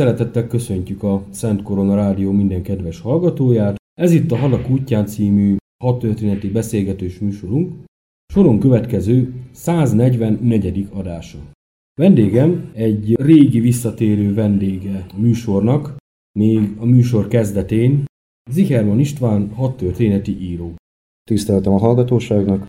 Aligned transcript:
Szeretettel 0.00 0.46
köszöntjük 0.46 1.02
a 1.02 1.24
Szent 1.30 1.62
Korona 1.62 1.94
Rádió 1.94 2.32
minden 2.32 2.62
kedves 2.62 3.00
hallgatóját. 3.00 3.76
Ez 4.00 4.12
itt 4.12 4.30
a 4.30 4.36
Halak 4.36 4.70
útján 4.70 5.06
című 5.06 5.56
hat 5.84 5.98
történeti 5.98 6.48
beszélgetős 6.48 7.18
műsorunk, 7.18 7.72
soron 8.32 8.58
következő 8.58 9.34
144. 9.50 10.86
adása. 10.92 11.38
Vendégem 12.00 12.70
egy 12.74 13.14
régi 13.14 13.60
visszatérő 13.60 14.34
vendége 14.34 15.06
a 15.16 15.20
műsornak, 15.20 15.96
még 16.38 16.74
a 16.78 16.84
műsor 16.84 17.28
kezdetén, 17.28 18.04
Zicherman 18.50 19.00
István 19.00 19.48
hat 19.48 19.76
történeti 19.76 20.40
író. 20.40 20.74
Tiszteltem 21.30 21.72
a 21.72 21.78
hallgatóságnak. 21.78 22.66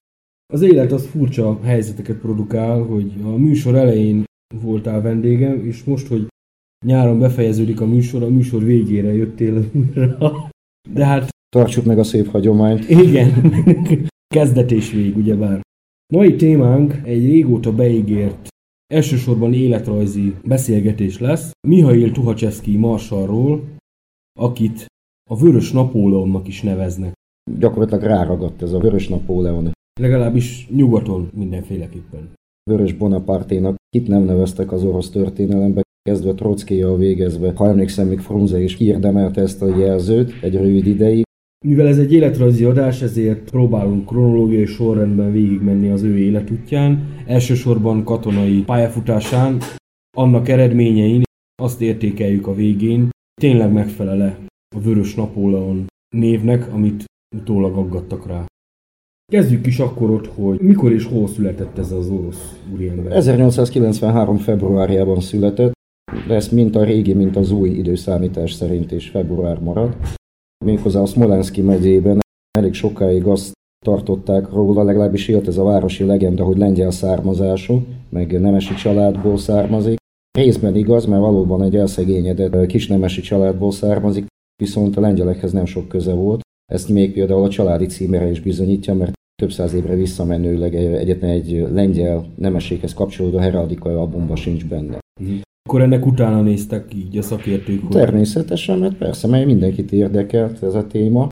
Az 0.53 0.61
élet 0.61 0.91
az 0.91 1.07
furcsa 1.07 1.59
helyzeteket 1.63 2.17
produkál, 2.17 2.81
hogy 2.81 3.13
a 3.23 3.29
műsor 3.29 3.75
elején 3.75 4.23
voltál 4.61 5.01
vendégem, 5.01 5.65
és 5.65 5.83
most, 5.83 6.07
hogy 6.07 6.29
nyáron 6.85 7.19
befejeződik 7.19 7.81
a 7.81 7.85
műsor, 7.85 8.23
a 8.23 8.29
műsor 8.29 8.63
végére 8.63 9.13
jöttél 9.13 9.71
De 10.93 11.05
hát... 11.05 11.29
Tartsuk 11.49 11.85
meg 11.85 11.99
a 11.99 12.03
szép 12.03 12.27
hagyományt. 12.27 12.89
Igen. 12.89 13.51
Kezdet 14.35 14.71
és 14.71 14.91
vég, 14.91 15.17
ugyebár. 15.17 15.61
Mai 16.13 16.35
témánk 16.35 17.01
egy 17.03 17.25
régóta 17.25 17.73
beígért, 17.73 18.47
elsősorban 18.93 19.53
életrajzi 19.53 20.35
beszélgetés 20.43 21.19
lesz 21.19 21.51
Mihail 21.67 22.11
Tuhacseszki 22.11 22.77
marsalról, 22.77 23.63
akit 24.39 24.85
a 25.29 25.37
Vörös 25.37 25.71
Napóleonnak 25.71 26.47
is 26.47 26.61
neveznek. 26.61 27.13
Gyakorlatilag 27.59 28.03
ráragadt 28.03 28.61
ez 28.61 28.73
a 28.73 28.79
Vörös 28.79 29.07
Napóleon. 29.07 29.71
Legalábbis 29.99 30.67
nyugaton 30.69 31.29
mindenféleképpen. 31.33 32.29
Vörös 32.69 32.93
Bonaparténak 32.93 33.75
kit 33.89 34.07
nem 34.07 34.23
neveztek 34.23 34.71
az 34.71 34.83
orosz 34.83 35.09
történelembe, 35.09 35.81
kezdve 36.01 36.33
Trockijjal 36.33 36.97
végezve. 36.97 37.51
Ha 37.55 37.67
emlékszem, 37.67 38.07
még 38.07 38.19
Frunze 38.19 38.59
is 38.59 38.75
kiérdemelte 38.75 39.41
ezt 39.41 39.61
a 39.61 39.77
jelzőt 39.77 40.33
egy 40.41 40.55
rövid 40.55 40.87
ideig. 40.87 41.23
Mivel 41.65 41.87
ez 41.87 41.97
egy 41.97 42.13
életrajzi 42.13 42.63
adás, 42.63 43.01
ezért 43.01 43.49
próbálunk 43.49 44.05
kronológiai 44.05 44.65
sorrendben 44.65 45.31
végigmenni 45.31 45.89
az 45.89 46.03
ő 46.03 46.17
életútján, 46.17 47.07
elsősorban 47.25 48.03
katonai 48.03 48.63
pályafutásán, 48.63 49.61
annak 50.17 50.49
eredményein 50.49 51.21
azt 51.61 51.81
értékeljük 51.81 52.47
a 52.47 52.53
végén, 52.53 53.09
tényleg 53.41 53.71
megfelele 53.71 54.39
a 54.75 54.79
Vörös 54.79 55.15
Napóleon 55.15 55.85
névnek, 56.15 56.73
amit 56.73 57.03
utólag 57.35 57.77
aggattak 57.77 58.27
rá. 58.27 58.45
Kezdjük 59.31 59.67
is 59.67 59.79
akkor 59.79 60.09
ott, 60.09 60.27
hogy 60.27 60.59
mikor 60.59 60.91
és 60.91 61.05
hol 61.05 61.27
született 61.27 61.77
ez 61.77 61.91
az 61.91 62.09
orosz 62.09 62.55
úriember. 62.73 63.11
1893. 63.11 64.37
februárjában 64.37 65.19
született, 65.19 65.73
lesz 66.27 66.49
mint 66.49 66.75
a 66.75 66.83
régi, 66.83 67.13
mint 67.13 67.35
az 67.35 67.51
új 67.51 67.69
időszámítás 67.69 68.53
szerint 68.53 68.91
is 68.91 69.09
február 69.09 69.59
marad. 69.59 69.95
Méghozzá 70.65 70.99
a 70.99 71.05
Smolenski 71.05 71.61
megyében 71.61 72.19
elég 72.57 72.73
sokáig 72.73 73.25
azt 73.25 73.51
tartották 73.85 74.49
róla, 74.49 74.83
legalábbis 74.83 75.27
élt 75.27 75.47
ez 75.47 75.57
a 75.57 75.63
városi 75.63 76.03
legenda, 76.03 76.43
hogy 76.43 76.57
lengyel 76.57 76.91
származású, 76.91 77.83
meg 78.09 78.41
nemesi 78.41 78.73
családból 78.73 79.37
származik. 79.37 79.97
Részben 80.37 80.75
igaz, 80.75 81.05
mert 81.05 81.21
valóban 81.21 81.63
egy 81.63 81.75
elszegényedett 81.75 82.65
kis 82.65 82.87
nemesi 82.87 83.21
családból 83.21 83.71
származik, 83.71 84.25
viszont 84.63 84.97
a 84.97 85.01
lengyelekhez 85.01 85.51
nem 85.51 85.65
sok 85.65 85.87
köze 85.87 86.13
volt. 86.13 86.41
Ezt 86.71 86.89
még 86.89 87.13
például 87.13 87.43
a 87.43 87.49
családi 87.49 87.85
címere 87.85 88.29
is 88.29 88.39
bizonyítja, 88.41 88.93
mert 88.93 89.11
több 89.41 89.51
száz 89.51 89.73
évre 89.73 89.95
visszamenőleg 89.95 90.75
egyetlen 90.75 91.29
egy 91.29 91.67
lengyel 91.71 92.25
nemességhez 92.35 92.93
kapcsolódó 92.93 93.37
heraldikai 93.37 93.93
albumban 93.93 94.35
sincs 94.35 94.65
benne. 94.65 94.99
Uh-huh. 95.21 95.41
Akkor 95.69 95.81
ennek 95.81 96.05
utána 96.05 96.41
néztek 96.41 96.93
így 96.93 97.17
a 97.17 97.21
szakértők? 97.21 97.81
Hogy... 97.81 97.89
Természetesen, 97.89 98.79
mert 98.79 98.97
persze, 98.97 99.27
mert 99.27 99.45
mindenkit 99.45 99.91
érdekelt 99.91 100.63
ez 100.63 100.75
a 100.75 100.87
téma. 100.87 101.27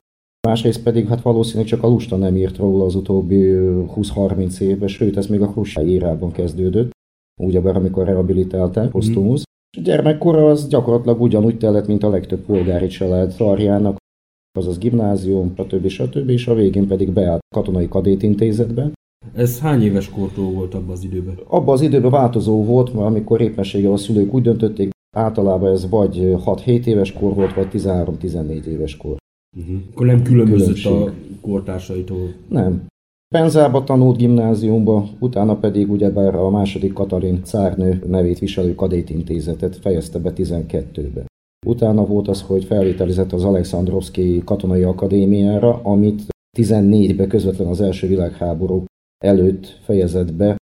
Másrészt 0.48 0.84
pedig 0.84 1.08
hát 1.08 1.22
valószínűleg 1.22 1.68
csak 1.68 1.84
a 1.84 1.88
Lusta 1.88 2.16
nem 2.16 2.36
írt 2.36 2.58
róla 2.58 2.86
az 2.86 2.96
utóbbi 2.96 3.38
20-30 3.96 4.60
évben, 4.60 4.88
sőt 4.88 5.18
ez 5.18 5.28
még 5.28 5.42
a 5.42 5.50
Khrushchev 5.50 5.88
írában 5.88 6.32
kezdődött, 6.32 6.92
ugyebár 7.42 7.76
amikor 7.76 8.06
rehabilitálták, 8.06 8.92
posztumusz. 8.92 9.44
Mm. 9.80 9.84
Gyermekkora 9.84 10.50
az 10.50 10.68
gyakorlatilag 10.68 11.22
ugyanúgy 11.22 11.58
tellett, 11.58 11.88
mint 11.88 12.04
a 12.04 12.10
legtöbb 12.10 12.40
polgári 12.40 12.88
család 12.88 13.32
szarjának, 13.32 13.98
azaz 14.60 14.78
gimnázium, 14.78 15.54
stb. 15.58 15.88
stb. 15.88 16.30
és 16.30 16.48
a 16.48 16.54
végén 16.54 16.88
pedig 16.88 17.12
beállt 17.12 17.42
katonai 17.56 17.88
kadétintézetbe. 17.88 18.92
Ez 19.36 19.60
hány 19.60 19.82
éves 19.82 20.10
kortól 20.10 20.52
volt 20.52 20.74
abban 20.74 20.90
az 20.90 21.04
időben? 21.04 21.40
Abban 21.48 21.74
az 21.74 21.82
időben 21.82 22.12
változó 22.12 22.64
volt, 22.64 22.94
mert 22.94 23.06
amikor 23.06 23.42
éppenséggel 23.42 23.92
a 23.92 23.98
szülők 23.98 24.34
úgy 24.34 24.42
döntötték, 24.42 24.90
általában 25.18 25.72
ez 25.72 25.90
vagy 25.90 26.36
6-7 26.46 26.86
éves 26.86 27.14
kor 27.14 27.34
volt, 27.34 27.54
vagy 27.54 27.68
13-14 27.72 28.64
éves 28.64 28.98
kor. 28.98 29.18
Uh-huh. 29.58 29.78
Akkor 29.92 30.06
nem 30.06 30.22
különbözött 30.22 30.76
Különbség. 30.76 30.92
a 30.92 31.14
kortársaitól? 31.42 32.34
Nem. 32.48 32.86
Penzába 33.36 33.84
tanult 33.84 34.18
gimnáziumba, 34.18 35.08
utána 35.20 35.56
pedig 35.56 35.92
ugyebár 35.92 36.36
a 36.36 36.50
második 36.50 36.94
Katalin 36.94 37.44
cárnő 37.44 38.04
nevét 38.08 38.40
viselő 38.40 38.76
kadétintézetet 38.76 39.76
fejezte 39.76 40.20
be 40.20 40.34
12-be. 40.36 41.26
Utána 41.68 42.06
volt 42.06 42.28
az, 42.28 42.42
hogy 42.42 42.64
felvételizett 42.64 43.32
az 43.34 43.44
Alexandrovszki 43.44 44.42
katonai 44.46 44.84
akadémiára, 44.84 45.80
amit 45.84 46.22
14-ben 46.58 47.28
közvetlen 47.28 47.68
az 47.68 47.82
első 47.82 48.08
világháború 48.08 48.84
előtt 49.26 49.80
fejezett 49.84 50.34
be, 50.34 50.56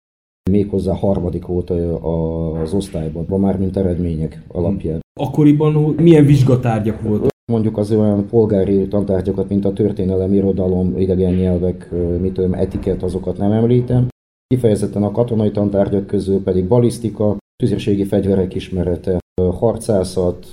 méghozzá 0.51 0.95
harmadik 0.95 1.47
volt 1.47 1.71
az 1.71 2.73
osztályban, 2.73 3.41
már 3.41 3.59
mint 3.59 3.77
eredmények 3.77 4.43
alapján. 4.49 5.01
Akkoriban 5.21 5.73
milyen 5.97 6.27
vizsgatárgyak 6.27 7.03
voltak? 7.03 7.33
Mondjuk 7.53 7.79
az 7.79 7.91
olyan 7.93 8.27
polgári 8.27 8.89
tantárgyakat, 8.89 9.49
mint 9.49 9.65
a 9.65 9.73
történelem, 9.73 10.33
irodalom, 10.33 10.99
idegen 10.99 11.35
nyelvek, 11.35 11.91
mit 12.21 12.33
tudom, 12.33 12.55
etiket, 12.55 13.03
azokat 13.03 13.37
nem 13.37 13.53
említem. 13.53 14.09
Kifejezetten 14.47 15.03
a 15.03 15.11
katonai 15.11 15.51
tantárgyak 15.51 16.07
közül 16.07 16.43
pedig 16.43 16.69
balisztika, 16.69 17.37
tüzérségi 17.63 18.05
fegyverek 18.05 18.55
ismerete, 18.55 19.19
harcászat, 19.43 20.47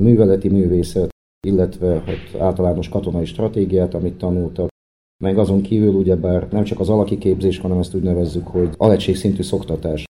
műveleti 0.00 0.48
művészet, 0.48 1.08
illetve 1.46 2.02
hát 2.06 2.40
általános 2.40 2.88
katonai 2.88 3.24
stratégiát, 3.24 3.94
amit 3.94 4.18
tanultak. 4.18 4.68
Meg 5.24 5.38
azon 5.38 5.60
kívül 5.60 5.94
ugyebár 5.94 6.48
nem 6.50 6.64
csak 6.64 6.80
az 6.80 6.88
alaki 6.88 7.18
képzés, 7.18 7.58
hanem 7.58 7.78
ezt 7.78 7.94
úgy 7.94 8.02
nevezzük, 8.02 8.46
hogy 8.46 8.98
szintű 8.98 9.42
szoktatás, 9.42 10.04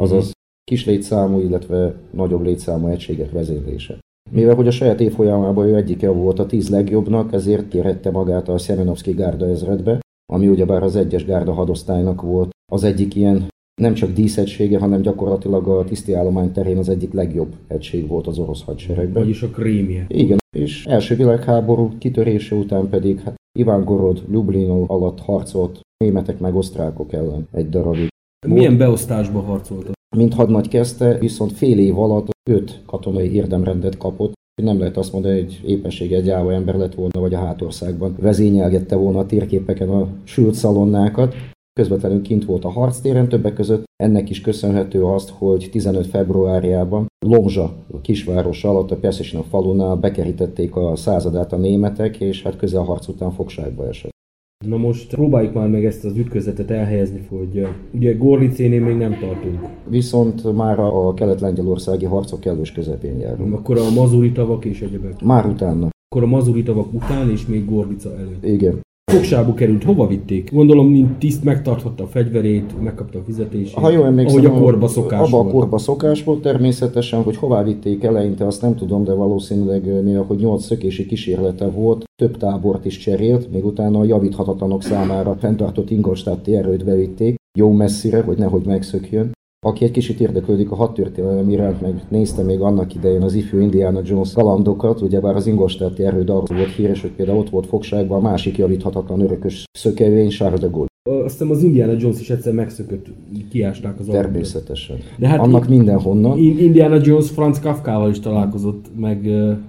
azaz 0.00 0.30
kis 0.64 0.86
létszámú, 0.86 1.40
illetve 1.40 1.94
nagyobb 2.10 2.42
létszámú 2.42 2.86
egységek 2.86 3.30
vezérlése. 3.30 3.98
Mivel 4.30 4.54
hogy 4.54 4.66
a 4.66 4.70
saját 4.70 5.00
évfolyamában 5.00 5.66
ő 5.66 5.76
egyike 5.76 6.08
volt 6.10 6.38
a 6.38 6.46
tíz 6.46 6.68
legjobbnak, 6.68 7.32
ezért 7.32 7.68
kérhette 7.68 8.10
magát 8.10 8.48
a 8.48 8.58
Szemenovszki 8.58 9.12
gárda 9.12 9.48
ezredbe, 9.48 10.00
ami 10.32 10.48
ugyebár 10.48 10.82
az 10.82 10.96
egyes 10.96 11.24
gárda 11.24 11.52
hadosztálynak 11.52 12.22
volt 12.22 12.50
az 12.72 12.84
egyik 12.84 13.14
ilyen 13.14 13.50
nem 13.80 13.94
csak 13.94 14.12
díszegysége, 14.12 14.78
hanem 14.78 15.00
gyakorlatilag 15.00 15.68
a 15.68 15.84
tiszti 15.84 16.12
állomány 16.12 16.52
terén 16.52 16.78
az 16.78 16.88
egyik 16.88 17.12
legjobb 17.12 17.54
egység 17.66 18.08
volt 18.08 18.26
az 18.26 18.38
orosz 18.38 18.62
hadseregben. 18.62 19.22
Vagyis 19.22 19.42
a 19.42 19.48
krémje. 19.48 20.06
Igen, 20.08 20.38
és 20.56 20.86
első 20.86 21.16
világháború 21.16 21.98
kitörése 21.98 22.54
után 22.54 22.88
pedig 22.88 23.20
hát 23.20 23.34
Iván 23.58 23.84
Gorod 23.84 24.22
Lublino 24.28 24.84
alatt 24.86 25.20
harcolt 25.20 25.80
németek 26.04 26.38
meg 26.38 26.54
osztrákok 26.54 27.12
ellen 27.12 27.48
egy 27.52 27.68
darabig. 27.68 28.08
Milyen 28.46 28.76
beosztásban 28.76 29.44
harcoltak? 29.44 29.92
Mint 30.16 30.34
hadnagy 30.34 30.68
kezdte, 30.68 31.18
viszont 31.18 31.52
fél 31.52 31.78
év 31.78 31.98
alatt 31.98 32.30
öt 32.50 32.82
katonai 32.86 33.34
érdemrendet 33.34 33.96
kapott, 33.96 34.32
nem 34.62 34.78
lehet 34.78 34.96
azt 34.96 35.12
mondani, 35.12 35.40
hogy 35.40 35.60
éppensége 35.64 36.16
egy 36.16 36.24
gyáva 36.24 36.52
ember 36.52 36.74
lett 36.74 36.94
volna, 36.94 37.20
vagy 37.20 37.34
a 37.34 37.38
hátországban 37.38 38.16
vezényelgette 38.20 38.96
volna 38.96 39.18
a 39.18 39.26
térképeken 39.26 39.88
a 39.88 40.08
sült 40.24 40.54
szalonnákat. 40.54 41.34
Közvetlenül 41.80 42.22
kint 42.22 42.44
volt 42.44 42.64
a 42.64 42.70
harctéren, 42.70 43.28
többek 43.28 43.54
között 43.54 43.84
ennek 43.96 44.30
is 44.30 44.40
köszönhető 44.40 45.04
azt, 45.04 45.30
hogy 45.30 45.68
15 45.70 46.06
februárjában 46.06 47.06
Lomzsa 47.26 47.74
kisváros 48.02 48.64
alatt 48.64 48.90
a 48.90 48.96
Perszesina 48.96 49.42
falunál 49.42 49.96
bekerítették 49.96 50.76
a 50.76 50.96
századát 50.96 51.52
a 51.52 51.56
németek, 51.56 52.20
és 52.20 52.42
hát 52.42 52.56
közel 52.56 52.82
harc 52.82 53.08
után 53.08 53.30
fogságba 53.30 53.88
esett. 53.88 54.10
Na 54.66 54.76
most 54.76 55.14
próbáljuk 55.14 55.54
már 55.54 55.68
meg 55.68 55.84
ezt 55.84 56.04
az 56.04 56.16
ütközetet 56.16 56.70
elhelyezni, 56.70 57.26
hogy 57.28 57.66
ugye 57.94 58.12
Gorlicénél 58.12 58.84
még 58.84 58.96
nem 58.96 59.18
tartunk. 59.18 59.60
Viszont 59.88 60.56
már 60.56 60.78
a 60.78 61.14
kelet-lengyelországi 61.14 62.04
harcok 62.04 62.40
kellős 62.40 62.72
közepén 62.72 63.18
járunk. 63.18 63.54
Akkor 63.54 63.78
a 63.78 63.90
mazuri 63.90 64.32
tavak 64.32 64.64
és 64.64 64.80
egyebek. 64.80 65.22
Már 65.22 65.46
utána. 65.46 65.88
Akkor 66.08 66.22
a 66.22 66.26
mazuri 66.26 66.62
tavak 66.62 66.92
után 66.92 67.30
és 67.30 67.46
még 67.46 67.64
Gorlica 67.64 68.18
előtt. 68.18 68.44
Igen. 68.44 68.80
Fogságba 69.12 69.54
került, 69.54 69.84
hova 69.84 70.06
vitték? 70.06 70.52
Gondolom, 70.52 70.90
mint 70.90 71.18
tiszt 71.18 71.44
megtarthatta 71.44 72.02
a 72.02 72.06
fegyverét, 72.06 72.82
megkapta 72.82 73.18
a 73.18 73.22
fizetését. 73.22 73.74
Ha 73.74 73.90
jól 73.90 74.06
emlékszem, 74.06 74.38
ahogy 74.38 74.56
a 74.56 74.60
korba 74.60 74.88
szokás 74.88 75.20
abba 75.20 75.36
volt. 75.36 75.48
a 75.48 75.50
korba 75.56 75.78
szokás 75.78 76.24
volt 76.24 76.42
természetesen, 76.42 77.22
hogy 77.22 77.36
hová 77.36 77.62
vitték 77.62 78.02
eleinte, 78.02 78.46
azt 78.46 78.62
nem 78.62 78.74
tudom, 78.74 79.04
de 79.04 79.12
valószínűleg 79.12 80.02
mivel, 80.02 80.22
hogy 80.22 80.38
nyolc 80.38 80.64
szökési 80.64 81.06
kísérlete 81.06 81.66
volt, 81.66 82.04
több 82.22 82.36
tábort 82.36 82.84
is 82.84 82.98
cserélt, 82.98 83.52
még 83.52 83.64
utána 83.64 83.98
a 83.98 84.04
javíthatatlanok 84.04 84.82
számára 84.82 85.36
fenntartott 85.40 85.90
Ingolstadti 85.90 86.56
erőt 86.56 86.84
bevitték, 86.84 87.34
jó 87.58 87.72
messzire, 87.72 88.20
hogy 88.20 88.38
nehogy 88.38 88.62
megszökjön. 88.66 89.30
Aki 89.66 89.84
egy 89.84 89.90
kicsit 89.90 90.20
érdeklődik 90.20 90.70
a 90.70 90.74
hadtörténelem 90.74 91.50
iránt, 91.50 91.80
meg 91.80 92.02
nézte 92.08 92.42
még 92.42 92.60
annak 92.60 92.94
idején 92.94 93.22
az 93.22 93.34
ifjú 93.34 93.58
Indiana 93.58 94.00
Jones 94.04 94.32
kalandokat, 94.32 95.00
ugyebár 95.00 95.36
az 95.36 95.46
Ingolstadti 95.46 96.04
erőd 96.04 96.30
arról 96.30 96.44
volt 96.56 96.74
híres, 96.74 97.00
hogy 97.00 97.10
például 97.10 97.38
ott 97.38 97.50
volt 97.50 97.66
fogságban 97.66 98.18
a 98.18 98.28
másik 98.28 98.56
javíthatatlan 98.56 99.20
örökös 99.20 99.64
szökevény, 99.72 100.28
Charles 100.28 100.60
de 100.60 100.66
Gaulle. 100.66 100.86
Azt 101.24 101.32
hiszem 101.32 101.50
az 101.50 101.62
Indiana 101.62 101.94
Jones 101.98 102.20
is 102.20 102.30
egyszer 102.30 102.52
megszökött, 102.52 103.06
kiásták 103.50 103.98
az 103.98 104.06
Természetesen. 104.06 104.96
De 105.18 105.28
hát 105.28 105.40
Annak 105.40 105.68
mindenhonnan. 105.68 106.38
Indiana 106.38 106.98
Jones 107.02 107.30
Franz 107.30 107.60
Kafkával 107.60 108.10
is 108.10 108.20
találkozott, 108.20 108.84
meg... 108.96 109.28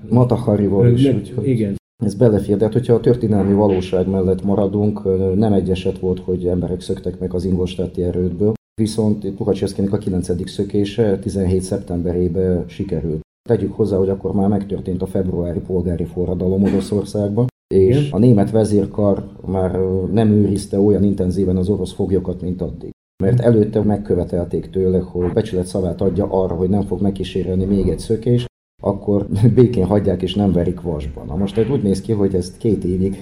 Mataharival 0.10 0.88
is. 0.88 1.04
Meg, 1.04 1.16
úgyhogy... 1.16 1.48
Igen. 1.48 1.76
Ez 2.04 2.16
belefér, 2.16 2.58
de 2.58 2.64
hát, 2.64 2.74
hogyha 2.74 2.94
a 2.94 3.00
történelmi 3.00 3.54
valóság 3.54 4.10
mellett 4.10 4.44
maradunk, 4.44 5.02
nem 5.36 5.54
egy 5.54 5.70
eset 5.70 6.00
volt, 6.00 6.20
hogy 6.20 6.46
emberek 6.48 6.82
szöktek 6.82 7.20
meg 7.20 7.34
az 7.34 7.46
Ingolstadti 7.46 8.04
erődből. 8.04 8.54
Viszont 8.82 9.32
Puhacseszkinek 9.32 9.94
a 9.94 9.98
9. 9.98 10.50
szökése 10.50 11.20
17. 11.20 11.62
szeptemberében 11.62 12.68
sikerült. 12.68 13.22
Tegyük 13.50 13.74
hozzá, 13.74 13.98
hogy 13.98 14.10
akkor 14.10 14.34
már 14.34 14.48
megtörtént 14.48 15.02
a 15.02 15.06
februári 15.06 15.60
polgári 15.60 16.06
forradalom 16.06 16.64
Oroszországban, 16.64 17.48
és 17.76 18.12
a 18.12 18.18
német 18.18 18.52
vezérkar 18.52 19.32
már 19.46 19.80
nem 20.12 20.32
őrizte 20.32 20.80
olyan 20.80 21.04
intenzíven 21.04 21.58
az 21.58 21.70
orosz 21.70 21.94
foglyokat, 21.94 22.42
mint 22.42 22.62
addig. 22.62 22.90
Mert 23.24 23.40
előtte 23.40 23.82
megkövetelték 23.82 24.70
tőle, 24.70 25.00
hogy 25.00 25.34
becsület 25.34 25.66
szavát 25.66 26.02
adja 26.02 26.26
arra, 26.26 26.56
hogy 26.56 26.70
nem 26.70 26.82
fog 26.82 27.02
megkísérelni 27.02 27.66
még 27.66 27.88
egy 27.88 28.00
szökés, 28.00 28.46
akkor 28.82 29.28
békén 29.56 29.86
hagyják 29.86 30.22
és 30.22 30.36
nem 30.36 30.52
verik 30.52 30.82
vasban. 30.82 31.26
Na 31.26 31.36
most 31.36 31.70
úgy 31.70 31.84
néz 31.84 32.02
ki, 32.02 32.12
hogy 32.12 32.36
ezt 32.36 32.58
két 32.58 32.84
évig 32.84 33.18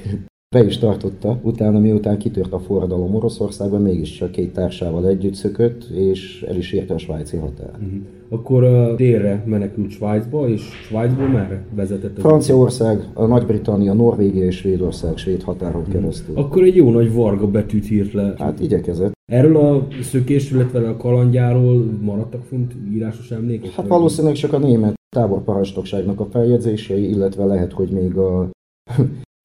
be 0.55 0.65
is 0.65 0.77
tartotta, 0.77 1.39
utána 1.41 1.79
miután 1.79 2.17
kitört 2.17 2.53
a 2.53 2.59
forradalom 2.59 3.15
Oroszországban, 3.15 3.81
mégiscsak 3.81 4.31
két 4.31 4.53
társával 4.53 5.07
együtt 5.07 5.33
szökött, 5.33 5.83
és 5.83 6.45
el 6.47 6.55
is 6.55 6.71
érte 6.71 6.93
a 6.93 6.97
svájci 6.97 7.37
határ. 7.37 7.69
Uh-huh. 7.69 8.01
Akkor 8.29 8.63
a 8.63 8.95
délre 8.95 9.43
menekült 9.45 9.89
Svájcba, 9.89 10.49
és 10.49 10.61
Svájcból 10.61 11.27
merre 11.27 11.63
vezetett? 11.75 12.19
Franciaország, 12.19 13.07
a 13.13 13.25
Nagy-Britannia, 13.25 13.93
Norvégia 13.93 14.43
és 14.43 14.55
Svédország 14.55 15.17
svéd 15.17 15.41
határon 15.41 15.81
uh-huh. 15.81 15.95
keresztül. 15.95 16.37
Akkor 16.37 16.63
egy 16.63 16.75
jó 16.75 16.91
nagy 16.91 17.13
varga 17.13 17.47
betűt 17.47 17.91
írt 17.91 18.13
le. 18.13 18.33
Hát 18.37 18.59
igyekezett. 18.59 19.11
Erről 19.31 19.57
a 19.57 19.87
szökésről, 20.01 20.59
illetve 20.59 20.89
a 20.89 20.97
kalandjáról 20.97 21.83
maradtak 22.01 22.43
fönt 22.43 22.73
írásos 22.93 23.31
emlékek? 23.31 23.71
Hát 23.71 23.87
valószínűleg 23.87 24.35
csak 24.35 24.53
a 24.53 24.57
német 24.57 24.93
táborparastokságnak 25.15 26.19
a 26.19 26.25
feljegyzései, 26.25 27.09
illetve 27.09 27.45
lehet, 27.45 27.71
hogy 27.71 27.89
még 27.89 28.17
a 28.17 28.49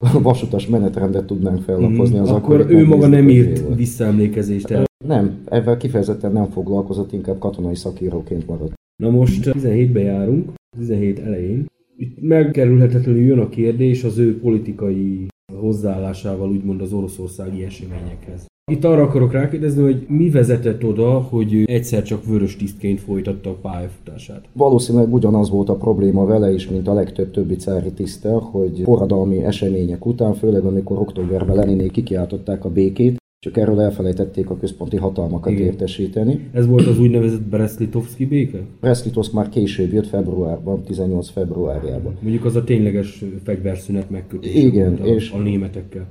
vasutas 0.22 0.66
menetrendet 0.66 1.26
tudnánk 1.26 1.62
fellapozni. 1.62 2.18
Az 2.18 2.30
mm, 2.30 2.34
akkor 2.34 2.66
ő 2.68 2.86
maga 2.86 3.06
nem 3.06 3.28
írt 3.28 3.74
visszaemlékezést 3.74 4.70
el. 4.70 4.84
Nem, 5.04 5.42
ezzel 5.44 5.76
kifejezetten 5.76 6.32
nem 6.32 6.50
foglalkozott, 6.50 7.12
inkább 7.12 7.38
katonai 7.38 7.74
szakíróként 7.74 8.46
maradt. 8.46 8.74
Na 9.02 9.10
most 9.10 9.50
17-ben 9.52 10.02
járunk, 10.02 10.52
17 10.78 11.18
elején. 11.18 11.66
Itt 11.96 12.20
megkerülhetetlenül 12.20 13.22
jön 13.22 13.38
a 13.38 13.48
kérdés 13.48 14.04
az 14.04 14.18
ő 14.18 14.40
politikai 14.40 15.26
hozzáállásával 15.52 16.50
úgymond 16.50 16.80
az 16.80 16.92
oroszországi 16.92 17.64
eseményekhez. 17.64 18.46
Itt 18.72 18.84
arra 18.84 19.02
akarok 19.02 19.32
rákérdezni, 19.32 19.82
hogy 19.82 20.06
mi 20.08 20.30
vezetett 20.30 20.84
oda, 20.84 21.10
hogy 21.20 21.62
egyszer 21.66 22.02
csak 22.02 22.24
vörös 22.24 22.56
tisztként 22.56 23.00
folytatta 23.00 23.50
a 23.50 23.58
pályafutását. 23.62 24.44
Valószínűleg 24.52 25.14
ugyanaz 25.14 25.50
volt 25.50 25.68
a 25.68 25.74
probléma 25.74 26.24
vele 26.24 26.52
is, 26.52 26.68
mint 26.68 26.88
a 26.88 26.94
legtöbb 26.94 27.30
többi 27.30 27.54
cári 27.54 27.92
tisztel, 27.92 28.38
hogy 28.38 28.80
forradalmi 28.84 29.44
események 29.44 30.06
után, 30.06 30.34
főleg 30.34 30.64
amikor 30.64 30.98
októberben 30.98 31.56
Leninék 31.56 31.90
kikiáltották 31.90 32.64
a 32.64 32.70
békét, 32.70 33.16
csak 33.38 33.56
erről 33.56 33.80
elfelejtették 33.80 34.50
a 34.50 34.56
központi 34.56 34.96
hatalmakat 34.96 35.52
Igen. 35.52 35.64
értesíteni. 35.64 36.48
Ez 36.52 36.66
volt 36.66 36.86
az 36.86 36.98
úgynevezett 36.98 37.42
Brest-Litovski 37.42 38.26
béke? 38.26 38.58
Brest-Litovsk 38.80 39.32
már 39.32 39.48
később 39.48 39.92
jött 39.92 40.06
februárban, 40.06 40.82
18 40.82 41.28
februárjában. 41.28 42.16
Mondjuk 42.20 42.44
az 42.44 42.56
a 42.56 42.64
tényleges 42.64 43.24
fegyverszünet 43.44 44.10
megkötése 44.10 44.58
Igen, 44.58 44.96
volt 44.96 45.10
a, 45.10 45.14
és 45.14 45.30
a 45.30 45.38
németekkel. 45.38 46.06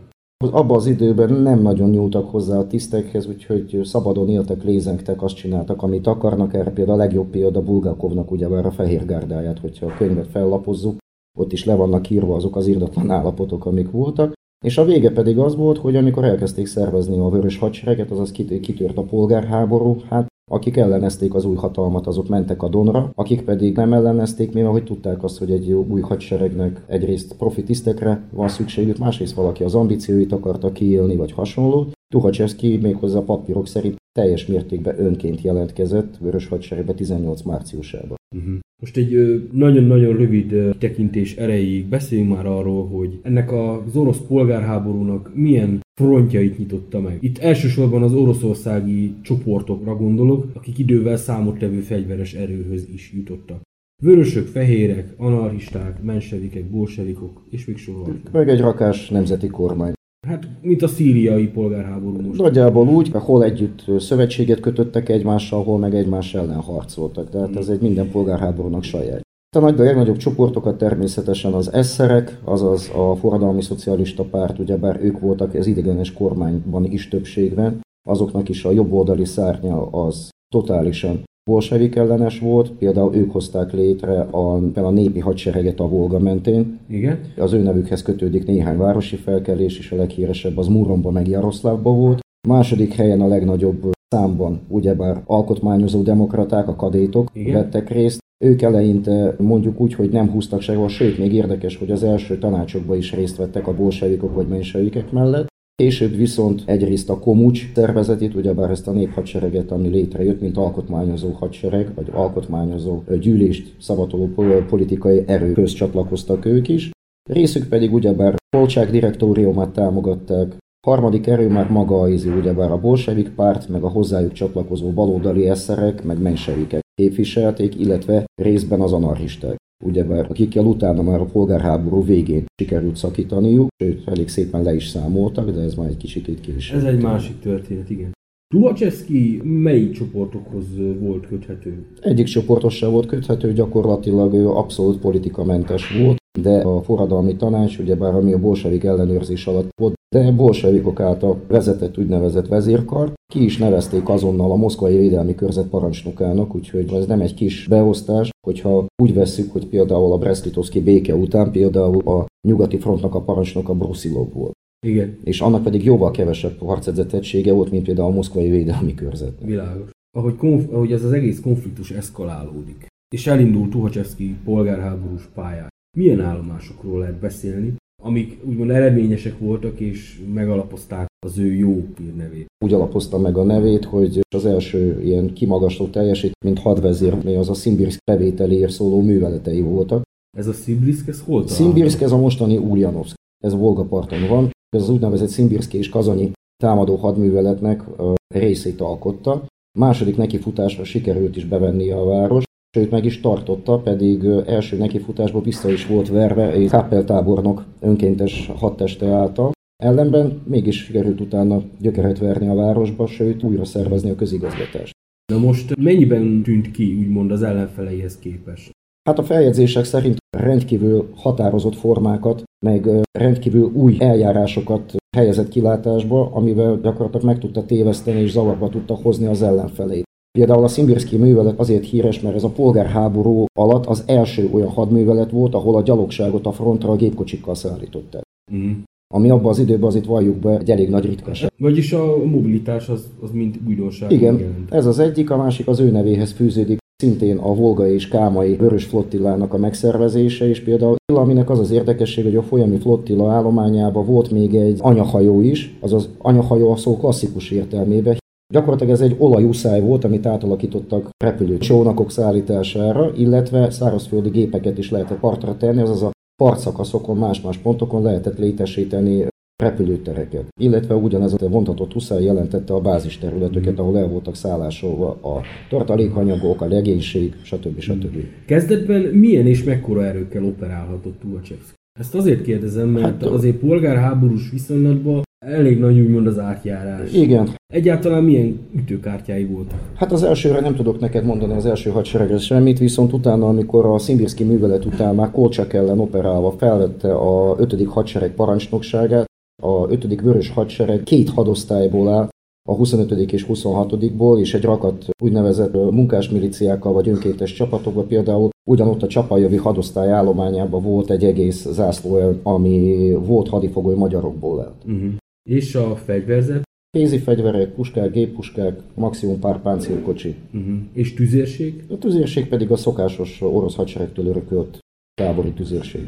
Abban 0.52 0.78
az 0.78 0.86
időben 0.86 1.34
nem 1.34 1.62
nagyon 1.62 1.90
nyúltak 1.90 2.30
hozzá 2.30 2.58
a 2.58 2.68
tisztekhez, 2.68 3.28
úgyhogy 3.28 3.80
szabadon 3.84 4.30
éltek, 4.30 4.64
lézengtek, 4.64 5.22
azt 5.22 5.36
csináltak, 5.36 5.84
amit 5.84 6.08
akarnak. 6.08 6.54
Erre 6.54 6.72
például 6.72 7.00
a 7.00 7.04
legjobb 7.04 7.28
példa 7.28 7.62
Bulgakovnak 7.62 8.32
ugyebár 8.32 8.66
a 8.66 8.72
fehér 8.72 9.06
gárdáját, 9.06 9.60
hogyha 9.60 9.86
a 9.86 9.96
könyvet 9.98 10.28
fellapozzuk, 10.28 10.98
ott 11.38 11.52
is 11.52 11.66
le 11.66 11.76
vannak 11.76 12.10
írva 12.10 12.36
azok 12.36 12.56
az 12.56 12.68
irdatlan 12.68 13.12
állapotok, 13.12 13.66
amik 13.66 13.92
voltak. 13.92 14.34
És 14.66 14.78
a 14.78 14.86
vége 14.86 15.12
pedig 15.12 15.38
az 15.38 15.56
volt, 15.56 15.78
hogy 15.78 15.96
amikor 15.96 16.24
elkezdték 16.24 16.66
szervezni 16.66 17.20
a 17.20 17.30
vörös 17.30 17.58
hadsereget, 17.58 18.12
azaz 18.12 18.32
kitört 18.32 18.98
a 18.98 19.04
polgárháború, 19.04 19.98
hát 20.10 20.28
akik 20.52 20.78
ellenezték 20.78 21.34
az 21.34 21.46
új 21.46 21.56
hatalmat, 21.56 22.08
azok 22.08 22.28
mentek 22.28 22.64
a 22.64 22.70
Donra, 22.70 23.12
akik 23.16 23.42
pedig 23.42 23.76
nem 23.76 23.94
ellenezték, 23.94 24.54
mivel 24.54 24.72
hogy 24.72 24.84
tudták 24.84 25.24
azt, 25.24 25.38
hogy 25.38 25.52
egy 25.52 25.72
új 25.72 26.02
hadseregnek 26.02 26.84
egyrészt 26.88 27.36
profitisztekre 27.36 28.24
van 28.32 28.48
szükségük, 28.48 28.98
másrészt 28.98 29.36
valaki 29.36 29.64
az 29.64 29.76
ambícióit 29.76 30.32
akarta 30.32 30.72
kiélni, 30.72 31.16
vagy 31.16 31.32
hasonló. 31.32 31.88
Tuhacsevszki 32.08 32.78
méghozzá 32.78 33.18
a 33.18 33.24
papírok 33.24 33.68
szerint 33.68 33.96
teljes 34.12 34.46
mértékben 34.46 35.00
önként 35.00 35.42
jelentkezett 35.42 36.18
Vörös 36.18 36.48
Hadseregbe 36.48 36.94
18 36.94 37.42
márciusában. 37.42 38.18
Uh-huh. 38.36 38.56
Most 38.82 38.98
egy 38.98 39.44
nagyon-nagyon 39.52 40.18
rövid 40.18 40.76
tekintés 40.80 41.36
erejéig 41.36 41.86
beszéljünk 41.86 42.36
már 42.36 42.46
arról, 42.46 42.88
hogy 42.88 43.20
ennek 43.22 43.52
az 43.52 43.96
orosz 43.96 44.22
polgárháborúnak 44.28 45.32
milyen 45.34 45.82
frontjait 46.02 46.58
nyitotta 46.58 47.00
meg. 47.00 47.18
Itt 47.20 47.38
elsősorban 47.38 48.04
az 48.04 48.14
oroszországi 48.14 49.14
csoportokra 49.22 49.96
gondolok, 49.96 50.46
akik 50.54 50.78
idővel 50.78 51.18
számottevő 51.18 51.80
fegyveres 51.80 52.34
erőhöz 52.34 52.90
is 52.94 53.12
jutottak. 53.16 53.62
Vörösök, 54.04 54.48
fehérek, 54.48 55.14
anarchisták, 55.18 56.04
mensevikek, 56.04 56.70
bolsevikok, 56.70 57.46
és 57.50 57.66
még 57.66 57.78
sorolhatjuk. 57.78 58.32
Meg 58.32 58.50
egy 58.50 58.60
rakás 58.60 59.10
nemzeti 59.10 59.48
kormány. 59.48 59.94
Hát, 60.28 60.48
mint 60.62 60.82
a 60.82 60.88
szíriai 60.88 61.48
polgárháború 61.48 62.22
most. 62.22 62.40
Nagyjából 62.40 62.88
úgy, 62.88 63.12
hol 63.12 63.44
együtt 63.44 63.86
szövetséget 64.00 64.60
kötöttek 64.60 65.10
egymással, 65.10 65.64
hol 65.64 65.78
meg 65.78 65.96
egymás 65.96 66.34
ellen 66.34 66.60
harcoltak. 66.60 67.30
Tehát 67.30 67.56
ez 67.56 67.68
egy 67.68 67.82
minden 67.82 68.12
polgárháborúnak 68.12 68.84
saját. 68.84 69.25
A 69.56 69.60
nagy, 69.60 69.80
a 69.80 69.84
legnagyobb 69.84 70.18
csoportokat 70.18 70.78
természetesen 70.78 71.54
az 71.54 71.74
esszerek, 71.74 72.40
azaz 72.44 72.92
a 72.96 73.16
forradalmi 73.16 73.62
szocialista 73.62 74.24
párt, 74.24 74.60
ugyebár 74.60 75.00
ők 75.02 75.20
voltak 75.20 75.54
az 75.54 75.68
idegenes 75.68 76.14
kormányban 76.14 76.86
is 76.86 77.08
többségben, 77.08 77.82
azoknak 78.10 78.50
is 78.50 78.66
a 78.66 78.72
jobboldali 78.72 79.26
szárnya 79.26 79.88
az 79.92 80.30
totálisan 80.54 81.24
bolsevik 81.50 81.96
ellenes 81.96 82.40
volt, 82.40 82.72
például 82.72 83.16
ők 83.16 83.32
hozták 83.32 83.74
létre 83.74 84.20
a, 84.22 84.62
a 84.74 84.90
népi 84.90 85.20
hadsereget 85.20 85.80
a 85.80 85.88
Volga 85.88 86.20
mentén. 86.20 86.80
Igen. 86.88 87.20
Az 87.38 87.54
ő 87.54 87.62
nevükhez 87.62 88.02
kötődik 88.02 88.46
néhány 88.46 88.78
városi 88.78 89.16
felkelés, 89.16 89.80
és 89.80 89.92
a 89.92 89.96
leghíresebb 89.96 90.58
az 90.58 90.68
Múromba 90.68 91.12
meg 91.12 91.28
Jaroszlávba 91.28 91.92
volt. 91.92 92.20
Második 92.48 92.94
helyen 92.94 93.22
a 93.22 93.28
legnagyobb 93.28 93.92
számban 94.08 94.60
ugyebár 94.68 95.22
alkotmányozó 95.26 96.02
demokraták, 96.02 96.68
a 96.68 96.76
kadétok 96.76 97.30
Igen. 97.34 97.54
vettek 97.54 97.90
részt. 97.90 98.24
Ők 98.44 98.62
eleinte 98.62 99.36
mondjuk 99.38 99.80
úgy, 99.80 99.94
hogy 99.94 100.10
nem 100.10 100.30
húztak 100.30 100.62
sehol, 100.62 100.88
sőt, 100.88 101.18
még 101.18 101.34
érdekes, 101.34 101.78
hogy 101.78 101.92
az 101.92 102.04
első 102.04 102.38
tanácsokban 102.38 102.98
is 102.98 103.14
részt 103.14 103.38
vettek 103.38 103.68
a 103.68 103.76
bolsevikok 103.76 104.34
vagy 104.34 104.48
mensevikek 104.48 105.12
mellett. 105.12 105.48
Később 105.76 106.16
viszont 106.16 106.64
egyrészt 106.66 107.10
a 107.10 107.20
Komucs 107.20 107.72
szervezetét, 107.74 108.36
ugyebár 108.36 108.70
ezt 108.70 108.88
a 108.88 108.92
néphadsereget, 108.92 109.72
ami 109.72 109.88
létrejött, 109.88 110.42
mint 110.42 110.58
alkotmányozó 110.58 111.30
hadsereg, 111.30 111.92
vagy 111.96 112.10
alkotmányozó 112.14 113.02
gyűlést 113.20 113.76
szavatoló 113.80 114.34
politikai 114.68 115.24
erőhöz 115.28 115.74
csatlakoztak 115.74 116.46
ők 116.46 116.68
is. 116.68 116.92
Részük 117.30 117.68
pedig 117.68 117.94
ugyebár 117.94 118.36
Polcsák 118.58 118.92
direktóriumát 118.92 119.70
támogatták, 119.70 120.56
harmadik 120.88 121.28
erő 121.28 121.50
már 121.50 121.70
maga 121.70 122.02
a 122.02 122.10
izi, 122.10 122.30
ugyebár 122.30 122.72
a 122.72 122.80
bolsevik 122.80 123.30
párt, 123.30 123.70
meg 123.70 123.84
a 123.84 123.90
hozzájuk 123.90 124.32
csatlakozó 124.32 124.92
baloldali 124.92 125.50
eszerek, 125.50 126.04
meg 126.04 126.22
mensevikek 126.22 126.84
képviselték, 126.96 127.80
illetve 127.80 128.26
részben 128.42 128.82
az 128.82 128.94
anarchisták 128.94 129.58
ugyebár 129.84 130.26
akikkel 130.30 130.66
utána 130.66 131.02
már 131.02 131.20
a 131.20 131.26
polgárháború 131.26 132.04
végén 132.04 132.46
sikerült 132.62 132.96
szakítaniuk, 132.96 133.68
sőt, 133.84 134.08
elég 134.08 134.30
szépen 134.30 134.64
le 134.64 134.76
is 134.76 134.88
számoltak, 134.88 135.50
de 135.52 135.62
ez 135.62 135.76
már 135.76 135.88
egy 135.88 135.98
kicsit 135.98 136.40
később. 136.40 136.78
Ez 136.78 136.84
egy 136.84 137.02
másik 137.02 137.40
történet, 137.40 137.90
igen. 137.90 138.12
Tuhacseszki 138.54 139.42
melyik 139.44 139.92
csoportokhoz 139.92 140.66
volt 141.00 141.28
köthető? 141.28 141.86
Egyik 142.02 142.26
csoportos 142.26 142.76
sem 142.76 142.92
volt 142.92 143.06
köthető, 143.06 143.54
gyakorlatilag 143.54 144.34
ő 144.34 144.50
abszolút 144.50 145.00
politikamentes 145.00 145.98
volt, 145.98 146.18
de 146.42 146.62
a 146.62 146.82
forradalmi 146.82 147.36
tanács, 147.36 147.78
ugyebár 147.78 148.14
ami 148.16 148.34
a 148.34 148.40
bolsevik 148.40 148.84
ellenőrzés 148.84 149.48
alatt 149.48 149.70
volt, 149.82 149.94
de 150.16 150.32
bolsevikok 150.32 151.00
által 151.00 151.42
vezetett 151.48 151.98
úgynevezett 151.98 152.48
vezérkar, 152.48 153.14
ki 153.34 153.44
is 153.44 153.58
nevezték 153.58 154.10
azonnal 154.10 154.52
a 154.52 154.56
Moszkvai 154.56 154.98
Védelmi 154.98 155.36
Körzet 155.36 155.68
parancsnokának, 155.68 156.56
úgyhogy 156.56 156.94
ez 156.94 157.06
nem 157.06 157.22
egy 157.22 157.34
kis 157.34 157.68
beosztás, 157.68 158.30
hogyha 158.48 158.86
úgy 159.02 159.14
vesszük, 159.14 159.52
hogy 159.52 159.68
például 159.68 160.12
a 160.12 160.18
Brest-Litovszki 160.18 160.82
béke 160.82 161.16
után 161.16 161.52
például 161.52 162.08
a 162.08 162.26
nyugati 162.48 162.78
frontnak 162.78 163.16
a 163.16 163.22
parancsnoka 163.22 163.74
Brusilov 163.74 164.34
volt. 164.34 164.54
Igen. 164.86 165.18
És 165.24 165.42
annak 165.42 165.64
pedig 165.64 165.84
jóval 165.84 166.12
kevesebb 166.12 166.60
harcedzetettsége 166.60 167.54
volt, 167.54 167.72
mint 167.72 167.84
például 167.84 168.08
a 168.08 168.14
Moszkvai 168.14 168.50
Védelmi 168.50 168.94
Körzet. 168.94 169.34
Világos. 169.42 169.90
Ahogy, 170.18 170.36
konf- 170.36 170.72
ahogy 170.72 170.92
ez 170.92 171.04
az 171.04 171.12
egész 171.12 171.40
konfliktus 171.42 171.92
eszkalálódik, 171.92 172.88
és 173.16 173.28
elindult 173.28 173.70
Tuhacsevszki 173.70 174.36
polgárháborús 174.44 175.30
pályán, 175.34 175.68
milyen 175.96 176.22
állomásokról 176.22 177.00
lehet 177.00 177.20
beszélni, 177.20 177.74
amik 178.04 178.40
úgymond 178.44 178.70
eredményesek 178.70 179.40
voltak 179.40 179.80
és 179.80 180.22
megalapozták 180.34 181.08
az 181.26 181.38
ő 181.38 181.54
jó 181.54 181.88
hírnevét. 181.98 182.46
Úgy 182.66 182.74
alapozta 182.74 183.18
meg 183.18 183.38
a 183.38 183.44
nevét, 183.44 183.86
hogy 183.86 184.20
az 184.36 184.46
első 184.46 185.02
ilyen 185.04 185.34
kimagasló 185.34 185.88
teljesít, 185.88 186.32
mint 186.46 186.60
hadvezér, 186.60 187.24
mi 187.24 187.36
az 187.36 187.50
a 187.50 187.54
Szimbirsk 187.54 188.00
bevételéért 188.12 188.72
szóló 188.72 189.02
műveletei 189.02 189.62
voltak. 189.62 190.02
Ez 190.38 190.48
a 190.48 190.54
Szimbirsk, 190.54 191.08
ez 191.08 191.22
hol 191.22 191.48
Szimbirsk, 191.48 192.02
ez 192.02 192.12
a 192.12 192.18
mostani 192.18 192.58
Ulyanovsk. 192.58 193.16
Ez 193.44 193.54
Volga-parton 193.54 194.28
van. 194.28 194.50
Ez 194.76 194.82
az 194.82 194.90
úgynevezett 194.90 195.28
Szimbirszki 195.28 195.78
és 195.78 195.90
Kazanyi 195.90 196.32
támadó 196.64 196.96
hadműveletnek 196.96 198.00
a 198.00 198.14
részét 198.34 198.82
alkotta. 198.82 199.46
Második 199.80 200.18
nekifutásra 200.18 200.84
sikerült 200.84 201.36
is 201.36 201.46
bevenni 201.46 201.92
a 201.92 202.04
város, 202.04 202.44
sőt 202.76 202.92
meg 202.92 203.06
is 203.06 203.20
tartotta, 203.20 203.78
pedig 203.78 204.24
első 204.46 204.78
nekifutásban 204.78 205.44
vissza 205.44 205.70
is 205.72 205.88
volt 205.88 206.10
verve 206.10 206.52
egy 206.52 206.70
tábornok 207.06 207.66
önkéntes 207.80 208.52
hadteste 208.56 209.08
által. 209.08 209.52
Ellenben 209.84 210.42
mégis 210.48 210.84
sikerült 210.84 211.22
utána 211.22 211.62
gyökeret 211.80 212.20
verni 212.20 212.48
a 212.48 212.54
városba, 212.54 213.08
sőt 213.08 213.44
újra 213.44 213.66
szervezni 213.66 214.10
a 214.10 214.16
közigazgatást. 214.16 214.92
Na 215.34 215.38
most 215.38 215.76
mennyiben 215.76 216.44
tűnt 216.44 216.72
ki, 216.72 216.96
úgymond 217.00 217.32
az 217.32 217.44
ellenfeleihez 217.44 218.18
képest? 218.18 218.72
Hát 219.10 219.20
a 219.20 219.24
feljegyzések 219.24 219.84
szerint 219.84 220.18
rendkívül 220.38 221.10
határozott 221.16 221.76
formákat, 221.76 222.44
meg 222.66 222.90
rendkívül 223.12 223.72
új 223.74 223.96
eljárásokat 224.00 224.96
helyezett 225.18 225.50
kilátásba, 225.50 226.32
amivel 226.34 226.80
gyakorlatilag 226.82 227.26
meg 227.26 227.40
tudta 227.40 227.66
téveszteni 227.66 228.22
és 228.22 228.32
zavarba 228.32 228.70
tudta 228.70 228.96
hozni 228.96 229.26
az 229.26 229.42
ellenfelét. 229.42 230.04
Például 230.36 230.64
a 230.64 230.68
Szimbirszki 230.68 231.18
művelet 231.18 231.60
azért 231.60 231.86
híres, 231.86 232.22
mert 232.22 232.36
ez 232.36 232.44
a 232.44 232.50
polgárháború 232.50 233.46
alatt 233.60 233.86
az 233.86 234.04
első 234.06 234.50
olyan 234.52 234.70
hadművelet 234.70 235.32
volt, 235.32 235.54
ahol 235.54 235.76
a 235.76 235.82
gyalogságot 235.82 236.46
a 236.46 236.52
frontra 236.52 236.90
a 236.90 236.96
gépkocsikkal 236.96 237.56
szállították. 237.56 238.22
Mm. 238.54 238.72
Ami 239.14 239.30
abban 239.30 239.50
az 239.50 239.60
időben 239.60 239.88
azért 239.88 240.06
valljuk 240.06 240.36
be 240.36 240.58
egy 240.58 240.72
elég 240.72 240.90
nagy 240.90 241.06
ritkaság. 241.06 241.52
Vagyis 241.58 241.94
a 241.94 242.26
mobilitás 242.26 242.90
az, 242.90 243.08
az 243.22 243.30
mint 243.32 243.60
újdonság. 243.68 244.12
Igen, 244.12 244.40
jelent. 244.40 244.74
ez 244.74 244.86
az 244.86 245.00
egyik, 245.00 245.30
a 245.30 245.38
másik 245.38 245.68
az 245.68 245.80
ő 245.80 245.92
nevéhez 245.92 246.32
fűződik 246.32 246.78
szintén 247.04 247.38
a 247.38 247.54
Volga 247.54 247.88
és 247.88 248.08
Kámai 248.08 248.56
Vörös 248.56 248.86
flottillának 248.86 249.54
a 249.54 249.58
megszervezése, 249.58 250.50
és 250.50 250.64
például 250.64 250.96
aminek 251.06 251.50
az 251.50 251.60
az 251.60 251.72
érdekesség, 251.72 252.24
hogy 252.24 252.36
a 252.36 252.44
folyami 252.44 252.78
flottilla 252.78 253.32
állományában 253.32 254.06
volt 254.06 254.32
még 254.32 254.56
egy 254.56 254.80
anyahajó 254.82 255.42
is, 255.42 255.76
azaz 255.80 256.10
anyahajó 256.18 256.72
a 256.72 256.76
szó 256.76 256.98
klasszikus 256.98 257.52
értelmében, 257.52 258.18
Gyakorlatilag 258.54 258.94
ez 258.94 259.02
egy 259.02 259.16
olajúszáj 259.18 259.82
volt, 259.82 260.04
amit 260.04 260.26
átalakítottak 260.26 261.10
repülő 261.24 261.58
csónakok 261.58 262.12
szállítására, 262.12 263.12
illetve 263.18 263.70
szárazföldi 263.70 264.30
gépeket 264.30 264.78
is 264.78 264.92
lehetett 264.92 265.20
partra 265.20 265.58
tenni, 265.58 265.82
azaz 265.82 266.02
a 266.04 266.12
partszakaszokon, 266.44 267.18
más-más 267.18 267.58
pontokon 267.58 268.02
lehetett 268.02 268.38
létesíteni 268.38 269.28
repülőtereket. 269.64 270.48
Illetve 270.60 270.96
ugyanez 270.96 271.34
a 271.34 271.48
vontatott 271.50 271.94
huszár 271.94 272.22
jelentette 272.22 272.74
a 272.74 272.82
bázisterületeket, 272.82 273.80
ahol 273.80 273.98
el 273.98 274.08
voltak 274.08 274.36
szállásolva 274.36 275.10
a 275.10 275.42
tartalékanyagok, 275.70 276.62
a 276.62 276.68
legénység, 276.68 277.36
stb. 277.42 277.80
stb. 277.80 278.16
Kezdetben 278.46 279.02
milyen 279.02 279.48
és 279.48 279.64
mekkora 279.64 280.06
erőkkel 280.06 280.46
operálhatott 280.46 281.20
Tuhacsevszki? 281.20 281.74
Ezt 282.00 282.16
azért 282.16 282.42
kérdezem, 282.42 282.88
mert 282.90 283.06
hát, 283.06 283.24
azért 283.24 283.56
polgárháborús 283.56 284.50
viszonylatban 284.50 285.24
elég 285.46 285.80
nagy 285.80 286.00
úgymond 286.00 286.28
az 286.28 286.40
átjárás. 286.40 287.14
Igen. 287.14 287.50
Egyáltalán 287.74 288.24
milyen 288.24 288.60
ütőkártyái 288.76 289.46
voltak? 289.46 289.80
Hát 289.96 290.12
az 290.12 290.24
elsőre 290.24 290.60
nem 290.60 290.76
tudok 290.76 291.00
neked 291.00 291.26
mondani 291.26 291.54
az 291.54 291.66
első 291.66 291.90
hadseregre 291.90 292.38
semmit, 292.38 292.80
viszont 292.80 293.14
utána, 293.14 293.48
amikor 293.48 293.86
a 293.86 293.98
Szimbirszki 293.98 294.44
művelet 294.44 294.86
után 294.86 295.16
már 295.16 295.32
Kolcsak 295.32 295.74
ellen 295.74 296.00
operálva 296.00 296.52
felvette 296.52 297.14
a 297.14 297.56
5. 297.60 297.86
hadsereg 297.86 298.32
parancsnokságát, 298.32 299.26
a 299.64 299.92
5. 299.92 300.22
vörös 300.22 300.50
hadsereg 300.50 301.04
két 301.04 301.30
hadosztályból 301.30 302.10
áll, 302.10 302.28
a 302.70 302.74
25. 302.74 303.12
és 303.32 303.46
26-ból, 303.50 304.40
és 304.40 304.54
egy 304.54 304.64
rakat 304.64 305.06
úgynevezett 305.24 305.74
munkásmiliciákkal 305.74 306.94
vagy 306.94 307.10
önkéntes 307.10 307.54
csapatokban 307.54 308.08
például 308.08 308.50
ugyanott 308.70 309.04
a 309.04 309.08
Csapajavi 309.08 309.58
hadosztály 309.58 310.12
állományában 310.12 310.84
volt 310.84 311.10
egy 311.10 311.24
egész 311.24 311.68
zászló, 311.72 312.40
ami 312.44 313.12
volt 313.26 313.50
hadifogoly 313.50 313.96
magyarokból 313.96 314.58
lett. 314.58 314.82
Uh-huh. 314.86 315.14
És 315.50 315.76
a 315.76 315.96
fegyverzet? 315.96 316.64
Kézi 316.98 317.18
fegyverek, 317.18 317.74
puskák, 317.74 318.12
géppuskák, 318.12 318.80
maximum 318.94 319.40
pár 319.40 319.62
páncélkocsi. 319.62 320.36
Uh-huh. 320.54 320.76
És 320.94 321.14
tüzérség? 321.14 321.84
A 321.90 321.98
tüzérség 321.98 322.48
pedig 322.48 322.72
a 322.72 322.76
szokásos 322.76 323.42
orosz 323.42 323.76
hadseregtől 323.76 324.26
örökölt 324.28 324.80
tábori 325.14 325.52
tüzérség. 325.52 326.02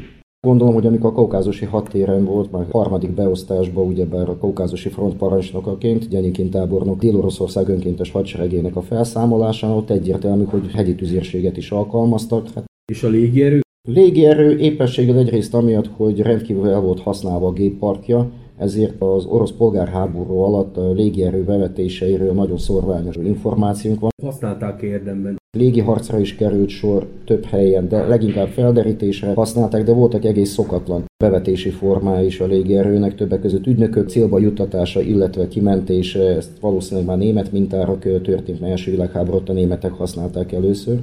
Gondolom, 0.46 0.74
hogy 0.74 0.86
amikor 0.86 1.10
a 1.10 1.14
kaukázusi 1.14 1.64
hadtéren 1.64 2.24
volt, 2.24 2.52
már 2.52 2.66
harmadik 2.70 3.10
beosztásban, 3.10 3.86
ugyebár 3.86 4.28
a 4.28 4.36
kaukázusi 4.36 4.88
front 4.88 5.16
parancsnokaként, 5.16 6.08
Gyenyikin 6.08 6.50
tábornok 6.50 7.00
Dél-Oroszország 7.00 7.68
önkéntes 7.68 8.10
hadseregének 8.10 8.76
a 8.76 8.82
felszámolásán, 8.82 9.70
ott 9.70 9.90
egyértelmű, 9.90 10.44
hogy 10.44 10.70
hegyi 10.70 10.94
tüzérséget 10.94 11.56
is 11.56 11.70
alkalmaztak. 11.70 12.48
Hát 12.54 12.64
és 12.92 13.02
a 13.02 13.08
légierő? 13.08 13.60
Légierő 13.88 14.58
éppenséggel 14.58 15.18
egyrészt 15.18 15.54
amiatt, 15.54 15.86
hogy 15.86 16.20
rendkívül 16.20 16.68
el 16.68 16.80
volt 16.80 17.00
használva 17.00 17.46
a 17.46 17.52
gépparkja, 17.52 18.30
ezért 18.58 19.02
az 19.02 19.24
orosz 19.24 19.52
polgárháború 19.52 20.38
alatt 20.38 20.76
a 20.76 20.92
légierő 20.92 21.44
bevetéseiről 21.44 22.32
nagyon 22.32 22.58
szorványos 22.58 23.16
információnk 23.16 24.00
van. 24.00 24.10
Használták 24.22 24.82
érdemben. 24.82 25.36
Légi 25.56 25.80
harcra 25.80 26.18
is 26.18 26.34
került 26.34 26.68
sor 26.68 27.06
több 27.24 27.44
helyen, 27.44 27.88
de 27.88 28.06
leginkább 28.06 28.48
felderítésre 28.48 29.32
használták, 29.34 29.84
de 29.84 29.92
voltak 29.92 30.24
egész 30.24 30.50
szokatlan 30.50 31.04
bevetési 31.24 31.70
formái 31.70 32.26
is 32.26 32.40
a 32.40 32.46
légierőnek, 32.46 33.14
többek 33.14 33.40
között 33.40 33.66
ügynökök 33.66 34.08
célba 34.08 34.38
juttatása, 34.38 35.00
illetve 35.00 35.48
kimentése, 35.48 36.20
ezt 36.20 36.58
valószínűleg 36.60 37.08
már 37.08 37.18
német 37.18 37.52
mintára 37.52 37.98
történt, 37.98 38.60
mert 38.60 38.72
első 38.72 38.90
világháborút 38.90 39.48
a 39.48 39.52
németek 39.52 39.92
használták 39.92 40.52
először. 40.52 40.98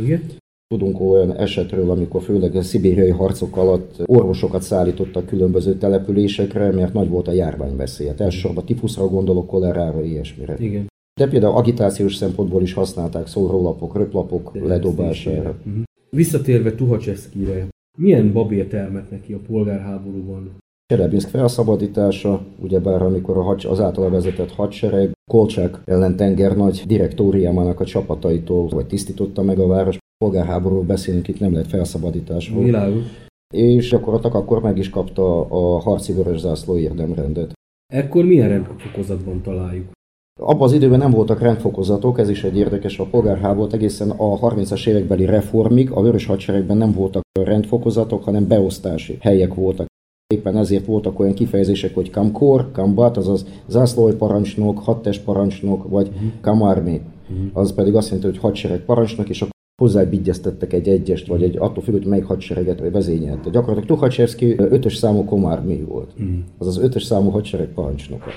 Igen. 0.00 0.22
Tudunk 0.74 1.00
olyan 1.00 1.36
esetről, 1.36 1.90
amikor 1.90 2.22
főleg 2.22 2.54
a 2.54 2.62
szibériai 2.62 3.10
harcok 3.10 3.56
alatt 3.56 4.02
orvosokat 4.06 4.62
szállítottak 4.62 5.26
különböző 5.26 5.74
településekre, 5.74 6.72
mert 6.72 6.92
nagy 6.92 7.08
volt 7.08 7.28
a 7.28 7.32
járványveszély. 7.32 8.06
Hát 8.06 8.20
elsősorban 8.20 8.64
tifuszra 8.64 9.06
gondolok, 9.06 9.46
kolerára, 9.46 10.02
ilyesmire. 10.02 10.56
Igen. 10.58 10.86
De 11.20 11.28
például 11.28 11.56
agitációs 11.56 12.14
szempontból 12.14 12.62
is 12.62 12.72
használták 12.72 13.26
szórólapok, 13.26 13.96
röplapok 13.96 14.50
ledobására. 14.54 15.56
Uh-huh. 15.66 15.82
Visszatérve 16.10 16.74
Tuhacseszkire, 16.74 17.68
milyen 17.98 18.32
babér 18.32 18.66
termett 18.66 19.10
neki 19.10 19.32
a 19.32 19.38
polgárháborúban? 19.46 20.56
Cselebinsk 20.94 21.28
felszabadítása, 21.28 22.40
ugyebár 22.62 23.02
amikor 23.02 23.36
a 23.36 23.42
hads, 23.42 23.64
az 23.64 23.80
általa 23.80 24.10
vezetett 24.10 24.50
hadsereg 24.50 25.12
Kolcsák 25.30 25.80
ellen 25.84 26.16
tengernagy 26.16 26.82
direktóriámának 26.86 27.80
a 27.80 27.84
csapataitól 27.84 28.68
vagy 28.68 28.86
tisztította 28.86 29.42
meg 29.42 29.58
a 29.58 29.66
város, 29.66 29.98
polgárháborúról 30.24 30.82
beszélünk, 30.82 31.28
itt 31.28 31.40
nem 31.40 31.52
lehet 31.52 31.68
felszabadításról. 31.68 32.64
Világos. 32.64 33.02
És 33.54 33.88
gyakorlatilag 33.88 34.34
akkor 34.34 34.62
meg 34.62 34.78
is 34.78 34.90
kapta 34.90 35.40
a 35.40 35.78
harci 35.78 36.12
vörös 36.12 36.38
zászló 36.38 36.78
érdemrendet. 36.78 37.52
Ekkor 37.92 38.24
milyen 38.24 38.48
rendfokozatban 38.48 39.42
találjuk? 39.42 39.90
Abban 40.40 40.62
az 40.62 40.72
időben 40.72 40.98
nem 40.98 41.10
voltak 41.10 41.40
rendfokozatok, 41.40 42.18
ez 42.18 42.28
is 42.28 42.44
egy 42.44 42.56
érdekes, 42.56 42.98
a 42.98 43.04
polgárháború 43.04 43.72
egészen 43.72 44.10
a 44.10 44.38
30-as 44.38 44.88
évekbeli 44.88 45.24
reformig 45.24 45.90
a 45.90 46.02
vörös 46.02 46.26
hadseregben 46.26 46.76
nem 46.76 46.92
voltak 46.92 47.22
rendfokozatok, 47.40 48.24
hanem 48.24 48.46
beosztási 48.46 49.18
helyek 49.20 49.54
voltak. 49.54 49.87
Éppen 50.34 50.56
ezért 50.56 50.86
voltak 50.86 51.18
olyan 51.18 51.34
kifejezések, 51.34 51.94
hogy 51.94 52.10
kamkor, 52.10 52.72
kambat, 52.72 53.16
azaz 53.16 53.46
zászlóparancsnok, 53.68 54.78
hadtest 54.78 55.24
parancsnok, 55.24 55.88
vagy 55.88 56.10
kamarmi. 56.40 57.00
Az 57.52 57.74
pedig 57.74 57.94
azt 57.94 58.06
jelenti, 58.06 58.28
hogy 58.28 58.38
hadsereg 58.38 58.80
parancsnok, 58.80 59.28
és 59.28 59.40
akkor 59.40 59.54
hozzábigyeztettek 59.82 60.72
egy 60.72 60.88
egyest, 60.88 61.26
vagy 61.26 61.42
egy 61.42 61.56
attól 61.56 61.82
függ, 61.82 61.92
hogy 61.92 62.06
melyik 62.06 62.24
hadsereget 62.24 62.90
vezényelte. 62.90 63.50
Gyakorlatilag 63.50 63.88
Tuhacsevszki 63.88 64.54
ötös 64.58 64.96
számú 64.96 65.24
komármi 65.24 65.82
volt. 65.82 66.22
Mm. 66.22 66.38
Az 66.58 66.66
az 66.66 66.78
ötös 66.78 67.02
számú 67.02 67.30
hadsereg 67.30 67.68
parancsnoka. 67.68 68.30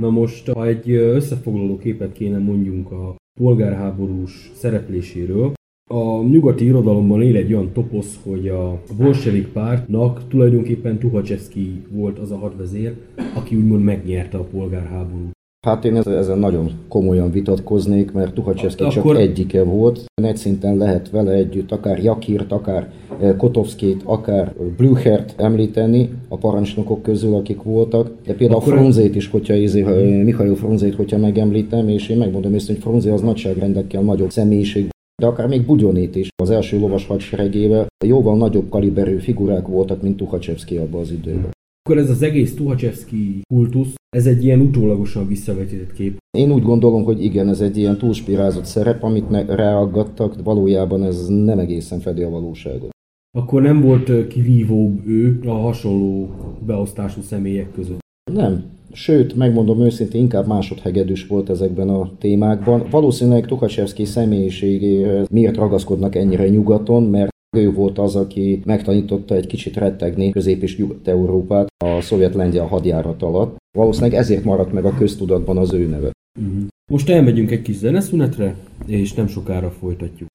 Na 0.00 0.10
most, 0.10 0.48
ha 0.48 0.66
egy 0.66 0.90
összefoglaló 0.90 1.76
képet 1.76 2.12
kéne 2.12 2.38
mondjunk 2.38 2.90
a 2.90 3.16
polgárháborús 3.40 4.50
szerepléséről, 4.54 5.52
a 5.92 6.22
nyugati 6.22 6.64
irodalomban 6.64 7.22
él 7.22 7.36
egy 7.36 7.52
olyan 7.52 7.70
toposz, 7.72 8.18
hogy 8.22 8.48
a 8.48 8.80
bolsevik 8.98 9.48
pártnak 9.48 10.28
tulajdonképpen 10.28 10.98
Tuhacsevszki 10.98 11.82
volt 11.90 12.18
az 12.18 12.30
a 12.30 12.36
hadvezér, 12.36 12.94
aki 13.34 13.56
úgymond 13.56 13.84
megnyerte 13.84 14.38
a 14.38 14.42
polgárháborút. 14.42 15.30
Hát 15.66 15.84
én 15.84 15.96
ezen 15.96 16.38
nagyon 16.38 16.70
komolyan 16.88 17.30
vitatkoznék, 17.30 18.12
mert 18.12 18.34
Tuhacsevszki 18.34 18.88
csak 18.88 19.04
Akkor... 19.04 19.16
egyike 19.16 19.62
volt. 19.62 20.04
Egy 20.22 20.36
szinten 20.36 20.76
lehet 20.76 21.10
vele 21.10 21.32
együtt 21.32 21.72
akár 21.72 22.02
Jakirt, 22.02 22.52
akár 22.52 22.92
eh, 23.20 23.34
Kotovszkét, 23.36 24.02
akár 24.04 24.54
Blüchert 24.76 25.34
említeni 25.40 26.10
a 26.28 26.36
parancsnokok 26.36 27.02
közül, 27.02 27.34
akik 27.34 27.62
voltak. 27.62 28.10
De 28.26 28.34
például 28.34 28.60
Akkor... 28.60 28.72
Fronzét 28.72 29.14
is, 29.14 29.28
hogyha 29.28 29.54
izé, 29.54 29.82
Mihail 30.22 30.54
Fronzét, 30.54 30.94
hogyha 30.94 31.18
megemlítem, 31.18 31.88
és 31.88 32.08
én 32.08 32.18
megmondom 32.18 32.54
ezt, 32.54 32.66
hogy 32.66 32.78
Fronzé 32.78 33.10
az 33.10 33.20
nagyságrendekkel 33.20 34.02
nagyobb 34.02 34.30
személyiség 34.30 34.88
de 35.20 35.26
akár 35.26 35.48
még 35.48 35.66
Bugyonét 35.66 36.16
is 36.16 36.28
az 36.42 36.50
első 36.50 36.78
lovas 36.78 37.06
hadseregével 37.06 37.86
jóval 38.04 38.36
nagyobb 38.36 38.68
kaliberű 38.68 39.16
figurák 39.16 39.66
voltak, 39.66 40.02
mint 40.02 40.16
Tuhacsevszki 40.16 40.76
abban 40.76 41.00
az 41.00 41.10
időben. 41.10 41.50
Akkor 41.82 41.98
ez 41.98 42.10
az 42.10 42.22
egész 42.22 42.54
Tuhacsevszki 42.54 43.40
kultusz, 43.54 43.94
ez 44.16 44.26
egy 44.26 44.44
ilyen 44.44 44.60
utólagosan 44.60 45.26
visszavetített 45.26 45.92
kép. 45.92 46.16
Én 46.38 46.52
úgy 46.52 46.62
gondolom, 46.62 47.04
hogy 47.04 47.24
igen, 47.24 47.48
ez 47.48 47.60
egy 47.60 47.76
ilyen 47.76 47.98
túlspirázott 47.98 48.64
szerep, 48.64 49.02
amit 49.02 49.30
ne, 49.30 49.44
ráaggattak, 49.44 50.42
valójában 50.42 51.04
ez 51.04 51.26
nem 51.26 51.58
egészen 51.58 52.00
fedi 52.00 52.22
a 52.22 52.30
valóságot. 52.30 52.90
Akkor 53.38 53.62
nem 53.62 53.80
volt 53.80 54.26
kivívóbb 54.26 55.06
ő 55.06 55.40
a 55.44 55.50
hasonló 55.52 56.28
beosztású 56.66 57.20
személyek 57.20 57.72
között? 57.72 57.98
Nem. 58.32 58.64
Sőt, 58.92 59.36
megmondom 59.36 59.80
őszintén, 59.80 60.20
inkább 60.20 60.46
másodhegedűs 60.46 61.26
volt 61.26 61.50
ezekben 61.50 61.88
a 61.88 62.10
témákban. 62.18 62.86
Valószínűleg 62.90 63.46
Tukacsevszki 63.46 64.04
személyiségéhez 64.04 65.28
miért 65.30 65.56
ragaszkodnak 65.56 66.14
ennyire 66.14 66.48
nyugaton, 66.48 67.02
mert 67.02 67.30
ő 67.56 67.72
volt 67.72 67.98
az, 67.98 68.16
aki 68.16 68.60
megtanította 68.64 69.34
egy 69.34 69.46
kicsit 69.46 69.76
rettegni 69.76 70.30
Közép- 70.30 70.62
és 70.62 70.76
Nyugat-Európát 70.76 71.66
a 71.84 72.00
szovjet-lengyel 72.00 72.66
hadjárat 72.66 73.22
alatt. 73.22 73.56
Valószínűleg 73.78 74.18
ezért 74.18 74.44
maradt 74.44 74.72
meg 74.72 74.84
a 74.84 74.94
köztudatban 74.94 75.56
az 75.56 75.72
ő 75.72 75.86
neve. 75.86 76.10
Uh-huh. 76.40 76.62
Most 76.90 77.08
elmegyünk 77.08 77.50
egy 77.50 77.62
kis 77.62 77.76
zeneszünetre, 77.76 78.54
és 78.86 79.12
nem 79.12 79.26
sokára 79.26 79.70
folytatjuk. 79.70 80.28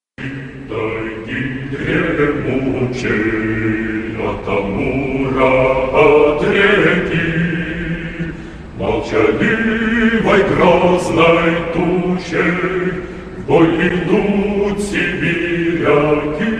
Молчаливой 9.26 10.44
грозной 10.44 11.56
тучей 11.74 12.94
В 13.38 13.48
бой 13.48 13.68
идут 13.88 14.80
сибиряки. 14.80 16.52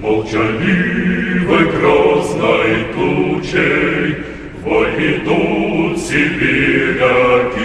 Молчаливой 0.00 1.64
грозной 1.66 2.72
тучей 2.94 4.16
Войдут 4.64 5.98
сибиряки 5.98 7.61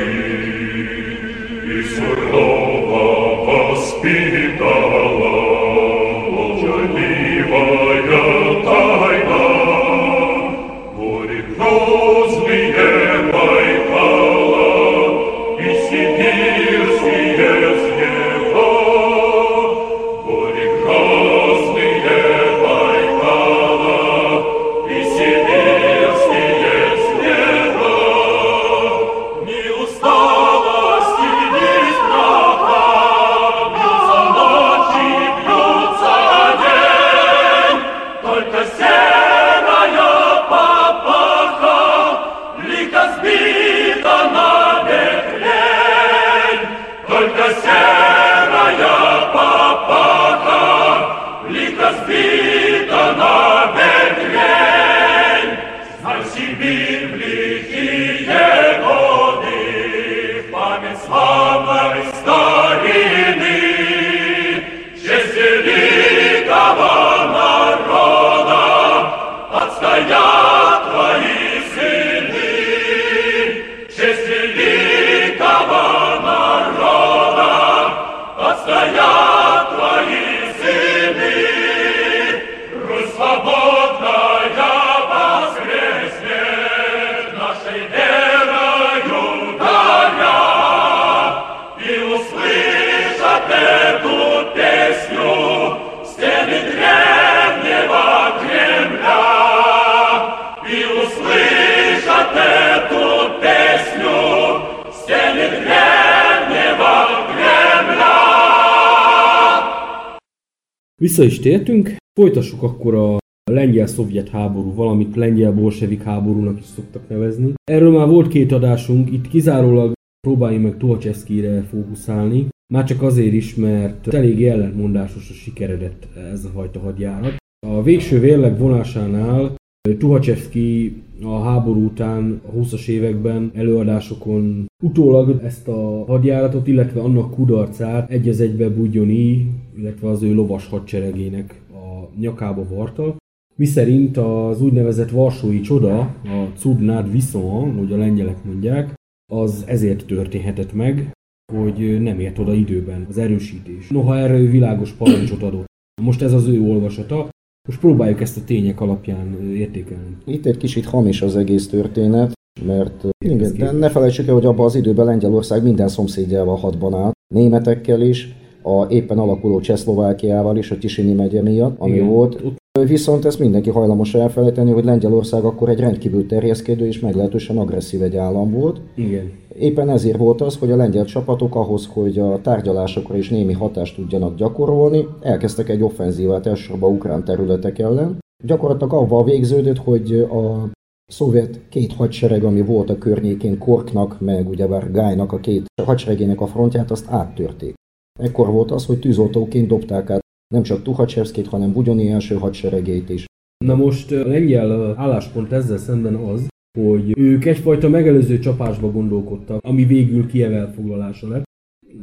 Vissza 111.07 111.23
is 111.23 111.39
tértünk, 111.39 111.95
folytassuk 112.19 112.63
akkor 112.63 112.95
a 112.95 113.17
lengyel-szovjet 113.51 114.29
háború, 114.29 114.73
valamit 114.73 115.15
lengyel-bolsevik 115.15 116.03
háborúnak 116.03 116.59
is 116.59 116.65
szoktak 116.65 117.09
nevezni. 117.09 117.53
Erről 117.71 117.91
már 117.91 118.07
volt 118.07 118.27
két 118.27 118.51
adásunk, 118.51 119.11
itt 119.11 119.27
kizárólag 119.27 119.91
próbáljunk 120.27 120.63
meg 120.63 120.77
Tuhacseszkire 120.77 121.61
fókuszálni, 121.61 122.47
már 122.73 122.83
csak 122.83 123.01
azért 123.01 123.33
is, 123.33 123.55
mert 123.55 124.13
elég 124.13 124.45
ellentmondásos 124.45 125.29
a 125.29 125.33
sikeredett 125.33 126.07
ez 126.31 126.45
a 126.45 126.49
fajta 126.49 126.79
hadjárat. 126.79 127.35
A 127.67 127.83
végső 127.83 128.19
vérleg 128.19 128.57
vonásánál 128.57 129.55
Tuhacsevszki 129.97 131.01
a 131.23 131.39
háború 131.39 131.85
után 131.85 132.41
a 132.45 132.51
20-as 132.51 132.87
években 132.87 133.51
előadásokon 133.53 134.65
utólag 134.83 135.41
ezt 135.43 135.67
a 135.67 136.03
hadjáratot, 136.07 136.67
illetve 136.67 137.01
annak 137.01 137.33
kudarcát 137.33 138.09
egy 138.09 138.29
az 138.29 138.39
egybe 138.41 138.69
Bugyoni, 138.69 139.49
illetve 139.77 140.09
az 140.09 140.23
ő 140.23 140.33
lovas 140.33 140.67
hadseregének 140.67 141.61
a 141.71 142.09
nyakába 142.19 142.67
varta. 142.69 143.15
Miszerint 143.55 144.17
az 144.17 144.61
úgynevezett 144.61 145.09
Varsói 145.09 145.61
csoda, 145.61 145.99
a 146.23 146.51
Cudnád 146.55 147.11
Viszon, 147.11 147.77
hogy 147.77 147.93
a 147.93 147.97
lengyelek 147.97 148.43
mondják, 148.43 148.93
az 149.31 149.63
ezért 149.67 150.05
történhetett 150.05 150.73
meg, 150.73 151.11
hogy 151.53 152.01
nem 152.01 152.19
ért 152.19 152.39
oda 152.39 152.53
időben 152.53 153.05
az 153.09 153.17
erősítés. 153.17 153.87
Noha 153.87 154.17
erre 154.17 154.37
ő 154.37 154.49
világos 154.49 154.91
parancsot 154.91 155.43
adott. 155.43 155.65
Most 156.01 156.21
ez 156.21 156.33
az 156.33 156.47
ő 156.47 156.61
olvasata, 156.61 157.29
most 157.67 157.79
próbáljuk 157.79 158.21
ezt 158.21 158.37
a 158.37 158.41
tények 158.45 158.81
alapján 158.81 159.53
értékelni. 159.53 160.17
Itt 160.25 160.45
egy 160.45 160.57
kicsit 160.57 160.85
hamis 160.85 161.21
az 161.21 161.35
egész 161.35 161.67
történet, 161.67 162.31
mert 162.65 163.05
igen, 163.25 163.53
de 163.57 163.71
ne 163.71 163.89
felejtsük 163.89 164.27
el, 164.27 164.33
hogy 164.33 164.45
abban 164.45 164.65
az 164.65 164.75
időben 164.75 165.05
Lengyelország 165.05 165.63
minden 165.63 165.87
szomszédjával 165.87 166.55
hadban 166.55 166.93
állt, 166.93 167.13
németekkel 167.33 168.01
is, 168.01 168.35
a 168.61 168.85
éppen 168.89 169.17
alakuló 169.17 169.59
Csehszlovákiával 169.59 170.57
is, 170.57 170.71
a 170.71 170.77
Tisini 170.77 171.13
megye 171.13 171.41
miatt, 171.41 171.79
ami 171.79 171.95
Igen. 171.95 172.07
volt. 172.07 172.41
Viszont 172.85 173.25
ezt 173.25 173.39
mindenki 173.39 173.69
hajlamos 173.69 174.13
elfelejteni, 174.13 174.71
hogy 174.71 174.83
Lengyelország 174.83 175.43
akkor 175.43 175.69
egy 175.69 175.79
rendkívül 175.79 176.25
terjeszkedő 176.25 176.87
és 176.87 176.99
meglehetősen 176.99 177.57
agresszív 177.57 178.01
egy 178.01 178.15
állam 178.15 178.51
volt. 178.51 178.81
Igen. 178.95 179.31
Éppen 179.59 179.89
ezért 179.89 180.17
volt 180.17 180.41
az, 180.41 180.57
hogy 180.57 180.71
a 180.71 180.75
lengyel 180.75 181.05
csapatok 181.05 181.55
ahhoz, 181.55 181.89
hogy 181.93 182.19
a 182.19 182.41
tárgyalásokra 182.41 183.17
is 183.17 183.29
némi 183.29 183.53
hatást 183.53 183.95
tudjanak 183.95 184.35
gyakorolni, 184.35 185.07
elkezdtek 185.21 185.69
egy 185.69 185.81
offenzívát 185.81 186.45
elsősorban 186.45 186.93
ukrán 186.93 187.23
területek 187.23 187.79
ellen. 187.79 188.17
Gyakorlatilag 188.43 188.93
avval 188.93 189.23
végződött, 189.23 189.77
hogy 189.77 190.13
a 190.13 190.69
szovjet 191.11 191.59
két 191.69 191.93
hadsereg, 191.93 192.43
ami 192.43 192.61
volt 192.61 192.89
a 192.89 192.97
környékén 192.97 193.57
Korknak, 193.57 194.19
meg 194.19 194.49
ugyebár 194.49 194.91
Gájnak 194.91 195.31
a 195.31 195.39
két 195.39 195.65
hadseregének 195.83 196.41
a 196.41 196.47
frontját, 196.47 196.91
azt 196.91 197.09
áttörték. 197.09 197.73
Ekkor 198.19 198.51
volt 198.51 198.71
az, 198.71 198.85
hogy 198.85 198.99
tűzoltóként 198.99 199.67
dobták 199.67 200.09
át 200.09 200.25
nem 200.53 200.63
csak 200.63 200.83
Tuhacsevszkét, 200.83 201.47
hanem 201.47 201.73
Bugyoni 201.73 202.09
első 202.09 202.35
hadseregét 202.35 203.09
is. 203.09 203.25
Na 203.65 203.75
most 203.75 204.11
a 204.11 204.27
lengyel 204.27 204.93
álláspont 204.97 205.51
ezzel 205.51 205.77
szemben 205.77 206.15
az, 206.15 206.47
hogy 206.79 207.17
ők 207.17 207.45
egyfajta 207.45 207.89
megelőző 207.89 208.39
csapásba 208.39 208.91
gondolkodtak, 208.91 209.59
ami 209.63 209.85
végül 209.85 210.27
Kiev 210.27 210.53
elfoglalása 210.53 211.27
lett, 211.27 211.43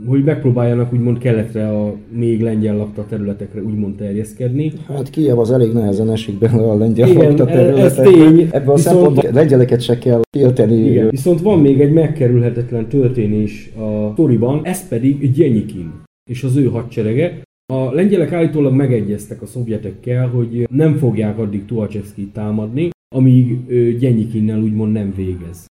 hogy 0.07 0.25
megpróbáljanak 0.25 0.93
úgymond 0.93 1.19
keletre 1.19 1.69
a 1.69 1.95
még 2.09 2.43
lengyel 2.43 2.77
lakta 2.77 3.07
területekre 3.07 3.63
úgymond 3.63 3.97
terjeszkedni. 3.97 4.73
Hát 4.87 5.11
Kiev 5.11 5.39
az 5.39 5.51
elég 5.51 5.73
nehezen 5.73 6.11
esik 6.11 6.39
bele 6.39 6.71
a 6.71 6.77
lengyel 6.77 7.09
Igen, 7.09 7.27
lakta 7.27 7.45
területekre. 7.45 7.85
ez 7.85 7.95
tény. 7.95 8.49
Ebben 8.51 8.69
a 8.69 8.77
szempontból 8.77 9.31
lengyeleket 9.33 9.81
se 9.81 9.99
kell 9.99 10.21
félteni. 10.31 10.77
Igen. 10.77 11.09
Viszont 11.09 11.41
van 11.41 11.61
még 11.61 11.81
egy 11.81 11.93
megkerülhetetlen 11.93 12.89
történés 12.89 13.71
a 13.77 14.11
sztoriban, 14.13 14.61
ez 14.65 14.89
pedig 14.89 15.33
Gyenyikin 15.33 15.93
és 16.31 16.43
az 16.43 16.57
ő 16.57 16.65
hadserege, 16.65 17.43
a 17.73 17.93
lengyelek 17.93 18.33
állítólag 18.33 18.75
megegyeztek 18.75 19.43
a 19.43 19.47
szovjetekkel, 19.47 20.29
hogy 20.29 20.67
nem 20.71 20.97
fogják 20.97 21.39
addig 21.39 21.65
Tuhacsevszkit 21.65 22.33
támadni, 22.33 22.91
amíg 23.15 23.67
Gyenyikinnel 23.99 24.63
úgymond 24.63 24.93
nem 24.93 25.13
végez. 25.17 25.67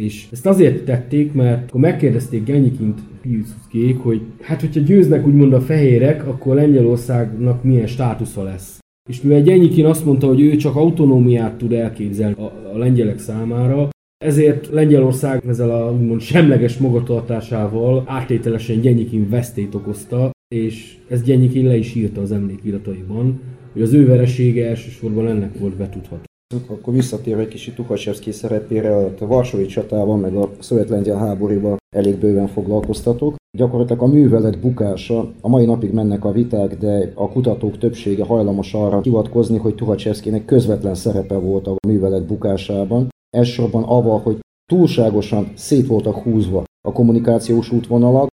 És 0.00 0.26
ezt 0.30 0.46
azért 0.46 0.84
tették, 0.84 1.32
mert 1.32 1.68
akkor 1.68 1.80
megkérdezték 1.80 2.44
Genyikint 2.44 3.00
Piłsudskiék, 3.20 3.98
hogy 3.98 4.22
hát 4.40 4.60
hogyha 4.60 4.80
győznek 4.80 5.26
úgymond 5.26 5.52
a 5.52 5.60
fehérek, 5.60 6.26
akkor 6.26 6.54
Lengyelországnak 6.54 7.62
milyen 7.62 7.86
státusza 7.86 8.42
lesz. 8.42 8.78
És 9.10 9.20
mivel 9.20 9.42
Gyenyikin 9.42 9.84
azt 9.84 10.04
mondta, 10.04 10.26
hogy 10.26 10.40
ő 10.40 10.56
csak 10.56 10.76
autonómiát 10.76 11.58
tud 11.58 11.72
elképzelni 11.72 12.34
a, 12.34 12.70
a 12.74 12.78
lengyelek 12.78 13.18
számára, 13.18 13.88
ezért 14.24 14.66
Lengyelország 14.66 15.46
ezzel 15.46 15.70
a 15.70 15.92
úgymond 15.92 16.20
semleges 16.20 16.78
magatartásával 16.78 18.02
áttételesen 18.06 18.80
Gyenyikin 18.80 19.28
vesztét 19.28 19.74
okozta, 19.74 20.30
és 20.52 20.98
ez 21.08 21.22
Gyenyikin 21.22 21.66
le 21.66 21.76
is 21.76 21.94
írta 21.94 22.20
az 22.20 22.32
emlékirataiban, 22.32 23.40
hogy 23.72 23.82
az 23.82 23.92
ő 23.92 24.06
veresége 24.06 24.68
elsősorban 24.68 25.28
ennek 25.28 25.58
volt 25.58 25.76
betudható. 25.76 26.24
Akkor 26.66 26.94
visszatérve 26.94 27.42
egy 27.42 27.48
kicsit 27.48 27.74
Tukhachevszki 27.74 28.30
szerepére, 28.30 28.96
a 28.96 29.26
Varsói 29.26 29.66
csatában, 29.66 30.20
meg 30.20 30.36
a 30.36 30.50
szovjet-lengyel 30.58 31.16
háborúban 31.16 31.76
elég 31.96 32.16
bőven 32.16 32.46
foglalkoztatok. 32.46 33.34
Gyakorlatilag 33.58 34.02
a 34.02 34.06
művelet 34.06 34.60
bukása, 34.60 35.32
a 35.40 35.48
mai 35.48 35.64
napig 35.64 35.92
mennek 35.92 36.24
a 36.24 36.32
viták, 36.32 36.78
de 36.78 37.12
a 37.14 37.28
kutatók 37.28 37.78
többsége 37.78 38.24
hajlamos 38.24 38.74
arra 38.74 39.00
hivatkozni, 39.02 39.58
hogy 39.58 39.74
Tukhachevszkinek 39.74 40.44
közvetlen 40.44 40.94
szerepe 40.94 41.36
volt 41.36 41.66
a 41.66 41.76
művelet 41.86 42.26
bukásában. 42.26 43.08
Elsősorban 43.36 43.82
avval, 43.82 44.18
hogy 44.18 44.38
túlságosan 44.72 45.52
szét 45.54 45.86
voltak 45.86 46.14
húzva 46.14 46.64
a 46.88 46.92
kommunikációs 46.92 47.72
útvonalak, 47.72 48.30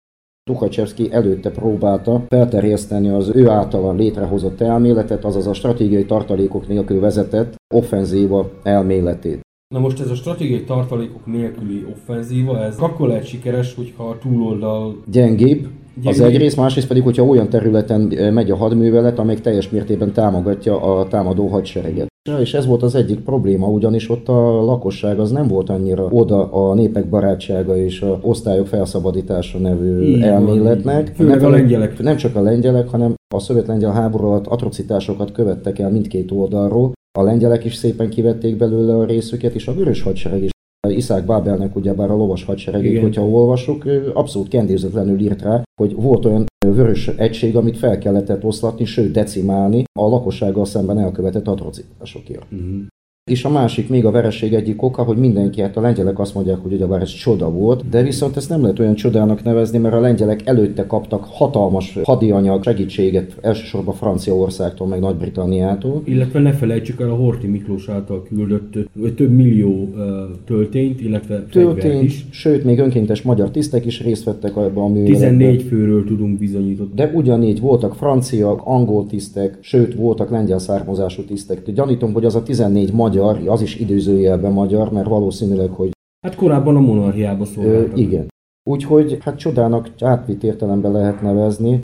Tukhachevsky 0.48 1.08
előtte 1.12 1.52
próbálta 1.52 2.24
felterjeszteni 2.28 3.10
az 3.10 3.32
ő 3.34 3.50
által 3.50 3.96
létrehozott 3.96 4.62
elméletet, 4.62 5.26
azaz 5.26 5.48
a 5.48 5.54
stratégiai 5.54 6.06
tartalékok 6.06 6.68
nélkül 6.68 7.00
vezetett 7.00 7.56
offenzíva 7.74 8.50
elméletét. 8.64 9.40
Na 9.74 9.80
most 9.80 10.00
ez 10.00 10.10
a 10.10 10.16
stratégiai 10.16 10.64
tartalékok 10.64 11.26
nélküli 11.26 11.86
offenzíva, 11.92 12.64
ez 12.64 12.78
akkor 12.80 13.08
lehet 13.08 13.26
sikeres, 13.26 13.76
hogyha 13.76 14.04
a 14.04 14.18
túloldal 14.18 14.96
gyengébb, 15.12 15.68
az 16.04 16.20
egyrészt, 16.20 16.58
másrészt 16.58 16.88
pedig, 16.88 17.04
hogyha 17.04 17.24
olyan 17.24 17.50
területen 17.50 18.12
eh, 18.12 18.32
megy 18.32 18.52
a 18.52 18.56
hadművelet, 18.56 19.20
amelyik 19.20 19.42
teljes 19.42 19.70
mértékben 19.70 20.12
támogatja 20.12 20.82
a 20.82 21.08
támadó 21.08 21.48
hadsereget. 21.48 22.08
És 22.40 22.54
ez 22.54 22.66
volt 22.66 22.84
az 22.84 22.96
egyik 22.96 23.20
probléma, 23.20 23.68
ugyanis 23.68 24.10
ott 24.10 24.28
a 24.28 24.64
lakosság 24.64 25.20
az 25.20 25.32
nem 25.32 25.48
volt 25.48 25.70
annyira 25.70 26.08
oda 26.10 26.52
a 26.52 26.74
népek 26.74 27.10
barátsága 27.10 27.78
és 27.78 28.02
a 28.02 28.20
osztályok 28.22 28.68
felszabadítása 28.68 29.58
nevű 29.58 30.02
Igen, 30.02 30.30
elméletnek. 30.30 31.12
Főleg 31.16 31.38
nem, 31.38 31.46
a 31.46 31.50
lengyelek. 31.50 32.00
Nem 32.00 32.16
csak 32.16 32.36
a 32.36 32.42
lengyelek, 32.42 32.90
hanem 32.90 33.14
a 33.36 33.40
szovjet-lengyel 33.40 33.92
háború 33.92 34.28
alatt 34.28 34.48
atrocitásokat 34.48 35.32
követtek 35.32 35.80
el 35.80 35.92
mindkét 35.92 36.32
oldalról. 36.32 36.92
A 37.20 37.24
lengyelek 37.24 37.66
is 37.66 37.76
szépen 37.76 38.10
kivették 38.10 38.58
belőle 38.58 38.96
a 38.96 39.06
részüket, 39.06 39.54
és 39.54 39.68
a 39.68 39.74
vörös 39.74 40.02
hadsereg 40.02 40.44
is 40.44 40.50
Iszák 40.92 41.26
Bábelnek 41.26 41.76
ugyebár 41.76 42.12
a 42.12 42.16
lovas 42.16 42.44
hadseregét, 42.44 42.92
Igen. 42.92 43.04
hogyha 43.04 43.28
olvasok, 43.28 43.86
abszolút 44.14 44.48
kendézetlenül 44.48 45.20
írt 45.20 45.42
rá, 45.42 45.64
hogy 45.82 45.96
volt 45.96 46.26
olyan 46.26 46.46
vörös 46.68 47.08
egység, 47.08 47.56
amit 47.56 47.78
fel 47.78 47.98
kellett 47.98 48.44
oszlatni, 48.44 48.86
sőt 48.86 49.12
decimálni 49.12 49.84
a 50.00 50.08
lakossággal 50.08 50.66
szemben 50.66 51.00
elkövetett 51.00 51.48
atrocitásokért. 51.48 52.46
Uh-huh. 52.52 52.86
És 53.28 53.46
a 53.46 53.50
másik 53.50 53.90
még 53.90 54.06
a 54.06 54.12
vereség 54.12 54.54
egyik 54.54 54.82
oka, 54.82 55.04
hogy 55.04 55.18
mindenki, 55.18 55.62
hát 55.62 55.78
a 55.78 55.82
lengyelek 55.82 56.20
azt 56.20 56.34
mondják, 56.34 56.58
hogy 56.58 56.74
ugyebár 56.74 57.02
ez 57.02 57.10
csoda 57.10 57.50
volt, 57.50 57.90
de 57.90 58.04
viszont 58.04 58.38
ezt 58.38 58.50
nem 58.50 58.62
lehet 58.62 58.80
olyan 58.80 58.96
csodának 58.96 59.44
nevezni, 59.44 59.78
mert 59.78 59.94
a 59.94 60.00
lengyelek 60.00 60.42
előtte 60.46 60.86
kaptak 60.86 61.26
hatalmas 61.30 62.00
hadianyag 62.04 62.64
segítséget, 62.64 63.38
elsősorban 63.42 63.94
Franciaországtól, 63.96 64.88
meg 64.88 65.00
Nagy-Britanniától. 65.00 66.02
Illetve 66.06 66.40
ne 66.40 66.52
felejtsük 66.52 67.02
el 67.02 67.10
a 67.10 67.16
Horti 67.16 67.48
Miklós 67.48 67.90
által 67.90 68.24
küldött 68.24 68.74
több 69.16 69.32
millió 69.32 69.70
uh, 69.70 70.00
töltényt, 70.46 71.02
illetve 71.02 71.46
töltényt, 71.52 72.04
is. 72.04 72.26
Sőt, 72.30 72.64
még 72.64 72.80
önkéntes 72.80 73.22
magyar 73.22 73.52
tisztek 73.52 73.86
is 73.86 74.04
részt 74.04 74.24
vettek 74.24 74.56
ebben 74.58 74.84
a 74.84 74.88
műveletben. 74.88 75.38
14 75.38 75.62
főről 75.62 76.04
tudunk 76.06 76.38
bizonyított. 76.38 76.96
De 76.96 77.12
ugyanígy 77.14 77.60
voltak 77.60 77.96
francia, 77.96 78.56
angol 78.56 79.06
tisztek, 79.06 79.58
sőt 79.62 79.96
voltak 79.96 80.30
lengyel 80.30 80.60
származású 80.60 81.24
tisztek. 81.24 81.72
Gyanítom, 81.72 82.14
hogy 82.14 82.26
az 82.26 82.36
a 82.36 82.44
14 82.44 82.94
magyar 82.94 83.16
magyar, 83.18 83.48
az 83.48 83.62
is 83.62 83.80
időzőjelben 83.80 84.52
magyar, 84.52 84.92
mert 84.92 85.08
valószínűleg, 85.08 85.70
hogy... 85.70 85.90
Hát 86.28 86.36
korábban 86.36 86.76
a 86.76 86.80
monarchiába 86.80 87.46
szolgáltak. 87.46 87.98
Igen. 87.98 88.28
Úgyhogy 88.70 89.18
hát 89.22 89.38
csodának 89.38 89.90
átvitt 90.00 90.44
értelemben 90.44 90.92
lehet 90.92 91.22
nevezni. 91.22 91.80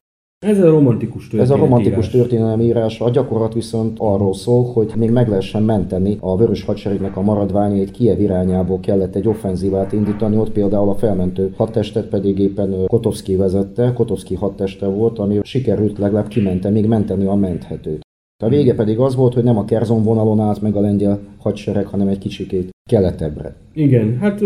Ez 0.46 0.60
a 0.60 0.70
romantikus 0.70 1.28
történelem. 1.28 1.52
Ez 1.52 1.60
a 1.60 1.64
romantikus 1.64 2.10
történelem 2.10 2.62
írása. 2.62 3.06
A 3.06 3.10
gyakorlat 3.10 3.54
viszont 3.54 3.98
arról 4.00 4.34
szól, 4.34 4.66
hogy 4.74 4.94
még 4.96 5.12
meg 5.12 5.28
lehessen 5.28 5.64
menteni 5.64 6.18
a 6.20 6.38
vörös 6.38 6.64
hadseregnek 6.64 7.18
a 7.18 7.22
maradványait 7.22 7.92
Kiev 7.92 8.20
irányából 8.20 8.80
kellett 8.80 9.16
egy 9.16 9.28
offenzívát 9.28 9.92
indítani, 9.92 10.38
ott 10.38 10.52
például 10.52 10.90
a 10.90 10.96
felmentő 10.96 11.54
hadtestet 11.58 12.08
pedig 12.08 12.40
éppen 12.40 12.86
Kotovski 12.86 13.36
vezette, 13.36 13.94
Kotovski 13.94 14.36
hadteste 14.36 14.88
volt, 14.88 15.20
ami 15.20 15.40
sikerült 15.44 15.98
legalább 15.98 16.28
kimente, 16.28 16.70
még 16.70 16.88
menteni 16.88 17.26
a 17.26 17.36
menthetőt. 17.36 18.03
A 18.44 18.50
vége 18.50 18.76
pedig 18.76 19.00
az 19.00 19.16
volt, 19.16 19.34
hogy 19.34 19.44
nem 19.44 19.58
a 19.58 19.66
Kerzon 19.66 20.04
vonalon 20.04 20.40
állt 20.40 20.62
meg 20.62 20.76
a 20.76 20.80
lengyel 20.80 21.20
hadsereg, 21.38 21.86
hanem 21.86 22.08
egy 22.08 22.18
kicsikét 22.18 22.70
keletebbre. 22.90 23.56
Igen, 23.74 24.18
hát 24.18 24.42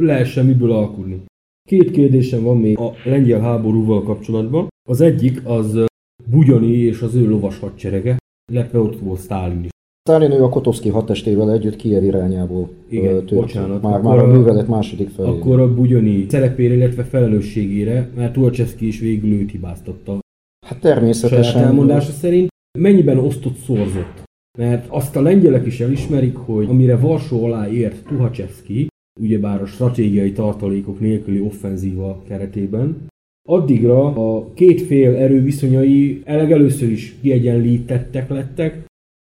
lehessen 0.00 0.46
miből 0.46 0.72
alkulni. 0.72 1.22
Két 1.68 1.90
kérdésem 1.90 2.42
van 2.42 2.56
még 2.56 2.78
a 2.78 2.92
lengyel 3.04 3.40
háborúval 3.40 4.02
kapcsolatban. 4.02 4.68
Az 4.88 5.00
egyik 5.00 5.40
az 5.44 5.84
Bugyani 6.30 6.76
és 6.76 7.00
az 7.00 7.14
ő 7.14 7.28
lovas 7.28 7.58
hadserege, 7.58 8.16
illetve 8.52 8.78
ott 8.78 8.98
volt 8.98 9.20
Sztálin 9.20 9.64
is. 9.64 9.70
Sztálin 10.00 10.30
ő 10.30 10.42
a 10.42 10.48
Kotovszki 10.48 10.88
hadtestével 10.88 11.52
együtt 11.52 11.76
Kiev 11.76 12.04
irányából 12.04 12.68
Igen, 12.88 13.12
tört. 13.26 13.34
bocsánat. 13.34 13.82
Már, 13.82 14.00
már 14.00 14.18
a, 14.18 14.22
a 14.22 14.26
művelet 14.26 14.68
második 14.68 15.08
felé. 15.08 15.28
Akkor 15.28 15.60
a 15.60 15.74
Bugyani 15.74 16.26
szerepére, 16.28 16.74
illetve 16.74 17.04
felelősségére, 17.04 18.10
mert 18.16 18.32
Tulcseszki 18.32 18.86
is 18.86 19.00
végül 19.00 19.32
őt 19.32 19.50
hibáztatta. 19.50 20.18
Hát 20.66 20.80
természetesen. 20.80 21.42
Saját 21.42 21.66
elmondása 21.66 22.12
szerint. 22.12 22.50
Mennyiben 22.78 23.18
osztott 23.18 23.56
szorzott? 23.56 24.22
Mert 24.58 24.86
azt 24.88 25.16
a 25.16 25.22
lengyelek 25.22 25.66
is 25.66 25.80
elismerik, 25.80 26.36
hogy 26.36 26.66
amire 26.68 26.96
Varsó 26.96 27.44
alá 27.44 27.68
ért 27.68 28.04
Tuhacsevszki, 28.04 28.86
ugyebár 29.20 29.62
a 29.62 29.66
stratégiai 29.66 30.32
tartalékok 30.32 31.00
nélküli 31.00 31.40
offenzíva 31.40 32.22
keretében, 32.28 33.06
addigra 33.48 34.06
a 34.06 34.52
két 34.54 34.80
fél 34.80 35.16
erőviszonyai 35.16 36.22
először 36.24 36.90
is 36.90 37.14
kiegyenlítettek 37.20 38.28
lettek, 38.28 38.84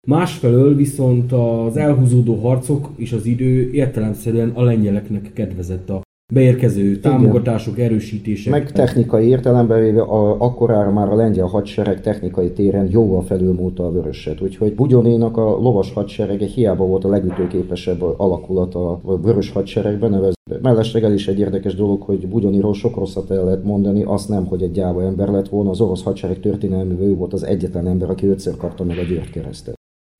másfelől 0.07 0.75
viszont 0.75 1.31
az 1.31 1.77
elhúzódó 1.77 2.35
harcok 2.35 2.89
és 2.95 3.11
az 3.11 3.25
idő 3.25 3.71
értelemszerűen 3.71 4.49
a 4.49 4.63
lengyeleknek 4.63 5.33
kedvezett 5.33 5.89
a 5.89 6.01
beérkező 6.33 6.97
támogatások, 6.97 7.73
Igen. 7.73 7.89
erősítése. 7.89 8.49
Meg 8.49 8.71
technikai 8.71 9.27
értelemben 9.27 9.81
véve 9.81 10.01
a, 10.01 10.41
akkorára 10.41 10.91
már 10.91 11.09
a 11.09 11.15
lengyel 11.15 11.45
hadsereg 11.45 12.01
technikai 12.01 12.51
téren 12.51 12.87
jóval 12.91 13.21
felülmúlta 13.21 13.85
a 13.85 13.91
vöröset. 13.91 14.41
Úgyhogy 14.41 14.75
Bugyonénak 14.75 15.37
a 15.37 15.43
lovas 15.43 15.93
hadserege 15.93 16.45
hiába 16.45 16.85
volt 16.85 17.03
a 17.03 17.09
legütőképesebb 17.09 18.01
alakulat 18.01 18.75
a 18.75 18.99
vörös 19.21 19.51
hadseregben, 19.51 20.09
nevez. 20.09 20.33
Mellesleg 20.61 21.03
el 21.03 21.13
is 21.13 21.27
egy 21.27 21.39
érdekes 21.39 21.75
dolog, 21.75 22.01
hogy 22.01 22.27
Bugyoniról 22.27 22.73
sok 22.73 22.95
rosszat 22.95 23.31
el 23.31 23.43
lehet 23.43 23.63
mondani, 23.63 24.03
azt 24.03 24.29
nem, 24.29 24.45
hogy 24.45 24.61
egy 24.61 24.71
gyáva 24.71 25.03
ember 25.03 25.27
lett 25.27 25.49
volna, 25.49 25.69
az 25.69 25.81
orosz 25.81 26.03
hadsereg 26.03 26.39
történelművel 26.39 27.05
ő 27.05 27.15
volt 27.15 27.33
az 27.33 27.43
egyetlen 27.43 27.87
ember, 27.87 28.09
aki 28.09 28.27
ötször 28.27 28.57
kapta 28.57 28.83
meg 28.83 28.97
a 28.97 29.03
György 29.03 29.29
keresztet. 29.29 29.75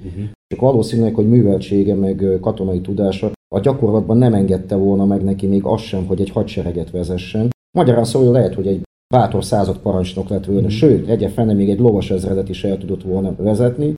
Uh-huh. 0.05 0.23
Csak 0.47 0.59
valószínűleg, 0.59 1.15
hogy 1.15 1.29
műveltsége 1.29 1.95
meg 1.95 2.37
katonai 2.41 2.81
tudása 2.81 3.31
a 3.55 3.59
gyakorlatban 3.59 4.17
nem 4.17 4.33
engedte 4.33 4.75
volna 4.75 5.05
meg 5.05 5.23
neki 5.23 5.47
még 5.47 5.63
azt 5.63 5.83
sem, 5.83 6.05
hogy 6.05 6.21
egy 6.21 6.29
hadsereget 6.29 6.91
vezessen. 6.91 7.49
Magyarán 7.77 8.03
szóval 8.03 8.31
lehet, 8.31 8.53
hogy 8.53 8.67
egy 8.67 8.81
bátor 9.13 9.43
század 9.43 9.77
parancsnok 9.77 10.29
lett 10.29 10.45
volna, 10.45 10.65
mm. 10.65 10.67
sőt, 10.67 11.07
egye 11.09 11.29
fene 11.29 11.53
még 11.53 11.69
egy 11.69 11.79
lovas 11.79 12.11
ezredet 12.11 12.49
is 12.49 12.63
el 12.63 12.77
tudott 12.77 13.03
volna 13.03 13.35
vezetni, 13.37 13.93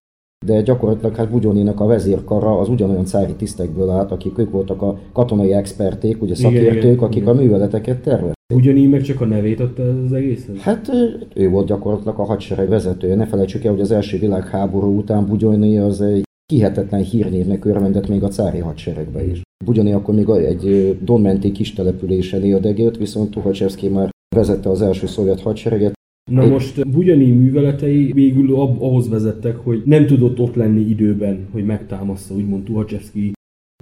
de 0.46 0.62
gyakorlatilag 0.62 1.16
hát 1.16 1.30
Bugyoninak 1.30 1.80
a 1.80 1.86
vezérkara 1.86 2.60
az 2.60 2.70
ugyanolyan 2.70 3.06
cári 3.06 3.34
tisztekből 3.34 3.89
állt, 3.89 4.12
akik 4.12 4.38
ők 4.38 4.52
voltak 4.52 4.82
a 4.82 5.00
katonai 5.13 5.54
experték, 5.54 6.22
ugye 6.22 6.36
szakértők, 6.36 6.74
igen, 6.74 6.92
igen, 6.92 7.04
akik 7.04 7.22
igen. 7.22 7.36
a 7.36 7.39
műveleteket 7.39 8.02
tervezték. 8.02 8.34
Ugyanígy 8.56 8.89
meg 8.89 9.02
csak 9.02 9.22
a 9.22 9.26
nevét 9.26 9.60
adta 9.60 9.84
az 10.06 10.13
egészhez? 10.13 10.58
Hát 10.58 10.92
ő 11.36 11.50
volt 11.50 11.68
gyakorlatilag 11.68 12.20
a 12.20 12.24
hadsereg 12.24 12.70
vezetője. 12.70 13.16
Ne 13.16 13.26
felejtsük 13.26 13.63
el, 13.63 13.72
hogy 13.72 13.82
az 13.82 13.92
első 13.92 14.20
világháború 14.20 14.98
után 14.98 15.26
Bugyoni 15.26 15.78
az 15.78 16.02
egy 16.02 16.24
hihetetlen 16.54 17.04
hírnévnek 17.04 17.66
örvendett 17.66 18.08
még 18.08 18.24
a 18.24 18.28
cári 18.28 18.60
hadseregbe 18.60 19.26
is. 19.26 19.42
Bugyani 19.66 19.94
akkor 19.94 20.16
még 20.16 20.30
egy 20.30 20.98
Donmenti 21.04 21.52
kis 21.52 21.74
településen 21.74 22.44
éldegélt, 22.44 22.98
viszont 22.98 23.32
Tuhacsevszki 23.32 23.88
már 23.88 24.10
vezette 24.36 24.70
az 24.70 24.82
első 24.82 25.08
szovjet 25.08 25.42
hadsereget, 25.42 25.94
Na 26.32 26.46
most 26.46 26.89
Bugyani 26.89 27.32
műveletei 27.32 28.12
végül 28.12 28.56
ahhoz 28.56 29.10
vezettek, 29.10 29.56
hogy 29.56 29.82
nem 29.86 30.06
tudott 30.06 30.39
ott 30.39 30.56
lenni 30.56 30.80
időben, 30.80 31.48
hogy 31.52 31.66
megtámaszta 31.66 32.34
úgymond 32.34 32.63
Tuhacsevszki 32.63 33.32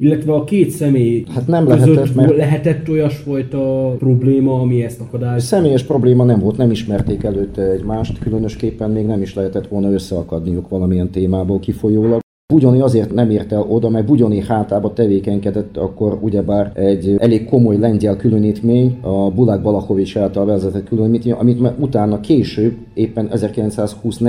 illetve 0.02 0.34
a 0.34 0.44
két 0.44 0.70
személy 0.70 1.24
hát 1.30 1.48
nem 1.48 1.68
lehetett, 1.68 2.16
mert... 2.16 2.36
lehetett 2.36 2.90
olyasfajta 2.90 3.96
probléma, 4.00 4.60
ami 4.60 4.84
ezt 4.84 5.02
akadályozta? 5.02 5.56
Személyes 5.56 5.84
probléma 5.84 6.24
nem 6.24 6.40
volt, 6.40 6.58
nem 6.58 6.72
ismerték 6.72 7.24
előtte 7.24 7.62
egymást, 7.62 8.20
különösképpen 8.20 8.92
még 8.92 9.06
nem 9.06 9.22
is 9.22 9.34
lehetett 9.34 9.68
volna 9.68 9.92
összeakadniuk 9.92 10.70
valamilyen 10.70 11.10
témából 11.10 11.60
kifolyólag. 11.60 12.21
Bugyoni 12.52 12.82
azért 12.82 13.14
nem 13.14 13.30
ért 13.30 13.52
el 13.52 13.66
oda, 13.70 13.90
mert 13.90 14.06
Bugyoni 14.06 14.42
hátába 14.42 14.94
tevékenykedett 14.94 15.78
akkor 15.78 16.18
ugyebár 16.22 16.72
egy 16.76 17.16
elég 17.18 17.50
komoly 17.50 17.78
lengyel 17.78 18.16
különítmény, 18.16 18.98
a 19.02 19.30
Bulák 19.32 19.62
Balachovics 19.62 20.18
által 20.18 20.46
vezetett 20.46 20.88
különítmény, 20.88 21.34
amit 21.34 21.60
utána 21.80 22.20
később, 22.20 22.74
éppen 22.94 23.28
1920 23.32 24.20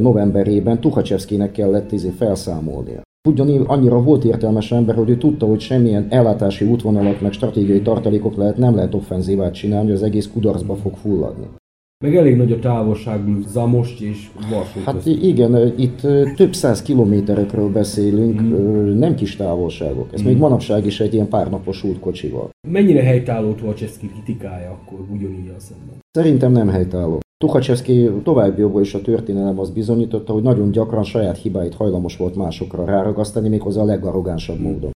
novemberében 0.00 0.80
Tuhacsevszkinek 0.80 1.52
kellett 1.52 1.92
izé 1.92 2.08
felszámolnia. 2.08 3.02
Bugyoni 3.28 3.60
annyira 3.66 4.02
volt 4.02 4.24
értelmes 4.24 4.72
ember, 4.72 4.94
hogy 4.94 5.10
ő 5.10 5.16
tudta, 5.16 5.46
hogy 5.46 5.60
semmilyen 5.60 6.06
ellátási 6.08 6.64
útvonalak 6.64 7.20
meg 7.20 7.32
stratégiai 7.32 7.80
tartalékok 7.80 8.36
lehet, 8.36 8.56
nem 8.56 8.74
lehet 8.74 8.94
offenzívát 8.94 9.54
csinálni, 9.54 9.86
hogy 9.86 9.96
az 9.96 10.02
egész 10.02 10.30
kudarcba 10.32 10.74
fog 10.74 10.94
fulladni. 10.94 11.46
Meg 12.04 12.16
elég 12.16 12.36
nagy 12.36 12.52
a 12.52 12.58
távolságú 12.58 13.40
Zamost 13.46 14.00
és 14.00 14.30
Varsó 14.50 14.80
Hát 14.84 14.94
között. 14.94 15.22
igen, 15.22 15.78
itt 15.78 16.00
több 16.36 16.54
száz 16.54 16.82
kilométerekről 16.82 17.68
beszélünk, 17.68 18.40
mm. 18.40 18.98
nem 18.98 19.14
kis 19.14 19.36
távolságok. 19.36 20.12
Ez 20.12 20.22
mm. 20.22 20.24
még 20.24 20.36
manapság 20.36 20.86
is 20.86 21.00
egy 21.00 21.14
ilyen 21.14 21.28
párnapos 21.28 21.84
útkocsival. 21.84 22.50
Mennyire 22.68 23.02
helytálló 23.02 23.52
Tuhacseszki 23.52 24.06
kritikája 24.08 24.70
akkor 24.70 24.98
ugyanígy 25.10 25.52
a 25.56 25.60
szemben? 25.60 25.94
Szerintem 26.10 26.52
nem 26.52 26.68
helytálló. 26.68 27.20
Tuhacseszki 27.44 28.10
további 28.22 28.60
jobban 28.60 28.82
is 28.82 28.94
a 28.94 29.00
történelem 29.00 29.58
az 29.58 29.70
bizonyította, 29.70 30.32
hogy 30.32 30.42
nagyon 30.42 30.70
gyakran 30.70 31.02
saját 31.02 31.38
hibáit 31.38 31.74
hajlamos 31.74 32.16
volt 32.16 32.36
másokra 32.36 32.84
ráragasztani, 32.84 33.48
méghozzá 33.48 33.80
a 33.80 33.84
legarrogánsabb 33.84 34.60
módon. 34.60 34.90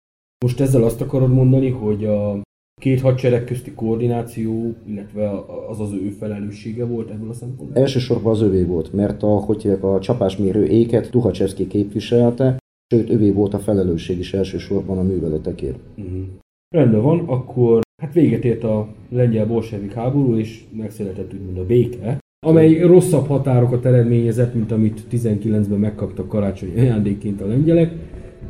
Most 0.44 0.60
ezzel 0.60 0.84
azt 0.84 1.00
akarod 1.00 1.32
mondani, 1.32 1.70
hogy 1.70 2.04
a 2.04 2.40
két 2.80 3.00
hadsereg 3.00 3.44
közti 3.44 3.72
koordináció, 3.72 4.74
illetve 4.84 5.30
az 5.68 5.80
az 5.80 5.92
ő 5.92 6.08
felelőssége 6.08 6.84
volt 6.84 7.10
ebből 7.10 7.28
a 7.28 7.32
szempontból? 7.32 7.82
Elsősorban 7.82 8.32
az 8.32 8.40
övé 8.40 8.62
volt, 8.62 8.92
mert 8.92 9.22
a, 9.22 9.26
hogy 9.26 9.76
a 9.80 10.00
csapásmérő 10.00 10.66
éket 10.66 11.10
Tuhacsevszki 11.10 11.66
képviselte, 11.66 12.56
sőt 12.94 13.10
övé 13.10 13.30
volt 13.30 13.54
a 13.54 13.58
felelősség 13.58 14.18
is 14.18 14.34
elsősorban 14.34 14.98
a 14.98 15.02
műveletekért. 15.02 15.78
Uh-huh. 15.96 16.24
Rendben 16.74 17.02
van, 17.02 17.18
akkor 17.18 17.80
hát 18.02 18.12
véget 18.12 18.44
ért 18.44 18.64
a 18.64 18.88
lengyel 19.08 19.46
bolsevik 19.46 19.92
háború, 19.92 20.36
és 20.36 20.64
megszületett 20.72 21.32
úgymond 21.32 21.58
a 21.58 21.66
béke, 21.66 22.18
amely 22.46 22.80
rosszabb 22.80 23.26
határokat 23.26 23.84
eredményezett, 23.84 24.54
mint 24.54 24.72
amit 24.72 25.02
19-ben 25.10 25.78
megkaptak 25.78 26.28
karácsonyi 26.28 26.80
ajándékként 26.80 27.40
a 27.40 27.46
lengyelek, 27.46 27.92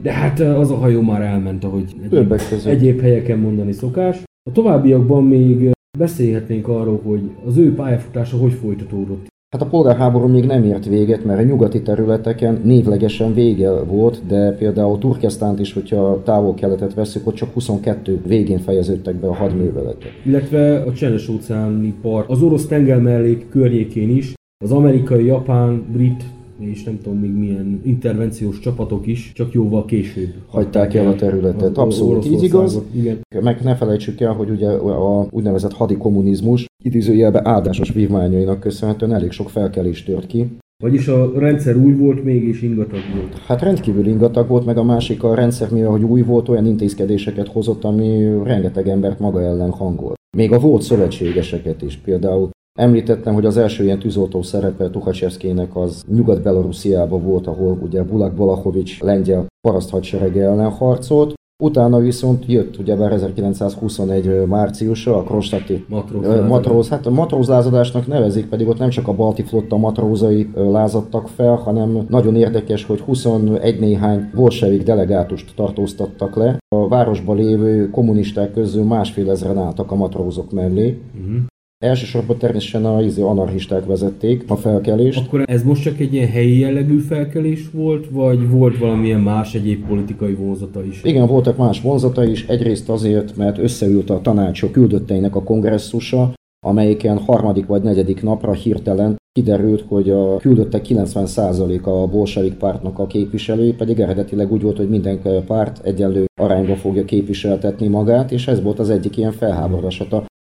de 0.02 0.12
hát 0.12 0.40
az 0.40 0.70
a 0.70 0.76
hajó 0.76 1.00
már 1.00 1.22
elment, 1.22 1.64
ahogy 1.64 1.94
egyéb, 2.10 2.34
egyéb 2.64 3.00
helyeken 3.00 3.38
mondani 3.38 3.72
szokás. 3.72 4.22
A 4.50 4.52
továbbiakban 4.52 5.24
még 5.24 5.70
beszélhetnénk 5.98 6.68
arról, 6.68 7.00
hogy 7.04 7.30
az 7.46 7.56
ő 7.56 7.74
pályafutása 7.74 8.36
hogy 8.36 8.52
folytatódott. 8.52 9.26
Hát 9.56 9.62
a 9.62 9.66
polgárháború 9.66 10.26
még 10.26 10.44
nem 10.44 10.64
ért 10.64 10.86
véget, 10.86 11.24
mert 11.24 11.40
a 11.40 11.42
nyugati 11.42 11.82
területeken 11.82 12.60
névlegesen 12.64 13.34
vége 13.34 13.70
volt, 13.70 14.22
de 14.26 14.52
például 14.52 14.98
Turkesztánt 14.98 15.60
is, 15.60 15.72
hogyha 15.72 16.22
távol-keletet 16.24 16.94
veszük, 16.94 17.26
ott 17.26 17.34
csak 17.34 17.52
22 17.52 18.20
végén 18.26 18.58
fejeződtek 18.58 19.14
be 19.14 19.26
a 19.26 19.34
hadműveletek. 19.34 20.22
Illetve 20.24 20.82
a 20.82 20.92
csendes 20.92 21.28
óceáni 21.28 21.94
part, 22.02 22.30
az 22.30 22.42
orosz 22.42 22.66
tengermellék 22.66 23.48
környékén 23.48 24.10
is, 24.10 24.34
az 24.64 24.72
amerikai, 24.72 25.24
japán, 25.24 25.84
brit 25.92 26.24
és 26.58 26.84
nem 26.84 26.98
tudom 27.02 27.18
még 27.18 27.30
milyen 27.30 27.80
intervenciós 27.84 28.58
csapatok 28.58 29.06
is, 29.06 29.32
csak 29.34 29.52
jóval 29.52 29.84
később. 29.84 30.34
Hagyták 30.46 30.94
el 30.94 31.06
a 31.06 31.14
területet. 31.14 31.78
Abszolút 31.78 32.26
így 32.26 32.42
igaz. 32.42 32.80
Igen. 32.94 33.18
Meg 33.40 33.60
ne 33.62 33.74
felejtsük 33.74 34.20
el, 34.20 34.32
hogy 34.32 34.50
ugye 34.50 34.68
a 34.70 35.26
úgynevezett 35.30 35.72
hadi 35.72 35.96
kommunizmus 35.96 36.66
idézőjelben 36.84 37.46
áldásos 37.46 37.92
vívmányainak 37.92 38.60
köszönhetően 38.60 39.14
elég 39.14 39.30
sok 39.30 39.50
felkelés 39.50 40.02
tört 40.02 40.26
ki. 40.26 40.46
Vagyis 40.82 41.08
a 41.08 41.38
rendszer 41.38 41.76
új 41.76 41.92
volt 41.92 42.24
még, 42.24 42.42
és 42.48 42.62
ingatag 42.62 43.00
volt. 43.14 43.38
Hát 43.38 43.62
rendkívül 43.62 44.06
ingatag 44.06 44.48
volt, 44.48 44.64
meg 44.64 44.78
a 44.78 44.84
másik 44.84 45.22
a 45.22 45.34
rendszer, 45.34 45.70
mivel 45.70 45.90
hogy 45.90 46.02
új 46.02 46.22
volt, 46.22 46.48
olyan 46.48 46.66
intézkedéseket 46.66 47.48
hozott, 47.48 47.84
ami 47.84 48.28
rengeteg 48.44 48.88
embert 48.88 49.18
maga 49.18 49.42
ellen 49.42 49.70
hangol. 49.70 50.14
Még 50.36 50.52
a 50.52 50.58
volt 50.58 50.82
szövetségeseket 50.82 51.82
is, 51.82 51.96
például 51.96 52.50
Említettem, 52.76 53.34
hogy 53.34 53.46
az 53.46 53.56
első 53.56 53.84
ilyen 53.84 53.98
tűzoltó 53.98 54.42
szerepe 54.42 54.90
Tuhacsevszkének 54.90 55.76
az 55.76 56.04
Nyugat-Belarusziában 56.14 57.22
volt, 57.22 57.46
ahol 57.46 57.78
ugye 57.82 58.02
Bulak 58.02 58.34
Balachovics 58.34 59.00
lengyel 59.00 59.46
paraszt 59.60 59.90
hadserege 59.90 60.42
ellen 60.42 60.70
harcolt. 60.70 61.34
Utána 61.62 61.98
viszont 61.98 62.44
jött 62.46 62.78
ugyebár 62.78 63.12
1921 63.12 64.46
márciusa 64.46 65.16
a 65.16 65.22
Kronstadti 65.22 65.84
Matróz, 65.88 66.48
matróz, 66.48 66.88
hát 66.88 67.06
a 67.06 67.10
matrózlázadásnak 67.10 68.06
nevezik, 68.06 68.48
pedig 68.48 68.68
ott 68.68 68.78
nem 68.78 68.88
csak 68.88 69.08
a 69.08 69.14
balti 69.14 69.42
flotta 69.42 69.76
matrózai 69.76 70.50
lázadtak 70.54 71.28
fel, 71.28 71.54
hanem 71.54 72.06
nagyon 72.08 72.36
érdekes, 72.36 72.84
hogy 72.84 73.00
21 73.00 73.80
néhány 73.80 74.30
bolsevik 74.34 74.82
delegátust 74.82 75.54
tartóztattak 75.54 76.36
le. 76.36 76.58
A 76.68 76.88
városban 76.88 77.36
lévő 77.36 77.90
kommunisták 77.90 78.52
közül 78.52 78.84
másfél 78.84 79.30
ezeren 79.30 79.58
álltak 79.58 79.90
a 79.90 79.94
matrózok 79.94 80.52
mellé. 80.52 81.00
Uh-huh. 81.18 81.36
Elsősorban 81.84 82.38
természetesen 82.38 82.84
a 82.84 83.00
izé, 83.00 83.22
anarchisták 83.22 83.84
vezették 83.84 84.44
a 84.48 84.56
felkelést. 84.56 85.26
Akkor 85.26 85.42
ez 85.46 85.62
most 85.62 85.82
csak 85.82 85.98
egy 85.98 86.14
ilyen 86.14 86.28
helyi 86.28 86.58
jellegű 86.58 86.98
felkelés 86.98 87.70
volt, 87.72 88.06
vagy 88.10 88.50
volt 88.50 88.78
valamilyen 88.78 89.20
más 89.20 89.54
egyéb 89.54 89.86
politikai 89.86 90.34
vonzata 90.34 90.84
is? 90.84 91.00
Igen, 91.04 91.26
voltak 91.26 91.56
más 91.56 91.80
vonzata 91.80 92.24
is. 92.24 92.46
Egyrészt 92.46 92.88
azért, 92.88 93.36
mert 93.36 93.58
összeült 93.58 94.10
a 94.10 94.20
tanácsok 94.20 94.72
küldötteinek 94.72 95.36
a 95.36 95.42
kongresszusa, 95.42 96.34
amelyiken 96.66 97.18
harmadik 97.18 97.66
vagy 97.66 97.82
negyedik 97.82 98.22
napra 98.22 98.52
hirtelen 98.52 99.16
kiderült, 99.32 99.84
hogy 99.88 100.10
a 100.10 100.36
küldöttek 100.36 100.86
90%-a 100.88 101.90
a 101.90 102.06
bolsevik 102.06 102.54
pártnak 102.54 102.98
a 102.98 103.06
képviselői, 103.06 103.72
pedig 103.72 104.00
eredetileg 104.00 104.52
úgy 104.52 104.62
volt, 104.62 104.76
hogy 104.76 104.88
minden 104.88 105.44
párt 105.46 105.86
egyenlő 105.86 106.24
arányba 106.40 106.74
fogja 106.74 107.04
képviseltetni 107.04 107.88
magát, 107.88 108.32
és 108.32 108.46
ez 108.48 108.62
volt 108.62 108.78
az 108.78 108.90
egyik 108.90 109.16
ilyen 109.16 109.32
felháborodás. 109.32 110.00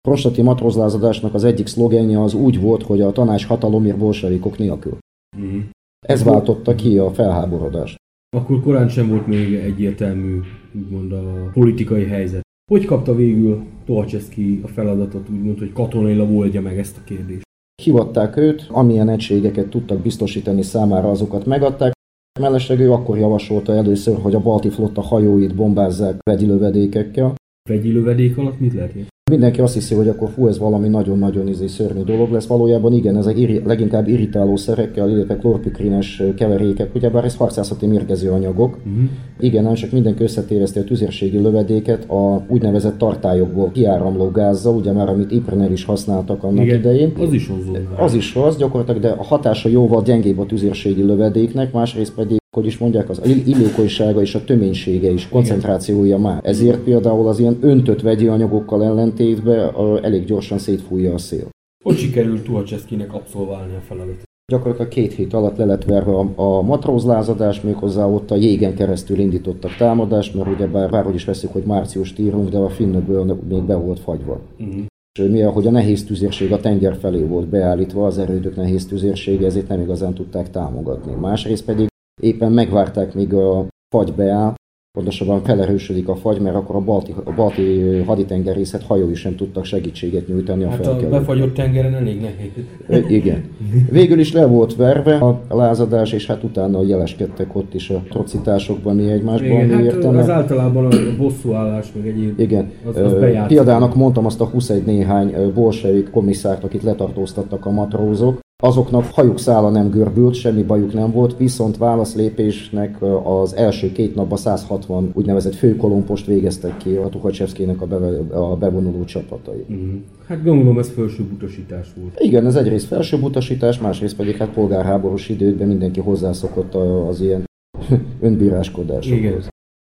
Prostati 0.08 0.42
matrózlázadásnak 0.42 1.34
az 1.34 1.44
egyik 1.44 1.66
szlogenje 1.66 2.22
az 2.22 2.34
úgy 2.34 2.60
volt, 2.60 2.82
hogy 2.82 3.00
a 3.00 3.12
tanács 3.12 3.46
hatalomért 3.46 3.98
bolsevikok 3.98 4.58
nélkül. 4.58 4.98
Uh-huh. 5.36 5.62
Ez 6.06 6.22
váltotta 6.22 6.74
ki 6.74 6.98
a 6.98 7.10
felháborodást. 7.10 7.96
Akkor 8.36 8.62
korán 8.62 8.88
sem 8.88 9.08
volt 9.08 9.26
még 9.26 9.54
egyértelmű, 9.54 10.40
úgymond 10.74 11.12
a 11.12 11.50
politikai 11.52 12.04
helyzet. 12.04 12.42
Hogy 12.70 12.84
kapta 12.84 13.14
végül 13.14 13.64
Tolcseszki 13.84 14.60
a 14.64 14.68
feladatot, 14.68 15.28
úgymond, 15.28 15.58
hogy 15.58 15.72
katonailag 15.72 16.36
oldja 16.36 16.60
meg 16.60 16.78
ezt 16.78 16.96
a 16.96 17.04
kérdést? 17.04 17.42
Hivatták 17.82 18.36
őt, 18.36 18.66
amilyen 18.70 19.08
egységeket 19.08 19.68
tudtak 19.68 19.98
biztosítani 19.98 20.62
számára, 20.62 21.10
azokat 21.10 21.46
megadták. 21.46 21.92
Mellesleg 22.40 22.80
ő 22.80 22.92
akkor 22.92 23.18
javasolta 23.18 23.74
először, 23.74 24.18
hogy 24.18 24.34
a 24.34 24.40
balti 24.40 24.70
flotta 24.70 25.00
hajóit 25.00 25.54
bombázzák 25.54 26.18
vegyi 26.30 26.46
lövedékekkel. 26.46 27.34
Vegyi 27.68 27.92
lövedék 27.92 28.38
alatt 28.38 28.60
mit 28.60 28.72
lehet? 28.72 28.92
Mindenki 29.32 29.60
azt 29.60 29.74
hiszi, 29.74 29.94
hogy 29.94 30.08
akkor 30.08 30.28
fú, 30.28 30.46
ez 30.46 30.58
valami 30.58 30.88
nagyon-nagyon 30.88 31.48
izé 31.48 31.66
szörnyű 31.66 32.02
dolog 32.02 32.30
lesz. 32.30 32.46
Valójában 32.46 32.92
igen, 32.92 33.16
ezek 33.16 33.38
iri, 33.38 33.60
leginkább 33.64 34.08
irritáló 34.08 34.56
szerekkel, 34.56 35.10
illetve 35.10 35.36
klorpikrines 35.36 36.22
keverékek, 36.36 36.94
ugyebár 36.94 37.24
ez 37.24 37.36
harcászati 37.36 37.86
mérgező 37.86 38.30
anyagok. 38.30 38.76
Uh-huh. 38.76 39.02
Igen, 39.40 39.62
nem 39.62 39.74
csak 39.74 39.90
mindenki 39.92 40.22
összetéveszti 40.22 40.78
a 40.78 40.84
tüzérségi 40.84 41.38
lövedéket 41.38 42.10
a 42.10 42.44
úgynevezett 42.48 42.98
tartályokból 42.98 43.70
kiáramló 43.70 44.30
gázzal, 44.30 44.74
ugye 44.74 44.92
már 44.92 45.08
amit 45.08 45.30
Iprenél 45.30 45.72
is 45.72 45.84
használtak 45.84 46.42
annak 46.42 46.64
igen, 46.64 46.78
idején. 46.78 47.12
Az 47.18 47.32
is 47.32 47.48
hozzá. 47.48 47.78
Az 47.96 48.14
is 48.14 48.34
az, 48.34 48.56
gyakorlatilag, 48.56 49.00
de 49.00 49.08
a 49.08 49.22
hatása 49.22 49.68
jóval 49.68 50.02
gyengébb 50.02 50.38
a 50.38 50.46
tüzérségi 50.46 51.02
lövedéknek, 51.02 51.72
másrészt 51.72 52.14
pedig 52.14 52.40
hogy 52.56 52.66
is 52.66 52.78
mondják, 52.78 53.08
az 53.10 53.20
illékonysága 53.44 54.20
és 54.20 54.34
a 54.34 54.44
töménysége 54.44 55.10
is, 55.10 55.28
koncentrációja 55.28 56.18
már. 56.18 56.40
Ezért 56.44 56.78
például 56.78 57.28
az 57.28 57.38
ilyen 57.38 57.58
öntött 57.60 58.00
vegyi 58.00 58.26
anyagokkal 58.26 58.84
ellentétben 58.84 59.74
elég 60.02 60.24
gyorsan 60.24 60.58
szétfújja 60.58 61.14
a 61.14 61.18
szél. 61.18 61.48
Hogy 61.84 61.96
sikerült 61.96 62.42
Tuhacseszkinek 62.42 63.14
abszolválni 63.14 63.74
a 63.74 63.80
feladatot? 63.80 64.22
Gyakorlatilag 64.52 64.90
két 64.90 65.12
hét 65.12 65.32
alatt 65.32 65.56
le 65.56 65.64
lett 65.64 65.84
verve 65.84 66.12
a, 66.12 66.32
a 66.34 66.62
matrózlázadás, 66.62 67.60
méghozzá 67.60 68.06
ott 68.06 68.30
a 68.30 68.34
jégen 68.34 68.74
keresztül 68.74 69.18
indítottak 69.18 69.76
támadást, 69.76 70.34
mert 70.34 70.48
ugye 70.48 70.66
bár, 70.66 70.90
bárhogy 70.90 71.14
is 71.14 71.24
veszük, 71.24 71.52
hogy 71.52 71.62
március 71.62 72.14
írunk, 72.18 72.48
de 72.48 72.58
a 72.58 72.68
finnökből 72.68 73.38
még 73.48 73.62
be 73.62 73.74
volt 73.74 74.00
fagyva. 74.00 74.40
Uh-huh. 74.58 74.84
És 75.18 75.24
mivel 75.30 75.50
hogy 75.50 75.66
a 75.66 75.70
nehéz 75.70 76.04
tüzérség 76.04 76.52
a 76.52 76.60
tenger 76.60 76.96
felé 76.96 77.22
volt 77.22 77.48
beállítva, 77.48 78.06
az 78.06 78.18
erődök 78.18 78.56
nehéz 78.56 78.86
tüzérsége, 78.86 79.46
ezért 79.46 79.68
nem 79.68 79.80
igazán 79.80 80.14
tudták 80.14 80.50
támogatni. 80.50 81.12
Másrészt 81.20 81.64
pedig 81.64 81.90
éppen 82.22 82.52
megvárták, 82.52 83.14
míg 83.14 83.34
a 83.34 83.66
fagy 83.94 84.12
beáll, 84.12 84.54
pontosabban 84.98 85.42
felerősödik 85.42 86.08
a 86.08 86.16
fagy, 86.16 86.40
mert 86.40 86.56
akkor 86.56 86.76
a 86.76 86.80
balti, 86.80 87.14
a 87.24 87.32
balti 87.32 87.98
haditengerészet 88.06 88.82
hajói 88.82 89.14
sem 89.14 89.36
tudtak 89.36 89.64
segítséget 89.64 90.28
nyújtani 90.28 90.64
a 90.64 90.68
hát 90.68 90.84
felkelőt. 90.84 91.12
a 91.12 91.18
befagyott 91.18 91.54
tengeren 91.54 91.94
elég 91.94 92.20
nehéz. 92.20 93.10
Igen. 93.10 93.44
Végül 93.90 94.18
is 94.18 94.32
le 94.32 94.46
volt 94.46 94.76
verve 94.76 95.14
a 95.48 95.56
lázadás, 95.56 96.12
és 96.12 96.26
hát 96.26 96.42
utána 96.42 96.82
jeleskedtek 96.82 97.56
ott 97.56 97.74
is 97.74 97.90
a 97.90 98.02
trocitásokban 98.08 98.96
mi 98.96 99.10
egymásban. 99.10 99.50
Igen, 99.50 99.70
hát 99.70 99.84
értem, 99.84 100.16
az 100.16 100.30
általában 100.30 100.84
a 100.84 101.16
bosszúállás, 101.18 101.92
meg 101.96 102.06
egyéb. 102.06 102.40
Igen. 102.40 102.70
Az, 102.84 102.96
az 102.96 103.14
Példának 103.46 103.94
mondtam 103.94 104.26
azt 104.26 104.40
a 104.40 104.44
21 104.44 104.84
néhány 104.84 105.52
bolsevik 105.54 106.10
komisszárt, 106.10 106.64
akit 106.64 106.82
letartóztattak 106.82 107.66
a 107.66 107.70
matrózok, 107.70 108.40
Azoknak 108.64 109.04
hajuk 109.04 109.38
szála 109.38 109.70
nem 109.70 109.90
görbült, 109.90 110.34
semmi 110.34 110.62
bajuk 110.62 110.92
nem 110.92 111.12
volt, 111.12 111.36
viszont 111.36 111.76
válaszlépésnek 111.76 113.02
az 113.24 113.56
első 113.56 113.92
két 113.92 114.14
napban 114.14 114.38
160 114.38 115.10
úgynevezett 115.14 115.54
főkolompost 115.54 116.26
végeztek 116.26 116.76
ki 116.76 116.94
a 116.94 117.08
Tuhacsevszkének 117.08 117.80
a, 117.80 117.86
beve, 117.86 118.36
a 118.38 118.56
bevonuló 118.56 119.04
csapatai. 119.04 119.64
Uh-huh. 119.68 119.92
Hát 120.26 120.44
gondolom 120.44 120.78
ez 120.78 120.90
felsőbb 120.90 121.32
utasítás 121.32 121.88
volt. 122.00 122.20
Igen, 122.20 122.46
ez 122.46 122.54
egyrészt 122.54 122.86
felsőbb 122.86 123.22
utasítás, 123.22 123.78
másrészt 123.78 124.16
pedig 124.16 124.36
hát 124.36 124.48
polgárháborús 124.48 125.28
időkben 125.28 125.68
mindenki 125.68 126.00
hozzászokott 126.00 126.74
az 127.08 127.20
ilyen 127.20 127.44
önbíráskodásokhoz. 128.20 129.18
Igen. 129.18 129.42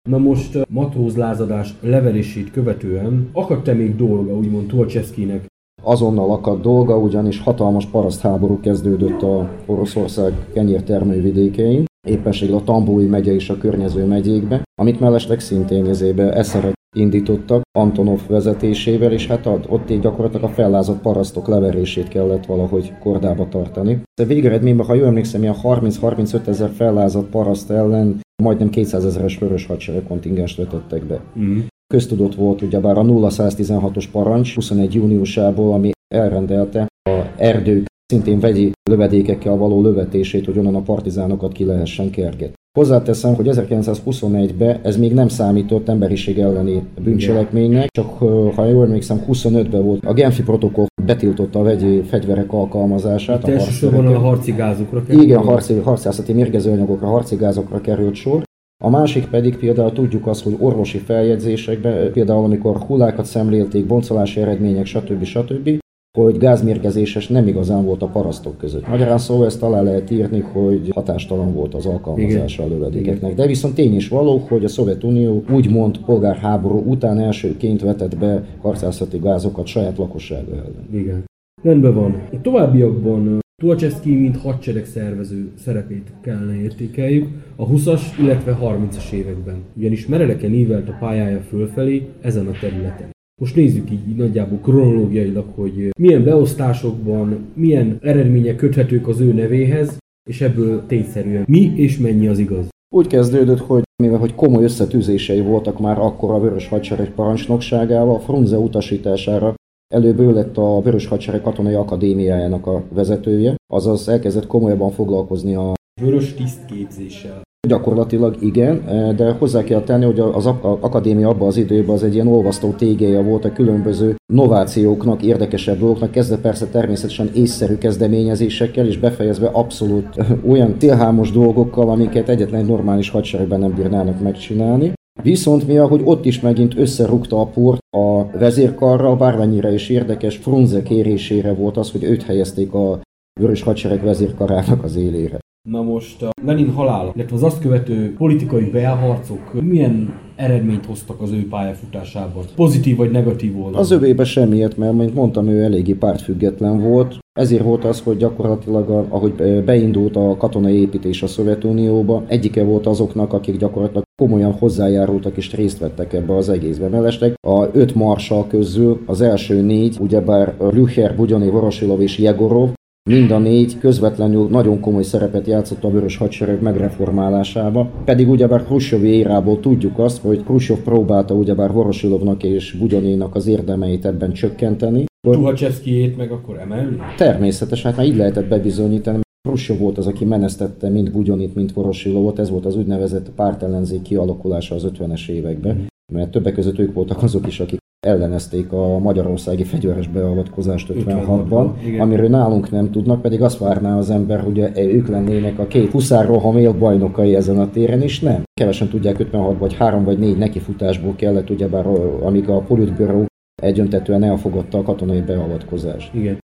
Na 0.09 0.19
most 0.19 0.59
matrózlázadás 0.69 1.75
leverését 1.81 2.51
követően 2.51 3.29
akadt-e 3.33 3.73
még 3.73 3.97
dolga, 3.97 4.37
úgymond 4.37 4.67
Tolcseszkinek 4.67 5.47
azonnal 5.87 6.31
akadt 6.31 6.63
dolga, 6.63 6.99
ugyanis 6.99 7.41
hatalmas 7.41 7.87
parasztháború 7.87 8.61
kezdődött 8.61 9.23
a 9.23 9.51
Oroszország 9.67 10.33
kenyér 10.53 10.83
termővidékein, 10.83 11.85
éppenséggel 12.09 12.57
a 12.57 12.65
Tambói 12.65 13.07
megye 13.07 13.33
és 13.33 13.51
a 13.51 13.59
környező 13.59 14.05
megyékbe, 14.05 14.63
amit 14.81 15.01
mellesleg 15.01 15.41
szintén 15.41 15.87
ezébe 15.87 16.33
eszerek 16.33 16.75
indítottak 16.97 17.63
Antonov 17.79 18.21
vezetésével, 18.29 19.13
és 19.13 19.27
hát 19.27 19.47
ott 19.47 19.91
így 19.91 20.01
gyakorlatilag 20.01 20.45
a 20.45 20.53
fellázott 20.55 21.01
parasztok 21.01 21.49
leverését 21.49 22.09
kellett 22.09 22.47
valahogy 22.47 22.93
kordába 23.01 23.49
tartani. 23.49 24.03
De 24.21 24.25
végeredményben, 24.25 24.87
ha 24.87 24.95
jól 24.95 25.07
emlékszem, 25.07 25.43
ilyen 25.43 25.57
30-35 25.63 26.47
ezer 26.47 26.71
fellázott 26.71 27.29
paraszt 27.29 27.71
ellen 27.71 28.21
majdnem 28.43 28.71
200 28.71 29.05
ezeres 29.05 29.39
vörös 29.39 29.67
hadsereg 29.67 30.03
kontingens 30.07 30.57
vetettek 30.57 31.05
be. 31.05 31.21
Mm. 31.39 31.59
Köztudott 31.95 32.35
volt 32.35 32.63
ugyebár 32.63 32.99
a 32.99 33.03
0116-os 33.03 34.05
parancs 34.13 34.55
21 34.55 34.95
júniusából, 34.95 35.73
ami 35.73 35.91
elrendelte 36.15 36.87
a 37.11 37.25
erdők 37.37 37.87
szintén 38.13 38.41
vegyi 38.41 38.73
lövedékekkel 38.91 39.57
való 39.57 39.83
lövetését, 39.83 40.45
hogy 40.45 40.59
onnan 40.59 40.75
a 40.75 40.81
partizánokat 40.81 41.53
ki 41.53 41.65
lehessen 41.65 42.11
kergetni. 42.11 42.55
Hozzáteszem, 42.79 43.35
hogy 43.35 43.49
1921-ben 43.51 44.81
ez 44.83 44.97
még 44.97 45.15
nem 45.15 45.29
számított 45.29 45.89
emberiség 45.89 46.39
elleni 46.39 46.83
bűncselekménynek, 47.05 47.89
csak 47.91 48.19
ha 48.55 48.65
jól 48.65 48.85
emlékszem, 48.85 49.23
25-ben 49.29 49.83
volt 49.83 50.05
a 50.05 50.13
Genfi 50.13 50.43
protokoll 50.43 50.87
betiltotta 51.07 51.59
a 51.59 51.63
vegyi 51.63 52.03
fegyverek 52.03 52.53
alkalmazását. 52.53 53.43
Itt 53.43 53.49
a 53.49 53.51
elsősorban 53.51 54.07
a 54.07 54.19
harci 54.19 54.53
gázokra 54.53 55.03
került. 55.03 55.25
Igen, 55.25 55.43
harci, 55.43 55.75
harcászati 55.75 56.33
mérgezőanyagokra, 56.33 57.07
harci 57.07 57.37
gázokra 57.37 57.81
került 57.81 58.15
sor. 58.15 58.43
A 58.87 58.91
másik 58.91 59.27
pedig 59.27 59.57
például 59.57 59.93
tudjuk 59.93 60.27
azt, 60.27 60.43
hogy 60.43 60.57
orvosi 60.59 60.99
feljegyzésekben, 60.99 62.13
például 62.13 62.45
amikor 62.45 62.77
hullákat 62.77 63.25
szemlélték, 63.25 63.87
boncolási 63.87 64.41
eredmények, 64.41 64.87
stb. 64.87 65.25
stb., 65.25 65.79
hogy 66.19 66.39
gázmérgezéses 66.39 67.29
nem 67.29 67.47
igazán 67.47 67.85
volt 67.85 68.03
a 68.03 68.07
parasztok 68.07 68.59
között. 68.59 68.89
Magyarán 68.89 69.19
szóval 69.19 69.47
ezt 69.47 69.63
alá 69.63 69.81
lehet 69.81 70.11
írni, 70.11 70.41
hogy 70.41 70.91
hatástalan 70.95 71.55
volt 71.55 71.75
az 71.75 71.87
alkalmazása 71.87 72.63
a 72.63 72.69
lövedékeknek. 72.69 73.35
De 73.35 73.47
viszont 73.47 73.75
tény 73.75 73.95
is 73.95 74.09
való, 74.09 74.45
hogy 74.49 74.65
a 74.65 74.69
Szovjetunió 74.69 75.45
úgymond 75.51 75.99
polgárháború 75.99 76.83
után 76.87 77.19
elsőként 77.19 77.81
vetett 77.81 78.19
be 78.19 78.45
harcászati 78.61 79.19
gázokat 79.19 79.67
saját 79.67 79.99
lakossága 79.99 80.53
ellen. 80.53 80.89
Igen. 80.93 81.25
Rendben 81.63 81.95
van. 81.95 82.23
A 82.33 82.41
továbbiakban 82.41 83.45
Tuachevski, 83.63 84.15
mint 84.15 84.37
hadsereg 84.37 84.87
szervező 84.87 85.53
szerepét 85.59 86.13
kellene 86.21 86.61
értékeljük 86.61 87.29
a 87.57 87.67
20-as, 87.67 88.01
illetve 88.21 88.59
30-as 88.63 89.13
években, 89.13 89.63
ugyanis 89.77 90.07
meredeken 90.07 90.53
ívelt 90.53 90.89
a 90.89 90.97
pályája 91.01 91.41
fölfelé 91.41 92.09
ezen 92.21 92.47
a 92.47 92.59
területen. 92.61 93.11
Most 93.41 93.57
nézzük 93.57 93.91
így 93.91 94.17
nagyjából 94.17 94.59
kronológiailag, 94.59 95.47
hogy 95.55 95.91
milyen 95.99 96.25
beosztásokban, 96.25 97.47
milyen 97.55 97.99
eredmények 98.03 98.57
köthetők 98.57 99.09
az 99.09 99.21
ő 99.21 99.33
nevéhez, 99.33 99.99
és 100.31 100.41
ebből 100.41 100.87
tényszerűen 100.87 101.45
mi 101.49 101.73
és 101.77 101.99
mennyi 101.99 102.29
az 102.29 102.39
igaz. 102.39 102.69
Úgy 102.95 103.07
kezdődött, 103.07 103.61
hogy 103.61 103.83
mivel 104.03 104.19
hogy 104.19 104.35
komoly 104.35 104.63
összetűzései 104.63 105.41
voltak 105.41 105.81
már 105.81 105.99
akkor 105.99 106.31
a 106.31 106.41
Vörös 106.41 106.69
Hadsereg 106.69 107.11
parancsnokságával, 107.11 108.21
Frunze 108.21 108.57
utasítására 108.57 109.55
Előbb 109.95 110.19
ő 110.19 110.33
lett 110.33 110.57
a 110.57 110.81
Vörös 110.81 111.07
Hadsereg 111.07 111.43
Katonai 111.43 111.75
Akadémiájának 111.75 112.67
a 112.67 112.83
vezetője, 112.95 113.55
azaz 113.73 114.09
elkezdett 114.09 114.47
komolyabban 114.47 114.91
foglalkozni 114.91 115.55
a 115.55 115.73
Vörös 116.01 116.35
tisztképzéssel. 116.35 117.43
Gyakorlatilag 117.69 118.37
igen, 118.41 118.85
de 119.17 119.31
hozzá 119.31 119.65
kell 119.65 119.83
tenni, 119.83 120.05
hogy 120.05 120.21
az 120.21 120.47
akadémia 120.61 121.29
abban 121.29 121.49
az 121.49 121.57
időben 121.57 121.95
az 121.95 122.03
egy 122.03 122.15
ilyen 122.15 122.27
olvasztó 122.27 122.71
tégéje 122.71 123.23
volt 123.23 123.45
a 123.45 123.53
különböző 123.53 124.15
novációknak, 124.33 125.23
érdekesebb 125.23 125.79
dolgoknak, 125.79 126.11
kezdve 126.11 126.37
persze 126.37 126.67
természetesen 126.67 127.31
észszerű 127.35 127.79
kezdeményezésekkel, 127.79 128.87
és 128.87 128.99
befejezve 128.99 129.47
abszolút 129.47 130.09
olyan 130.51 130.79
tilhámos 130.79 131.31
dolgokkal, 131.31 131.91
amiket 131.91 132.29
egyetlen 132.29 132.61
egy 132.61 132.67
normális 132.67 133.11
hadseregben 133.11 133.61
nem 133.61 133.75
bírnának 133.75 134.21
megcsinálni. 134.21 134.93
Viszont 135.23 135.67
mi, 135.67 135.79
ahogy 135.79 136.01
ott 136.05 136.25
is 136.25 136.41
megint 136.41 136.77
összerúgta 136.77 137.41
a 137.41 137.47
port 137.47 137.81
a 137.91 138.31
vezérkarra, 138.39 139.17
bármennyire 139.17 139.73
is 139.73 139.89
érdekes, 139.89 140.37
Frunze 140.37 140.83
kérésére 140.83 141.55
volt 141.55 141.77
az, 141.77 141.91
hogy 141.91 142.03
őt 142.03 142.23
helyezték 142.23 142.73
a 142.73 143.01
Vörös 143.41 143.63
Hadsereg 143.63 144.03
vezérkarának 144.03 144.85
az 144.85 144.97
élére. 144.97 145.39
Na 145.71 145.83
most 145.83 146.23
a 146.23 146.31
Lenin 146.45 146.73
halála, 146.73 147.13
illetve 147.17 147.37
az 147.37 147.43
azt 147.43 147.61
követő 147.61 148.15
politikai 148.19 148.71
belharcok 148.71 149.63
milyen 149.63 150.15
eredményt 150.37 150.87
hoztak 150.87 151.21
az 151.21 151.33
ő 151.33 151.49
pályafutásában? 151.49 152.45
Pozitív 152.57 152.97
vagy 152.97 153.11
negatív 153.11 153.57
oldalon? 153.57 153.81
Az 153.81 153.91
övébe 153.91 154.25
semmiért, 154.25 154.77
mert 154.77 154.93
mint 154.93 155.15
mondtam, 155.15 155.49
ő 155.49 155.63
eléggé 155.63 155.93
pártfüggetlen 155.93 156.81
volt. 156.81 157.19
Ezért 157.33 157.63
volt 157.63 157.85
az, 157.85 158.01
hogy 158.01 158.17
gyakorlatilag, 158.17 159.07
ahogy 159.09 159.63
beindult 159.65 160.17
a 160.17 160.37
katonai 160.37 160.81
építés 160.81 161.23
a 161.23 161.27
Szovjetunióba, 161.27 162.23
egyike 162.27 162.65
volt 162.65 162.87
azoknak, 162.87 163.33
akik 163.33 163.57
gyakorlatilag 163.57 164.05
komolyan 164.23 164.53
hozzájárultak 164.53 165.37
és 165.37 165.55
részt 165.55 165.79
vettek 165.79 166.13
ebbe 166.13 166.37
az 166.37 166.49
egészbe. 166.49 166.89
Mellesleg 166.89 167.35
a 167.49 167.65
öt 167.73 167.95
marsal 167.95 168.47
közül 168.47 169.03
az 169.07 169.21
első 169.21 169.61
négy, 169.61 169.97
ugyebár 170.01 170.55
Lücher, 170.59 171.17
Bugyoni, 171.17 171.51
Vorosilov 171.51 172.01
és 172.01 172.19
Jegorov, 172.19 172.69
Mind 173.11 173.31
a 173.31 173.39
négy 173.39 173.79
közvetlenül 173.79 174.49
nagyon 174.49 174.81
komoly 174.81 175.03
szerepet 175.03 175.47
játszott 175.47 175.85
a 175.85 175.91
vörös 175.91 176.17
hadsereg 176.17 176.63
megreformálásába, 176.63 177.91
pedig 178.05 178.29
ugyebár 178.29 178.65
Khrushchev 178.65 179.05
érából 179.05 179.61
tudjuk 179.61 179.99
azt, 179.99 180.21
hogy 180.21 180.43
Khrushchev 180.45 180.79
próbálta 180.79 181.35
ugyebár 181.35 181.73
Vorosilovnak 181.73 182.43
és 182.43 182.73
Bugyoninak 182.73 183.35
az 183.35 183.47
érdemeit 183.47 184.05
ebben 184.05 184.33
csökkenteni. 184.33 185.05
Tuhachevskijét 185.31 186.17
meg 186.17 186.31
akkor 186.31 186.59
emelni? 186.59 186.97
Természetesen, 187.17 187.91
hát 187.91 187.97
már 187.97 188.07
így 188.07 188.17
lehetett 188.17 188.49
bebizonyítani, 188.49 189.21
Khrushchev 189.49 189.79
volt 189.79 189.99
az, 189.99 190.07
aki 190.07 190.25
menesztette 190.25 190.89
mind 190.89 191.11
Bugyonit, 191.11 191.55
mind 191.55 191.75
Vorosilovot, 191.75 192.39
ez 192.39 192.51
volt 192.51 192.67
az 192.67 192.77
úgynevezett 192.77 193.31
pártellenzék 193.31 194.03
kialakulása 194.03 194.75
az 194.75 194.91
50-es 194.99 195.29
években, 195.29 195.87
mert 196.13 196.31
többek 196.31 196.55
között 196.55 196.79
ők 196.79 196.95
voltak 196.95 197.23
azok 197.23 197.47
is, 197.47 197.61
akik 197.61 197.79
ellenezték 198.07 198.73
a 198.73 198.99
magyarországi 198.99 199.65
fegyveres 199.65 200.09
beavatkozást 200.09 200.93
56-ban, 200.95 201.71
amiről 201.99 202.29
nálunk 202.29 202.71
nem 202.71 202.91
tudnak, 202.91 203.23
pedig 203.23 203.43
azt 203.43 203.59
várná 203.59 203.99
az 203.99 204.11
ember, 204.11 204.41
hogy 204.41 204.59
ők 204.77 205.09
lennének 205.09 205.59
a 205.59 205.67
két 205.67 205.91
huszárroham 205.91 206.79
bajnokai 206.79 207.35
ezen 207.35 207.59
a 207.59 207.71
téren, 207.71 208.03
és 208.03 208.21
nem. 208.21 208.43
Kevesen 208.61 208.89
tudják 208.89 209.19
56 209.19 209.59
vagy 209.59 209.75
3 209.75 210.05
vagy 210.05 210.19
4 210.19 210.37
nekifutásból 210.37 211.15
kellett, 211.17 211.51
ugyebár 211.51 211.87
amíg 212.23 212.49
a 212.49 212.59
Politbüró 212.59 213.25
egyöntetően 213.63 214.23
elfogadta 214.23 214.79
a 214.79 214.83
katonai 214.83 215.21
beavatkozást. 215.21 216.15
Igen. 216.15 216.39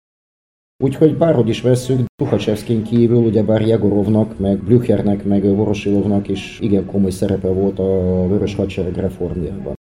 Úgyhogy 0.84 1.18
bárhogy 1.18 1.50
is 1.50 1.62
veszük, 1.62 2.00
Tukhachevskin 2.16 2.84
kívül 2.84 3.18
ugyebár 3.18 3.62
Jegorovnak, 3.62 4.40
meg 4.40 4.64
Blüchernek, 4.64 5.26
meg 5.26 5.56
Vorosilovnak 5.56 6.28
is 6.28 6.60
igen 6.62 6.86
komoly 6.86 7.12
szerepe 7.12 7.48
volt 7.48 7.80
a 7.80 8.28
Vörös 8.28 8.56
Hadsereg 8.56 8.96
reformjában. 8.96 9.74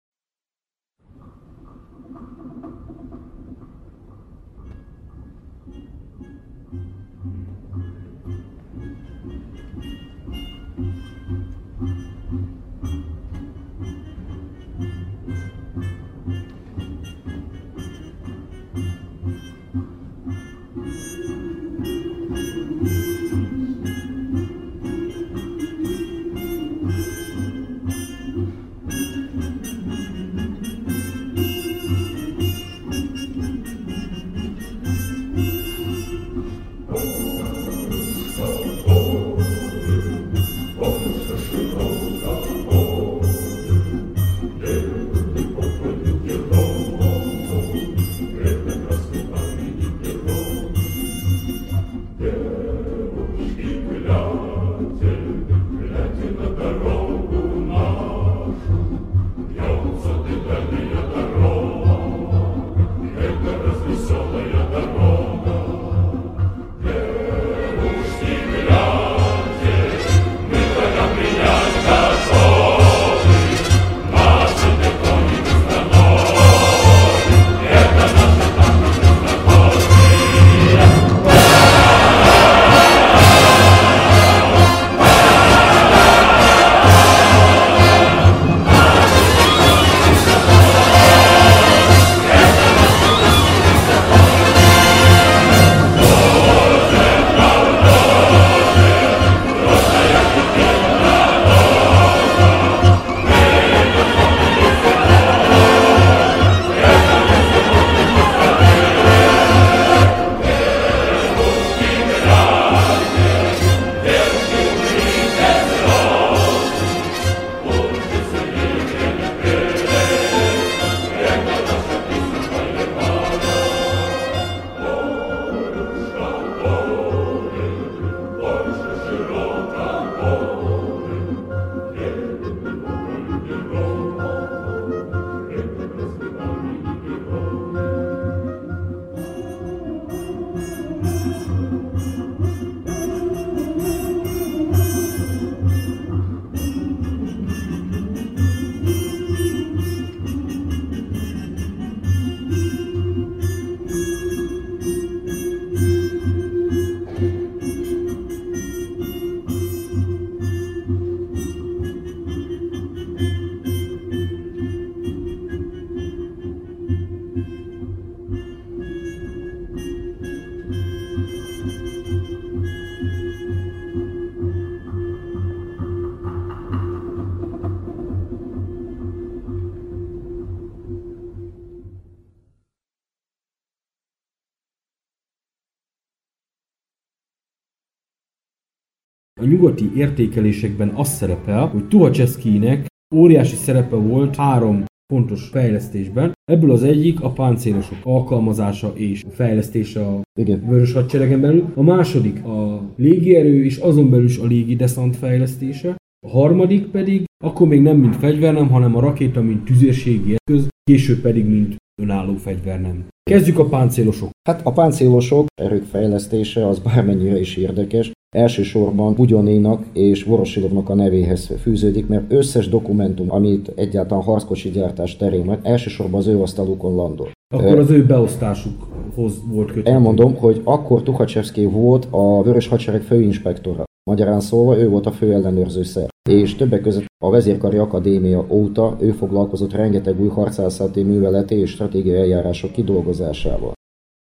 Nyugati 189.44 189.90
értékelésekben 189.96 190.88
az 190.88 191.08
szerepel, 191.08 191.66
hogy 191.66 191.88
Tuhacseszkinek 191.88 192.86
óriási 193.14 193.56
szerepe 193.56 193.96
volt 193.96 194.36
három 194.36 194.84
fontos 195.12 195.48
fejlesztésben. 195.48 196.32
Ebből 196.44 196.70
az 196.70 196.82
egyik 196.82 197.20
a 197.20 197.30
páncélosok 197.30 197.98
alkalmazása 198.02 198.92
és 198.94 199.24
fejlesztése 199.30 200.06
a 200.06 200.20
Igen. 200.40 200.64
vörös 200.66 200.92
hadseregen 200.92 201.40
belül. 201.40 201.72
A 201.74 201.82
második 201.82 202.44
a 202.44 202.82
légierő 202.96 203.64
és 203.64 203.76
azon 203.76 204.10
belül 204.10 204.24
is 204.24 204.38
a 204.38 204.46
légi 204.46 204.76
deszant 204.76 205.16
fejlesztése. 205.16 205.96
A 206.26 206.30
harmadik 206.30 206.86
pedig 206.86 207.24
akkor 207.44 207.68
még 207.68 207.82
nem 207.82 207.96
mint 207.96 208.16
fegyvernem, 208.16 208.68
hanem 208.68 208.96
a 208.96 209.00
rakéta 209.00 209.42
mint 209.42 209.64
tüzérségi 209.64 210.34
eszköz, 210.34 210.68
később 210.82 211.20
pedig 211.20 211.46
mint 211.46 211.76
önálló 212.02 212.34
fegyvernem. 212.34 213.06
Kezdjük 213.30 213.58
a 213.58 213.68
páncélosok. 213.68 214.30
Hát 214.48 214.66
a 214.66 214.72
páncélosok 214.72 215.46
erők 215.62 215.84
fejlesztése 215.84 216.66
az 216.66 216.78
bármennyire 216.78 217.40
is 217.40 217.56
érdekes. 217.56 218.10
Elsősorban 218.36 219.14
Bugyonénak 219.14 219.84
és 219.92 220.24
Vorosilovnak 220.24 220.88
a 220.88 220.94
nevéhez 220.94 221.46
fűződik, 221.60 222.06
mert 222.06 222.32
összes 222.32 222.68
dokumentum, 222.68 223.32
amit 223.32 223.72
egyáltalán 223.74 224.24
harckocsi 224.24 224.70
gyártás 224.70 225.16
terén 225.16 225.44
van, 225.44 225.58
elsősorban 225.62 226.20
az 226.20 226.26
ő 226.26 226.40
asztalukon 226.40 226.94
landol. 226.94 227.30
Akkor 227.54 227.78
az 227.78 227.90
ő 227.90 228.06
beosztásukhoz 228.06 229.34
volt 229.50 229.66
köthető. 229.66 229.90
Elmondom, 229.90 230.34
hogy 230.34 230.60
akkor 230.64 231.02
Tuhacsevszki 231.02 231.64
volt 231.64 232.06
a 232.10 232.42
Vörös 232.42 232.68
Hadsereg 232.68 233.02
főinspektora. 233.02 233.84
Magyarán 234.10 234.40
szólva 234.40 234.78
ő 234.78 234.88
volt 234.88 235.06
a 235.06 235.12
fő 235.12 235.32
ellenőrző 235.32 235.82
szer. 235.82 236.08
És 236.30 236.54
többek 236.54 236.80
között 236.80 237.06
a 237.24 237.30
Vezérkari 237.30 237.76
Akadémia 237.76 238.46
óta 238.48 238.96
ő 239.00 239.10
foglalkozott 239.10 239.72
rengeteg 239.72 240.20
új 240.20 240.28
harcászati 240.28 241.02
műveleti 241.02 241.54
és 241.54 241.70
stratégiai 241.70 242.18
eljárások 242.18 242.72
kidolgozásával. 242.72 243.72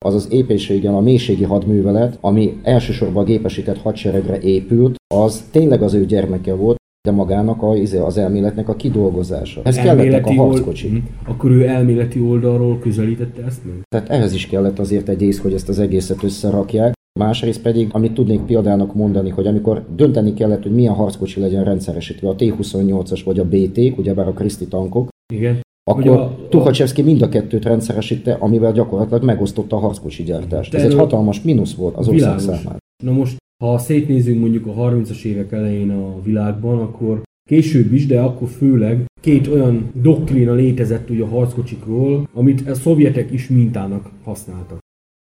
Azaz 0.04 0.28
éppenséggel 0.32 0.96
a 0.96 1.02
mélységi 1.02 1.44
hadművelet, 1.44 2.18
ami 2.22 2.58
elsősorban 2.64 3.24
a 3.24 3.26
gépesített 3.26 3.78
hadseregre 3.78 4.40
épült, 4.40 4.96
az 5.16 5.44
tényleg 5.52 5.82
az 5.82 5.94
ő 5.94 6.06
gyermeke 6.06 6.54
volt, 6.54 6.78
de 7.08 7.12
magának 7.12 7.62
a, 7.62 7.76
izé, 7.76 7.98
az 7.98 8.18
elméletnek 8.18 8.70
a 8.70 8.76
kidolgozása. 8.76 9.62
Ez 9.64 9.76
kellettek 9.76 10.26
a 10.26 10.30
old- 10.30 10.38
harckocsi. 10.38 10.88
Mhm. 10.88 10.98
Akkor 11.26 11.52
ő 11.52 11.68
elméleti 11.68 12.20
oldalról 12.20 12.80
közelítette 12.80 13.44
ezt 13.46 13.66
meg? 13.66 13.74
Tehát 13.90 14.10
ehhez 14.10 14.34
is 14.34 14.48
kellett 14.48 14.80
azért 14.80 15.10
egy 15.10 15.22
ész, 15.22 15.40
hogy 15.40 15.54
ezt 15.54 15.70
az 15.70 15.80
egészet 15.80 16.24
összerakják. 16.24 16.94
Másrészt 17.20 17.62
pedig, 17.62 17.90
amit 17.92 18.14
tudnék 18.14 18.42
példának 18.42 18.96
mondani, 18.96 19.30
hogy 19.30 19.48
amikor 19.48 19.86
dönteni 19.96 20.34
kellett, 20.34 20.64
hogy 20.64 20.74
milyen 20.74 20.94
harckocsi 20.94 21.40
legyen 21.40 21.64
rendszeresítve, 21.64 22.30
a 22.30 22.36
T-28-as 22.36 23.22
vagy 23.26 23.40
a 23.40 23.46
BT, 23.46 23.98
ugyebár 23.98 24.28
a 24.28 24.34
Kriszti 24.34 24.68
tankok, 24.68 25.08
Igen. 25.34 25.62
Akkor 25.84 26.08
a- 26.08 26.48
Tuhacsevszki 26.50 27.02
mind 27.02 27.22
a 27.22 27.30
kettőt 27.30 27.64
rendszeresítte, 27.64 28.34
amivel 28.34 28.72
gyakorlatilag 28.72 29.24
megosztotta 29.24 29.76
a 29.76 29.80
harckocsi 29.80 30.24
gyártást. 30.24 30.74
Ez 30.74 30.84
egy 30.84 30.94
hatalmas 30.94 31.42
mínusz 31.42 31.74
volt 31.76 31.96
az 31.96 32.08
ország 32.08 32.40
számára. 32.40 32.78
Na 33.04 33.12
most, 33.12 33.38
ha 33.64 33.78
szétnézünk 33.78 34.40
mondjuk 34.40 34.66
a 34.68 34.74
30-as 34.74 35.24
évek 35.24 35.52
elején 35.52 35.90
a 35.90 36.22
világban, 36.24 36.80
akkor 36.80 37.22
később 37.50 37.94
is, 37.94 38.06
de 38.06 38.22
akkor 38.22 38.48
főleg 38.48 39.06
két 39.22 39.48
olyan 39.48 39.92
doktrína 40.02 40.54
létezett 40.54 41.10
ugye 41.10 41.24
a 41.24 41.28
harckocsikról, 41.28 42.28
amit 42.34 42.68
a 42.70 42.74
szovjetek 42.76 43.32
is 43.32 43.48
mintának 43.48 44.10
használtak. 44.24 44.78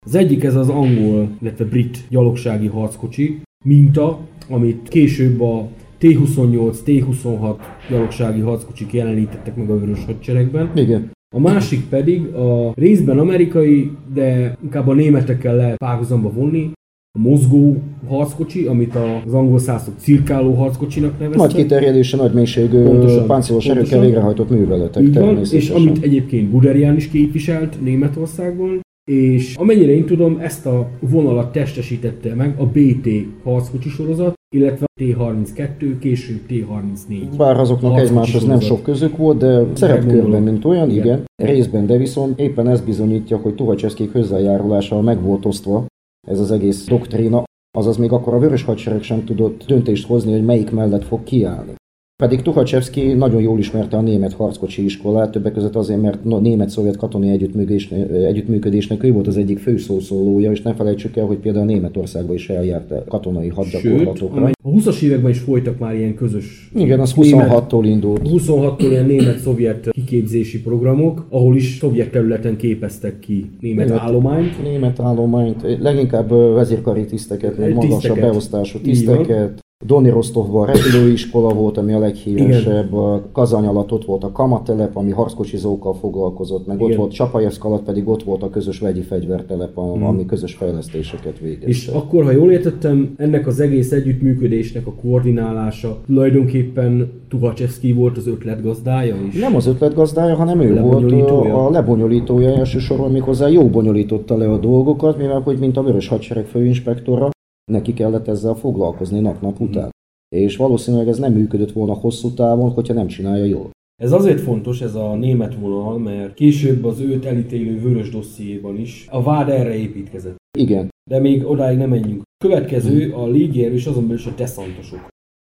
Az 0.06 0.14
egyik 0.14 0.44
ez 0.44 0.56
az 0.56 0.68
angol, 0.68 1.28
illetve 1.40 1.64
brit 1.64 1.98
gyalogsági 2.08 2.66
harckocsi 2.66 3.40
minta, 3.64 4.18
amit 4.48 4.88
később 4.88 5.40
a 5.40 5.68
T-28, 6.02 6.76
T-26 6.84 7.54
gyalogsági 7.90 8.40
harckocsik 8.40 8.92
jelenítettek 8.92 9.56
meg 9.56 9.70
a 9.70 9.78
vörös 9.78 10.04
hadseregben. 10.04 10.70
Igen. 10.74 11.10
A 11.34 11.40
másik 11.40 11.88
pedig 11.88 12.26
a 12.26 12.72
részben 12.74 13.18
amerikai, 13.18 13.90
de 14.14 14.56
inkább 14.62 14.88
a 14.88 14.94
németekkel 14.94 15.56
lehet 15.56 15.76
párhuzamba 15.76 16.32
vonni, 16.32 16.70
a 17.18 17.20
mozgó 17.20 17.82
harckocsi, 18.08 18.66
amit 18.66 18.94
az 19.26 19.34
angol 19.34 19.58
szászok 19.58 19.94
cirkáló 19.98 20.52
harckocsinak 20.54 21.18
neveztek. 21.18 21.46
Nagy 21.46 21.54
kiterjedése, 21.54 22.16
nagy 22.16 22.32
mélységű 22.32 22.82
Pontosan, 22.82 23.26
páncélos 23.26 23.66
erőkkel 23.66 24.00
végrehajtott 24.00 24.50
műveletek 24.50 25.02
Így 25.02 25.18
van, 25.18 25.38
és 25.50 25.70
amit 25.70 26.02
egyébként 26.02 26.50
Guderian 26.50 26.96
is 26.96 27.08
képviselt 27.08 27.80
Németországban, 27.80 28.80
és 29.10 29.54
amennyire 29.56 29.92
én 29.92 30.04
tudom, 30.04 30.38
ezt 30.40 30.66
a 30.66 30.88
vonalat 31.00 31.52
testesítette 31.52 32.34
meg 32.34 32.54
a 32.58 32.66
BT 32.66 33.08
harckocsi 33.42 33.88
sorozat, 33.88 34.34
illetve 34.52 34.84
a 34.84 35.00
T-32, 35.02 35.96
később 36.00 36.40
T-34. 36.48 37.28
Bár 37.36 37.60
azoknak 37.60 37.98
egymáshoz 37.98 38.44
nem 38.44 38.60
sok 38.60 38.82
közük 38.82 39.16
volt, 39.16 39.38
de 39.38 39.62
szerepkörben, 39.74 40.42
mint 40.42 40.64
olyan, 40.64 40.90
Igen. 40.90 41.04
igen, 41.04 41.24
részben, 41.36 41.86
de 41.86 41.96
viszont 41.96 42.40
éppen 42.40 42.68
ez 42.68 42.80
bizonyítja, 42.80 43.36
hogy 43.36 43.54
Tuhacseszkék 43.54 44.12
hozzájárulással 44.12 45.02
meg 45.02 45.22
volt 45.22 45.44
osztva 45.44 45.86
ez 46.28 46.40
az 46.40 46.50
egész 46.50 46.86
doktrína, 46.86 47.42
azaz 47.78 47.96
még 47.96 48.12
akkor 48.12 48.34
a 48.34 48.38
vörös 48.38 48.62
hadsereg 48.62 49.02
sem 49.02 49.24
tudott 49.24 49.64
döntést 49.66 50.06
hozni, 50.06 50.32
hogy 50.32 50.44
melyik 50.44 50.70
mellett 50.70 51.04
fog 51.04 51.22
kiállni. 51.22 51.74
Pedig 52.22 52.42
Tuhacsevszki 52.42 53.12
nagyon 53.12 53.40
jól 53.42 53.58
ismerte 53.58 53.96
a 53.96 54.00
német 54.00 54.32
harckocsi 54.32 54.84
iskolát, 54.84 55.30
többek 55.30 55.52
között 55.52 55.76
azért, 55.76 56.00
mert 56.00 56.24
német-szovjet 56.24 56.96
katonai 56.96 57.28
együttműködés, 57.28 57.90
együttműködésnek 58.26 59.02
ő 59.04 59.12
volt 59.12 59.26
az 59.26 59.36
egyik 59.36 59.58
fő 59.58 59.76
szószólója, 59.76 60.50
és 60.50 60.62
ne 60.62 60.74
felejtsük 60.74 61.16
el, 61.16 61.24
hogy 61.26 61.36
például 61.36 61.64
Németországba 61.64 62.34
is 62.34 62.48
eljárt 62.48 62.92
katonai 63.08 63.44
Sőt, 63.44 63.54
hadgyakorlatokra. 63.54 64.36
amely- 64.40 64.52
a 64.62 64.68
20-as 64.68 65.02
években 65.02 65.30
is 65.30 65.38
folytak 65.38 65.78
már 65.78 65.94
ilyen 65.94 66.14
közös 66.14 66.70
Igen, 66.74 67.00
az 67.00 67.12
német- 67.14 67.48
26-tól 67.48 67.82
indult. 67.84 68.20
26-tól 68.28 68.86
ilyen 68.90 69.06
német-szovjet 69.06 69.88
kiképzési 69.90 70.60
programok, 70.62 71.26
ahol 71.28 71.56
is 71.56 71.76
szovjet 71.80 72.10
területen 72.10 72.56
képeztek 72.56 73.18
ki 73.18 73.50
német 73.60 73.86
Német- 73.86 74.02
állományt. 74.02 74.62
Német 74.62 75.00
állományt, 75.00 75.78
leginkább 75.80 76.30
vezérkari 76.54 77.04
tiszteket, 77.04 77.58
meg 77.58 77.74
magasabb 77.74 78.20
beosztású 78.20 78.78
tiszteket. 78.78 79.60
Doni 79.86 80.08
Rostovban 80.08 80.66
repülőiskola 80.66 81.54
volt, 81.54 81.78
ami 81.78 81.92
a 81.92 81.98
leghíresebb, 81.98 82.90
Kazany 83.32 83.66
alatt 83.66 83.92
ott 83.92 84.04
volt 84.04 84.24
a 84.24 84.32
Kamatelep, 84.32 84.96
ami 84.96 85.10
harckocsizókkal 85.10 85.94
foglalkozott, 85.94 86.66
meg 86.66 86.80
ott 86.80 86.86
Igen. 86.86 86.98
volt 86.98 87.12
Csapajevszk 87.12 87.64
alatt 87.64 87.82
pedig 87.84 88.08
ott 88.08 88.22
volt 88.22 88.42
a 88.42 88.50
közös 88.50 88.78
vegyi 88.78 89.00
fegyvertelep, 89.00 89.78
a- 89.78 90.06
ami 90.06 90.26
közös 90.26 90.54
fejlesztéseket 90.54 91.38
végezte. 91.38 91.66
És 91.66 91.86
akkor, 91.86 92.24
ha 92.24 92.30
jól 92.30 92.50
értettem, 92.50 93.14
ennek 93.16 93.46
az 93.46 93.60
egész 93.60 93.92
együttműködésnek 93.92 94.86
a 94.86 94.92
koordinálása 95.02 95.98
tulajdonképpen 96.06 97.10
Tuhacsevszki 97.28 97.92
volt 97.92 98.16
az 98.16 98.26
ötletgazdája 98.26 99.14
is. 99.28 99.40
Nem 99.40 99.56
az 99.56 99.66
ötletgazdája, 99.66 100.34
hanem 100.34 100.60
ő 100.60 100.80
volt 100.80 100.94
Lebonyolítója? 101.02 101.66
a 101.66 101.70
lebonyolítója 101.70 102.48
elsősorban, 102.56 103.10
méghozzá 103.10 103.48
jó 103.48 103.68
bonyolította 103.68 104.36
le 104.36 104.50
a 104.50 104.58
dolgokat, 104.58 105.18
mivel 105.18 105.40
hogy 105.40 105.58
mint 105.58 105.76
a 105.76 105.82
Vörös 105.82 106.08
Hadsereg 106.08 106.44
főinspektora, 106.44 107.30
neki 107.70 107.94
kellett 107.94 108.28
ezzel 108.28 108.54
foglalkozni 108.54 109.20
nap-nap 109.20 109.60
után. 109.60 109.90
És 110.34 110.56
valószínűleg 110.56 111.08
ez 111.08 111.18
nem 111.18 111.32
működött 111.32 111.72
volna 111.72 111.94
hosszú 111.94 112.30
távon, 112.30 112.70
hogyha 112.70 112.94
nem 112.94 113.06
csinálja 113.06 113.44
jól. 113.44 113.70
Ez 114.02 114.12
azért 114.12 114.40
fontos, 114.40 114.80
ez 114.80 114.94
a 114.94 115.14
német 115.14 115.54
vonal, 115.54 115.98
mert 115.98 116.34
később 116.34 116.84
az 116.84 117.00
őt 117.00 117.24
elítélő 117.24 117.80
vörös 117.80 118.10
dossziéban 118.10 118.78
is 118.78 119.06
a 119.10 119.22
vád 119.22 119.48
erre 119.48 119.74
építkezett. 119.74 120.36
Igen. 120.58 120.88
De 121.10 121.18
még 121.18 121.46
odáig 121.46 121.78
nem 121.78 121.88
menjünk. 121.88 122.22
Következő 122.44 123.12
a 123.12 123.26
légierő 123.26 123.74
és 123.74 123.86
azon 123.86 124.02
belül 124.02 124.18
is 124.18 124.26
a 124.26 124.34
deszantosok. 124.36 125.08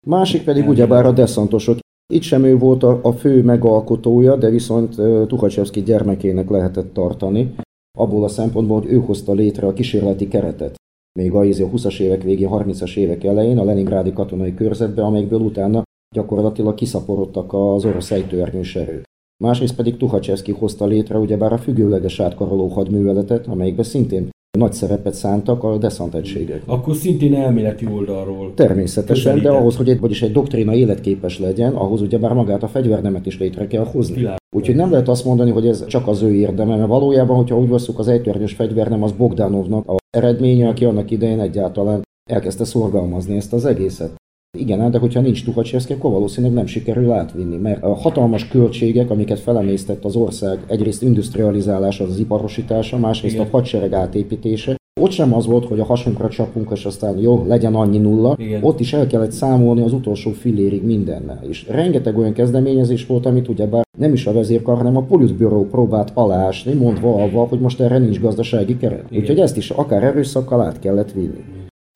Másik 0.07 0.43
pedig 0.43 0.67
ugyebár 0.67 1.05
a 1.05 1.11
deszantosok. 1.11 1.77
Itt 2.13 2.21
sem 2.21 2.43
ő 2.43 2.57
volt 2.57 2.83
a, 2.83 2.99
a 3.03 3.11
fő 3.11 3.43
megalkotója, 3.43 4.35
de 4.35 4.49
viszont 4.49 4.97
uh, 4.97 5.27
Tuhacsevszki 5.27 5.81
gyermekének 5.81 6.49
lehetett 6.49 6.93
tartani, 6.93 7.55
abból 7.97 8.23
a 8.23 8.27
szempontból, 8.27 8.81
hogy 8.81 8.91
ő 8.91 8.99
hozta 8.99 9.33
létre 9.33 9.67
a 9.67 9.73
kísérleti 9.73 10.27
keretet. 10.27 10.75
Még 11.20 11.34
a, 11.34 11.43
izé, 11.43 11.64
a 11.64 11.70
20-as 11.70 11.99
évek 11.99 12.24
végén, 12.24 12.49
30-as 12.51 12.95
évek 12.95 13.24
elején 13.24 13.57
a 13.57 13.64
Leningrádi 13.64 14.14
katonai 14.14 14.53
körzetbe, 14.53 15.03
amelyekből 15.03 15.39
utána 15.39 15.84
gyakorlatilag 16.16 16.74
kiszaporodtak 16.74 17.53
az 17.53 17.86
orosz 17.86 18.11
ejtőernyős 18.11 18.76
erők. 18.76 19.03
Másrészt 19.43 19.76
pedig 19.76 19.97
Tuhacsevszki 19.97 20.51
hozta 20.51 20.86
létre 20.86 21.18
ugyebár 21.18 21.53
a 21.53 21.57
függőleges 21.57 22.20
átkaroló 22.20 22.68
hadműveletet, 22.68 23.47
amelyikben 23.47 23.86
szintén 23.86 24.30
nagy 24.59 24.73
szerepet 24.73 25.13
szántak 25.13 25.63
a 25.63 25.77
deszant 25.77 26.13
egységek. 26.13 26.61
Akkor 26.65 26.95
szintén 26.95 27.35
elméleti 27.35 27.87
oldalról. 27.93 28.53
Természetesen, 28.55 29.23
de 29.23 29.31
Közelített. 29.31 29.61
ahhoz, 29.61 29.75
hogy 29.75 29.89
egy, 29.89 29.99
vagyis 29.99 30.21
egy 30.21 30.31
doktrína 30.31 30.73
életképes 30.73 31.39
legyen, 31.39 31.73
ahhoz 31.73 32.01
ugye 32.01 32.17
már 32.17 32.33
magát 32.33 32.63
a 32.63 32.67
fegyvernemet 32.67 33.25
is 33.25 33.39
létre 33.39 33.67
kell 33.67 33.85
hozni. 33.85 34.15
Világos. 34.15 34.37
Úgyhogy 34.55 34.75
nem 34.75 34.91
lehet 34.91 35.07
azt 35.07 35.25
mondani, 35.25 35.51
hogy 35.51 35.67
ez 35.67 35.85
csak 35.85 36.07
az 36.07 36.21
ő 36.21 36.33
érdeme, 36.33 36.75
mert 36.75 36.87
valójában, 36.87 37.35
hogyha 37.35 37.59
úgy 37.59 37.69
veszük 37.69 37.99
az 37.99 38.07
ejtőernyős 38.07 38.53
fegyvernem, 38.53 39.03
az 39.03 39.11
Bogdanovnak 39.11 39.87
a 39.87 39.95
eredménye, 40.09 40.67
aki 40.67 40.85
annak 40.85 41.11
idején 41.11 41.39
egyáltalán 41.39 42.01
elkezdte 42.29 42.63
szorgalmazni 42.63 43.35
ezt 43.35 43.53
az 43.53 43.65
egészet. 43.65 44.15
Igen, 44.57 44.91
de 44.91 44.97
hogyha 44.97 45.21
nincs 45.21 45.43
Tuhacsevszki, 45.43 45.93
akkor 45.93 46.11
valószínűleg 46.11 46.55
nem 46.55 46.65
sikerül 46.65 47.11
átvinni, 47.11 47.57
mert 47.57 47.83
a 47.83 47.93
hatalmas 47.93 48.47
költségek, 48.47 49.09
amiket 49.09 49.39
felemésztett 49.39 50.05
az 50.05 50.15
ország, 50.15 50.63
egyrészt 50.67 51.01
industrializálása, 51.01 52.03
az 52.03 52.19
iparosítása, 52.19 52.97
másrészt 52.97 53.33
Igen. 53.33 53.47
a 53.47 53.49
hadsereg 53.51 53.93
átépítése, 53.93 54.75
ott 55.01 55.11
sem 55.11 55.33
az 55.33 55.45
volt, 55.45 55.65
hogy 55.65 55.79
a 55.79 55.85
hasunkra 55.85 56.29
csapunk, 56.29 56.69
és 56.71 56.85
aztán 56.85 57.17
jó, 57.17 57.45
legyen 57.47 57.75
annyi 57.75 57.97
nulla. 57.97 58.35
Igen. 58.37 58.63
Ott 58.63 58.79
is 58.79 58.93
el 58.93 59.07
kellett 59.07 59.31
számolni 59.31 59.81
az 59.81 59.93
utolsó 59.93 60.31
fillérig 60.31 60.83
mindennel. 60.83 61.39
És 61.47 61.67
rengeteg 61.67 62.17
olyan 62.17 62.33
kezdeményezés 62.33 63.05
volt, 63.05 63.25
amit 63.25 63.47
ugyebár 63.47 63.83
nem 63.97 64.13
is 64.13 64.25
a 64.25 64.33
vezérkar, 64.33 64.77
hanem 64.77 64.97
a 64.97 65.01
politbüró 65.01 65.67
próbált 65.67 66.11
aláásni, 66.13 66.73
mondva 66.73 67.23
avval, 67.23 67.47
hogy 67.47 67.59
most 67.59 67.79
erre 67.79 67.97
nincs 67.97 68.19
gazdasági 68.19 68.77
keret. 68.77 69.05
Igen. 69.09 69.21
Úgyhogy 69.21 69.39
ezt 69.39 69.57
is 69.57 69.69
akár 69.69 70.03
erőszakkal 70.03 70.61
át 70.61 70.79
kellett 70.79 71.11
vinni. 71.11 71.43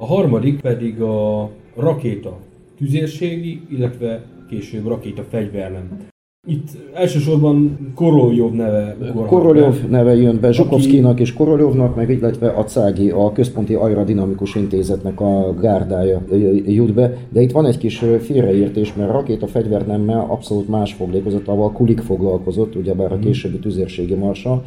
A 0.03 0.05
harmadik 0.05 0.61
pedig 0.61 1.01
a 1.01 1.49
rakéta 1.75 2.37
tüzérségi, 2.77 3.61
illetve 3.69 4.25
később 4.49 4.87
rakéta 4.87 5.23
fegyvernem. 5.23 6.07
Itt 6.47 6.67
elsősorban 6.93 7.77
Koroljov 7.95 8.51
neve 8.51 8.95
Koroljov 9.27 9.89
neve 9.89 10.15
jön 10.15 10.39
be 10.39 10.51
Zsukovszkinak 10.51 11.19
és 11.19 11.33
Koroljovnak, 11.33 11.95
meg 11.95 12.09
illetve 12.09 12.49
a 12.49 12.63
CÁGI, 12.63 13.09
a 13.09 13.31
Központi 13.31 13.73
Aerodinamikus 13.73 14.55
Intézetnek 14.55 15.19
a 15.19 15.53
gárdája 15.53 16.23
jut 16.65 16.93
be. 16.93 17.17
De 17.29 17.41
itt 17.41 17.51
van 17.51 17.65
egy 17.65 17.77
kis 17.77 17.97
félreértés, 17.97 18.93
mert 18.93 19.09
a 19.09 19.13
rakéta 19.13 19.47
fegyvernemmel 19.47 20.25
abszolút 20.29 20.67
más 20.67 20.93
foglalkozott, 20.93 21.47
ahol 21.47 21.71
Kulik 21.71 21.99
foglalkozott, 21.99 22.75
ugyebár 22.75 23.11
a 23.11 23.15
mhm. 23.15 23.23
későbbi 23.23 23.59
tüzérségi 23.59 24.13
marsa, 24.13 24.63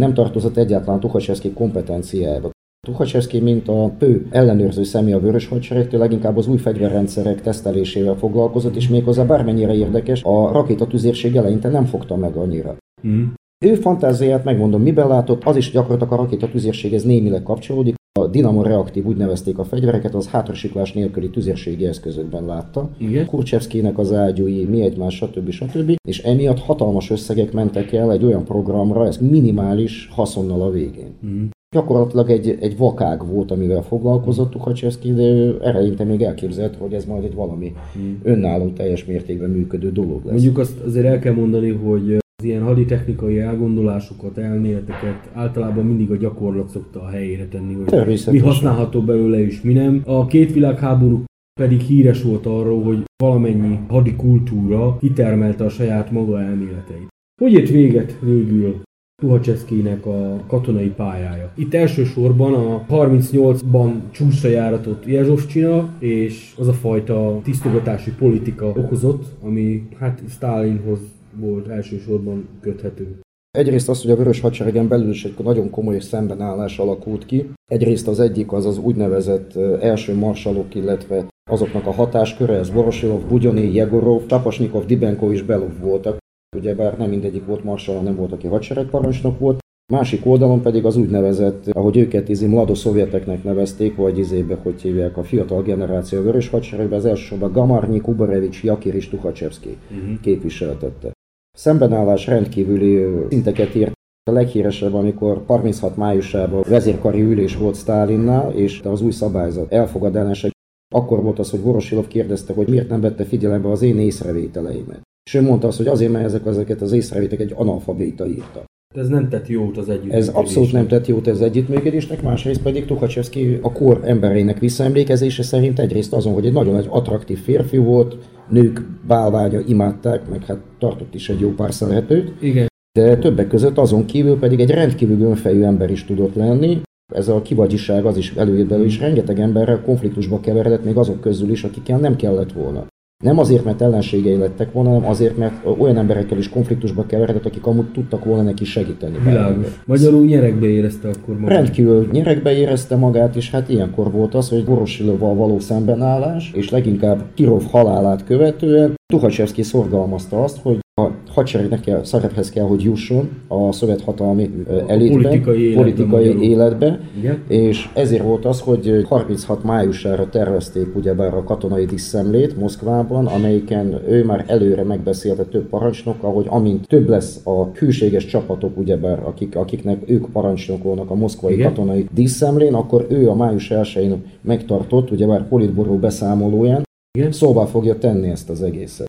nem 0.00 0.14
tartozott 0.14 0.56
egyáltalán 0.56 1.00
Tukhachevszki 1.00 1.52
kompetenciájába. 1.52 2.50
Tukhachevsky, 2.86 3.40
mint 3.40 3.68
a 3.68 3.90
pő 3.98 4.26
ellenőrző 4.30 4.82
személy 4.82 5.12
a 5.12 5.20
vörös 5.20 5.46
hadseregtől 5.46 6.00
leginkább 6.00 6.36
az 6.36 6.46
új 6.46 6.56
fegyverrendszerek 6.56 7.40
tesztelésével 7.40 8.14
foglalkozott, 8.14 8.76
és 8.76 8.88
méghozzá 8.88 9.24
bármennyire 9.24 9.74
érdekes, 9.74 10.22
a 10.22 10.52
rakétatüzérség 10.52 11.36
eleinte 11.36 11.68
nem 11.68 11.84
fogta 11.84 12.16
meg 12.16 12.36
annyira. 12.36 12.76
Mm. 13.06 13.24
Ő 13.64 13.74
fantáziát 13.74 14.44
megmondom, 14.44 14.82
miben 14.82 15.08
látott, 15.08 15.44
az 15.44 15.56
is 15.56 15.70
gyakorlatilag 15.70 16.12
a 16.12 16.16
rakétatüzérséghez 16.16 17.04
némileg 17.04 17.42
kapcsolódik. 17.42 17.94
A 18.20 18.26
Dinamo 18.26 18.62
reaktív, 18.62 19.06
úgy 19.06 19.16
nevezték 19.16 19.58
a 19.58 19.64
fegyvereket, 19.64 20.14
az 20.14 20.28
hátrasiklás 20.28 20.92
nélküli 20.92 21.30
tüzérségi 21.30 21.86
eszközökben 21.86 22.44
látta. 22.44 22.90
Igen. 22.98 23.26
Kurcsevszkének 23.26 23.98
az 23.98 24.12
ágyúi, 24.12 24.64
mi 24.64 24.82
egymás, 24.82 25.14
stb. 25.14 25.50
stb. 25.50 25.92
És 26.08 26.22
emiatt 26.22 26.58
hatalmas 26.58 27.10
összegek 27.10 27.52
mentek 27.52 27.92
el 27.92 28.12
egy 28.12 28.24
olyan 28.24 28.44
programra, 28.44 29.06
ez 29.06 29.16
minimális 29.16 30.08
haszonnal 30.12 30.62
a 30.62 30.70
végén. 30.70 31.14
Mm. 31.26 31.46
Gyakorlatilag 31.74 32.30
egy, 32.30 32.56
egy 32.60 32.76
vakág 32.76 33.26
volt, 33.26 33.50
amivel 33.50 33.82
foglalkozott 33.82 34.50
Tukhachevsky, 34.50 35.12
de 35.12 35.58
eleinte 35.60 36.04
még 36.04 36.22
elképzelhető, 36.22 36.76
hogy 36.78 36.92
ez 36.92 37.04
majd 37.04 37.24
egy 37.24 37.34
valami 37.34 37.72
hmm. 37.94 38.20
önálló, 38.22 38.68
teljes 38.68 39.04
mértékben 39.04 39.50
működő 39.50 39.92
dolog 39.92 40.24
lesz. 40.24 40.32
Mondjuk 40.32 40.58
azt 40.58 40.80
azért 40.80 41.06
el 41.06 41.18
kell 41.18 41.34
mondani, 41.34 41.70
hogy 41.70 42.14
az 42.14 42.44
ilyen 42.44 42.62
haditechnikai 42.62 43.38
elgondolásokat, 43.38 44.38
elméleteket 44.38 45.30
általában 45.32 45.84
mindig 45.84 46.10
a 46.10 46.16
gyakorlat 46.16 46.68
szokta 46.68 47.02
a 47.02 47.08
helyére 47.08 47.48
tenni, 47.48 47.74
hogy 47.74 48.22
mi 48.30 48.38
használható 48.38 49.00
belőle 49.00 49.38
és 49.38 49.60
mi 49.60 49.72
nem. 49.72 50.02
A 50.04 50.26
két 50.26 50.52
világháború 50.52 51.24
pedig 51.60 51.80
híres 51.80 52.22
volt 52.22 52.46
arról, 52.46 52.82
hogy 52.82 53.04
valamennyi 53.22 53.78
hadi 53.88 54.16
kultúra 54.16 54.96
kitermelte 54.96 55.64
a 55.64 55.68
saját 55.68 56.10
maga 56.10 56.40
elméleteit. 56.40 57.08
Hogy 57.40 57.52
ért 57.52 57.68
véget 57.68 58.18
végül 58.20 58.82
Tuhacseszkének 59.22 60.06
a 60.06 60.44
katonai 60.46 60.88
pályája. 60.88 61.52
Itt 61.54 61.74
elsősorban 61.74 62.54
a 62.54 62.84
38-ban 62.88 63.92
csúcsra 64.10 64.48
járatott 64.48 65.06
Jezsovcsina, 65.06 65.94
és 65.98 66.54
az 66.58 66.68
a 66.68 66.72
fajta 66.72 67.40
tisztogatási 67.42 68.12
politika 68.12 68.66
okozott, 68.66 69.24
ami 69.42 69.88
hát 69.98 70.22
Stalinhoz 70.28 70.98
volt 71.40 71.68
elsősorban 71.68 72.48
köthető. 72.60 73.20
Egyrészt 73.50 73.88
az, 73.88 74.02
hogy 74.02 74.10
a 74.10 74.16
Vörös 74.16 74.40
Hadseregen 74.40 74.88
belül 74.88 75.10
is 75.10 75.24
egy 75.24 75.34
nagyon 75.42 75.70
komoly 75.70 75.98
szembenállás 75.98 76.78
alakult 76.78 77.26
ki. 77.26 77.50
Egyrészt 77.70 78.08
az 78.08 78.20
egyik 78.20 78.52
az 78.52 78.66
az 78.66 78.78
úgynevezett 78.78 79.56
első 79.80 80.14
marsalok, 80.14 80.74
illetve 80.74 81.26
azoknak 81.50 81.86
a 81.86 81.92
hatásköre, 81.92 82.54
ez 82.54 82.72
Vorosilov, 82.72 83.26
Bugyoni, 83.26 83.74
Jegorov, 83.74 84.26
Tapasnikov, 84.26 84.84
Dibenko 84.84 85.32
és 85.32 85.42
Belov 85.42 85.78
voltak 85.80 86.16
ugyebár 86.56 86.98
nem 86.98 87.08
mindegyik 87.08 87.46
volt 87.46 87.64
marsal, 87.64 88.02
nem 88.02 88.16
volt, 88.16 88.32
aki 88.32 88.46
hadseregparancsnok 88.46 89.38
volt. 89.38 89.58
Másik 89.92 90.26
oldalon 90.26 90.62
pedig 90.62 90.84
az 90.84 90.96
úgynevezett, 90.96 91.66
ahogy 91.68 91.96
őket 91.96 92.28
izi 92.28 92.46
mlado 92.46 92.74
szovjeteknek 92.74 93.44
nevezték, 93.44 93.96
vagy 93.96 94.18
izébe, 94.18 94.58
hogy 94.62 94.82
hívják 94.82 95.16
a 95.16 95.22
fiatal 95.22 95.62
generáció 95.62 96.18
a 96.18 96.22
vörös 96.22 96.48
hadseregben, 96.48 96.98
az 96.98 97.04
elsősorban 97.04 97.52
Gamarnyi, 97.52 98.00
Kubarevics, 98.00 98.62
Jakir 98.62 98.94
és 98.94 99.08
Tukhachevsky 99.08 99.76
uh-huh. 99.90 100.20
képviseltette. 100.20 101.12
Szembenállás 101.56 102.26
rendkívüli 102.26 103.06
szinteket 103.28 103.74
ért 103.74 103.92
a 104.30 104.32
leghíresebb, 104.32 104.94
amikor 104.94 105.42
36 105.46 105.96
májusában 105.96 106.64
vezérkari 106.68 107.20
ülés 107.20 107.56
volt 107.56 107.76
Stálinnál, 107.76 108.52
és 108.52 108.80
az 108.84 109.02
új 109.02 109.10
szabályzat 109.10 109.72
elfogadásra 109.72 110.48
akkor 110.94 111.22
volt 111.22 111.38
az, 111.38 111.50
hogy 111.50 111.60
Vorosilov 111.60 112.06
kérdezte, 112.06 112.52
hogy 112.52 112.68
miért 112.68 112.88
nem 112.88 113.00
vette 113.00 113.24
figyelembe 113.24 113.70
az 113.70 113.82
én 113.82 113.98
észrevételeimet. 113.98 115.05
És 115.26 115.34
ő 115.34 115.42
mondta 115.42 115.66
azt, 115.66 115.76
hogy 115.76 115.86
azért, 115.86 116.12
mert 116.12 116.24
ezek, 116.24 116.46
ezeket 116.46 116.80
az 116.80 116.92
észrevéteket 116.92 117.46
egy 117.46 117.54
analfabéta 117.56 118.26
írta. 118.26 118.64
Ez 118.94 119.08
nem 119.08 119.28
tett 119.28 119.48
jót 119.48 119.76
az 119.76 119.88
együttműködésnek. 119.88 120.36
Ez 120.36 120.42
abszolút 120.42 120.72
nem 120.72 120.86
tett 120.86 121.06
jót 121.06 121.26
az 121.26 121.40
együttműködésnek, 121.40 122.22
másrészt 122.22 122.62
pedig 122.62 122.84
Tukhachevsky 122.84 123.58
a 123.62 123.72
kor 123.72 124.00
embereinek 124.04 124.58
visszaemlékezése 124.58 125.42
szerint 125.42 125.78
egyrészt 125.78 126.12
azon, 126.12 126.32
hogy 126.32 126.46
egy 126.46 126.52
nagyon 126.52 126.74
nagy 126.74 126.86
attraktív 126.90 127.38
férfi 127.38 127.76
volt, 127.76 128.16
nők 128.48 128.86
bálványa 129.06 129.60
imádták, 129.60 130.28
meg 130.28 130.44
hát 130.44 130.58
tartott 130.78 131.14
is 131.14 131.28
egy 131.28 131.40
jó 131.40 131.50
pár 131.50 131.74
szeretőt. 131.74 132.32
Igen. 132.40 132.66
De 132.98 133.16
többek 133.16 133.48
között 133.48 133.78
azon 133.78 134.04
kívül 134.04 134.38
pedig 134.38 134.60
egy 134.60 134.70
rendkívül 134.70 135.20
önfejű 135.20 135.62
ember 135.62 135.90
is 135.90 136.04
tudott 136.04 136.34
lenni, 136.34 136.80
ez 137.14 137.28
a 137.28 137.42
kivagyiság 137.42 138.04
az 138.04 138.16
is 138.16 138.32
előjött 138.34 138.68
belőle, 138.68 138.86
és 138.86 138.98
rengeteg 138.98 139.40
emberrel 139.40 139.82
konfliktusba 139.82 140.40
keveredett, 140.40 140.84
még 140.84 140.96
azok 140.96 141.20
közül 141.20 141.50
is, 141.50 141.64
akikkel 141.64 141.98
nem 141.98 142.16
kellett 142.16 142.52
volna. 142.52 142.86
Nem 143.24 143.38
azért, 143.38 143.64
mert 143.64 143.82
ellenségei 143.82 144.36
lettek 144.36 144.72
volna, 144.72 144.88
hanem 144.88 145.08
azért, 145.08 145.36
mert 145.36 145.54
olyan 145.78 145.96
emberekkel 145.96 146.38
is 146.38 146.48
konfliktusba 146.48 147.06
keveredett, 147.06 147.46
akik 147.46 147.66
amúgy 147.66 147.92
tudtak 147.92 148.24
volna 148.24 148.42
neki 148.42 148.64
segíteni. 148.64 149.18
Világos. 149.24 149.66
Magyarul 149.84 150.24
nyerekbe 150.24 150.66
érezte 150.66 151.08
akkor 151.08 151.38
magát. 151.38 151.56
Rendkívül 151.56 152.08
nyerekbe 152.12 152.52
érezte 152.56 152.96
magát, 152.96 153.36
és 153.36 153.50
hát 153.50 153.68
ilyenkor 153.68 154.10
volt 154.10 154.34
az, 154.34 154.48
hogy 154.48 154.64
Vorosilóval 154.64 155.34
való 155.34 155.58
szembenállás, 155.58 156.50
és 156.54 156.70
leginkább 156.70 157.24
Kirov 157.34 157.62
halálát 157.70 158.24
követően 158.24 158.94
Tuhacsevszki 159.12 159.62
szorgalmazta 159.62 160.42
azt, 160.42 160.58
hogy 160.62 160.78
a 161.00 161.10
hadseregnek 161.28 161.80
kell, 161.80 162.04
szerephez 162.04 162.50
kell, 162.50 162.64
hogy 162.64 162.82
jusson 162.82 163.28
a 163.48 163.72
szovjet 163.72 164.00
hatalmi 164.00 164.50
elitben, 164.86 165.22
politikai 165.22 165.60
életbe, 165.60 165.80
politikai 165.80 166.48
életbe 166.48 167.00
Igen. 167.18 167.42
és 167.48 167.88
ezért 167.94 168.22
volt 168.22 168.44
az, 168.44 168.60
hogy 168.60 169.04
36 169.08 169.64
májusára 169.64 170.28
tervezték 170.28 170.96
ugyebár 170.96 171.34
a 171.34 171.42
katonai 171.42 171.84
diszemlét 171.84 172.58
Moszkvában, 172.58 173.26
amelyiken 173.26 174.00
ő 174.08 174.24
már 174.24 174.44
előre 174.46 174.82
megbeszélte 174.84 175.44
több 175.44 175.68
parancsnokkal, 175.68 176.32
hogy 176.32 176.46
amint 176.48 176.86
több 176.86 177.08
lesz 177.08 177.40
a 177.44 177.64
hűséges 177.64 178.26
csapatok, 178.26 178.78
ugyebár 178.78 179.22
akik, 179.24 179.56
akiknek 179.56 180.02
ők 180.06 180.26
parancsnokolnak 180.32 181.10
a 181.10 181.14
moszkvai 181.14 181.52
Igen. 181.52 181.66
katonai 181.68 182.06
diszemlén, 182.14 182.74
akkor 182.74 183.06
ő 183.08 183.28
a 183.28 183.34
május 183.34 183.70
1-én 183.74 184.24
megtartott, 184.40 185.10
ugyebár 185.10 185.48
politború 185.48 185.98
beszámolóján, 185.98 186.84
igen. 187.16 187.32
szóval 187.32 187.66
fogja 187.66 187.98
tenni 187.98 188.28
ezt 188.28 188.50
az 188.50 188.62
egészet. 188.62 189.06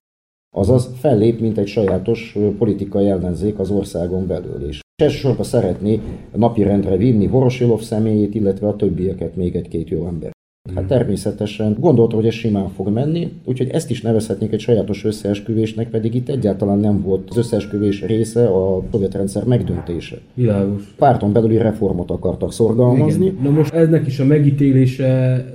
Azaz 0.56 0.90
fellép, 1.00 1.40
mint 1.40 1.58
egy 1.58 1.68
sajátos 1.68 2.38
politikai 2.58 3.08
ellenzék 3.10 3.60
az 3.60 3.70
országon 3.70 4.28
belül 4.28 4.68
is. 4.68 4.80
Elsősorban 5.02 5.46
szeretné 5.46 6.02
napirendre 6.36 6.98
vinni 6.98 7.28
Vorosilov 7.28 7.82
személyét, 7.82 8.36
illetve 8.36 8.68
a 8.68 8.76
többieket, 8.76 9.36
még 9.36 9.56
egy-két 9.56 9.90
jó 9.90 10.08
ember. 10.08 10.32
Hát 10.76 10.86
természetesen 10.86 11.76
gondolta, 11.80 12.16
hogy 12.16 12.26
ez 12.26 12.34
simán 12.34 12.70
fog 12.70 12.90
menni, 12.90 13.32
úgyhogy 13.46 13.70
ezt 13.70 13.90
is 13.90 14.02
nevezhetnénk 14.02 14.54
egy 14.54 14.60
sajátos 14.60 15.04
összeesküvésnek, 15.04 15.90
pedig 15.90 16.14
itt 16.16 16.30
egyáltalán 16.30 16.80
nem 16.80 17.02
volt 17.02 17.30
az 17.30 17.38
összeesküvés 17.38 18.02
része 18.02 18.48
a 18.48 18.84
szovjet 18.92 19.14
rendszer 19.14 19.44
megdöntése. 19.44 20.18
Világos. 20.34 20.94
Párton 20.98 21.34
belüli 21.34 21.58
reformot 21.58 22.12
akartak 22.12 22.54
szorgalmazni. 22.54 23.26
Igen. 23.26 23.38
Na 23.44 23.50
most 23.50 23.74
eznek 23.74 24.08
is 24.08 24.20
a 24.20 24.26
megítélése, 24.26 25.06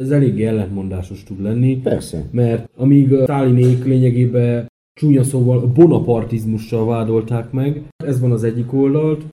ez 0.01 0.11
elég 0.11 0.43
ellentmondásos 0.43 1.23
tud 1.23 1.43
lenni. 1.43 1.77
Persze. 1.77 2.25
Mert 2.31 2.71
amíg 2.77 3.13
a 3.13 3.23
Stálinék 3.23 3.85
lényegében 3.85 4.67
csúnya 4.95 5.23
szóval 5.23 5.67
bonapartizmussal 5.67 6.87
vádolták 6.87 7.53
meg. 7.53 7.83
Ez 8.05 8.21
van 8.21 8.33
az 8.33 8.45
egyik 8.45 8.73
oldalt. 8.73 9.25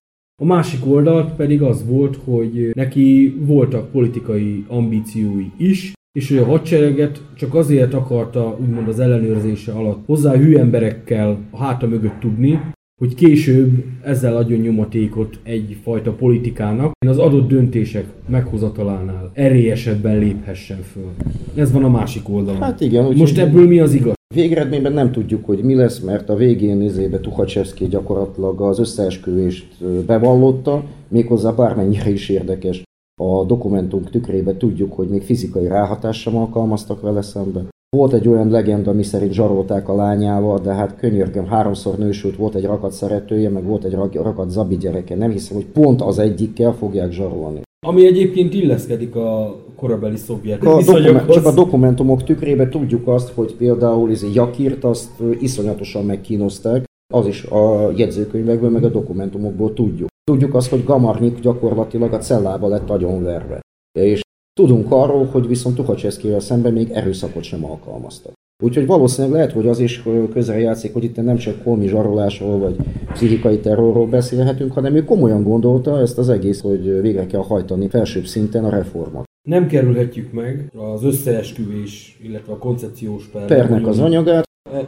A 0.42 0.46
másik 0.46 0.86
oldalt 0.86 1.32
pedig 1.32 1.62
az 1.62 1.86
volt, 1.88 2.20
hogy 2.24 2.72
neki 2.74 3.36
voltak 3.40 3.92
politikai 3.92 4.66
ambíciói 4.68 5.46
is, 5.58 5.94
és 6.12 6.30
hogy 6.30 6.38
a 6.38 6.46
hadsereget 6.46 7.22
csak 7.36 7.56
azért 7.56 7.94
akarta 7.94 8.58
úgymond 8.62 8.88
az 8.88 9.00
ellenőrzése 9.00 9.72
alatt 9.72 10.06
hozzá 10.06 10.36
hű 10.36 10.56
emberekkel 10.56 11.38
a 11.52 11.58
háta 11.58 11.88
mögött 11.88 12.20
tudni, 12.20 12.60
hogy 13.02 13.16
később 13.16 13.84
ezzel 14.04 14.38
adjon 14.38 14.60
nyomatékot 14.60 15.40
egyfajta 15.44 16.12
politikának, 16.12 16.92
az 17.08 17.18
adott 17.18 17.48
döntések 17.48 18.06
meghozatalánál 18.28 19.32
erélyesebben 19.34 20.20
léphessen 20.20 20.82
föl. 20.82 21.12
Ez 21.56 21.72
van 21.72 21.84
a 21.84 21.90
másik 21.90 22.30
oldalon. 22.30 22.62
Hát 22.62 22.82
igen. 22.82 23.06
Úgy 23.06 23.18
Most 23.18 23.38
ebből 23.38 23.68
mi 23.68 23.80
az 23.80 23.94
igaz? 23.94 24.18
Végeredményben 24.36 24.94
nem 24.94 25.12
tudjuk, 25.12 25.46
hogy 25.46 25.64
mi 25.64 25.76
lesz, 25.76 26.00
mert 26.00 26.30
a 26.30 26.36
végén 26.36 26.78
nézébe 26.78 27.20
Tuhacsevszki 27.20 27.88
gyakorlatilag 27.88 28.62
az 28.62 28.80
összeesküvést 28.80 29.86
bevallotta, 30.06 30.84
méghozzá 31.08 31.52
bármennyire 31.52 32.10
is 32.10 32.30
érdekes. 32.30 32.84
A 33.22 33.44
dokumentum 33.44 34.04
tükrébe 34.04 34.58
tudjuk, 34.58 34.94
hogy 34.94 35.08
még 35.08 35.22
fizikai 35.22 35.68
ráhatással 35.68 36.36
alkalmaztak 36.36 37.02
vele 37.02 37.22
szemben. 37.22 37.68
Volt 37.96 38.14
egy 38.14 38.28
olyan 38.28 38.50
legenda, 38.50 38.94
mi 38.94 39.04
szerint 39.04 39.34
zsarolták 39.34 39.90
a 39.90 39.96
lányával, 39.96 40.60
de 40.60 40.74
hát 40.74 40.98
könyörgöm, 40.98 41.46
háromszor 41.46 41.98
nősült, 41.98 42.36
volt 42.36 42.56
egy 42.56 42.66
rakat 42.66 42.92
szeretője, 42.92 43.50
meg 43.50 43.64
volt 43.64 43.84
egy 43.84 43.94
rakat 44.14 44.50
zabi 44.50 44.78
gyereke. 44.78 45.16
Nem 45.16 45.32
hiszem, 45.32 45.56
hogy 45.56 45.66
pont 45.66 46.02
az 46.02 46.20
egyikkel 46.20 46.74
fogják 46.74 47.12
zsarolni. 47.12 47.62
Ami 47.88 48.06
egyébként 48.06 48.54
illeszkedik 48.54 49.16
a 49.16 49.56
korabeli 49.76 50.18
szovjet 50.18 50.64
a 50.66 50.82
dokumen- 50.82 51.30
Csak 51.30 51.46
a 51.46 51.52
dokumentumok 51.54 52.24
tükrébe 52.24 52.70
tudjuk 52.70 53.08
azt, 53.08 53.30
hogy 53.30 53.56
például 53.56 54.12
ez 54.12 54.34
Jakirt 54.34 54.84
azt 54.84 55.10
iszonyatosan 55.40 56.06
megkínozták, 56.06 56.84
az 57.14 57.28
is 57.28 57.44
a 57.44 57.92
jegyzőkönyvekből, 57.96 58.70
meg 58.70 58.84
a 58.84 58.90
dokumentumokból 58.90 59.74
tudjuk. 59.74 60.08
Tudjuk 60.24 60.54
azt, 60.54 60.70
hogy 60.70 60.84
Gamarnyik 60.84 61.40
gyakorlatilag 61.40 62.14
a 62.14 62.18
cellába 62.18 62.68
lett 62.68 62.90
agyonverve. 62.90 63.60
És 64.00 64.22
tudunk 64.54 64.92
arról, 64.92 65.26
hogy 65.26 65.48
viszont 65.48 65.76
Tuhacseszkivel 65.76 66.40
szemben 66.40 66.74
még 66.74 66.90
erőszakot 66.92 67.44
sem 67.44 67.66
alkalmaztak. 67.66 68.34
Úgyhogy 68.64 68.86
valószínűleg 68.86 69.36
lehet, 69.36 69.52
hogy 69.52 69.68
az 69.68 69.80
is 69.80 70.04
közel 70.34 70.60
játszik, 70.60 70.94
hogy 70.94 71.04
itt 71.04 71.16
nem 71.16 71.38
csak 71.38 71.64
holmi 71.64 71.88
zsarolásról 71.88 72.58
vagy 72.58 72.76
pszichikai 73.14 73.60
terrorról 73.60 74.08
beszélhetünk, 74.08 74.72
hanem 74.72 74.96
ő 74.96 75.04
komolyan 75.04 75.44
gondolta 75.44 76.00
ezt 76.00 76.18
az 76.18 76.30
egész, 76.30 76.62
hogy 76.62 77.02
végre 77.02 77.26
kell 77.26 77.42
hajtani 77.42 77.88
felsőbb 77.88 78.26
szinten 78.26 78.66
a 78.66 78.70
reformot. 78.70 79.24
Nem 79.48 79.68
kerülhetjük 79.68 80.32
meg 80.32 80.72
az 80.94 81.04
összeesküvés, 81.04 82.20
illetve 82.24 82.54
a 82.54 82.58
koncepciós 82.58 83.28
per. 83.28 83.46
Pernek 83.46 83.88
az 83.88 84.00
anyagát. 84.00 84.44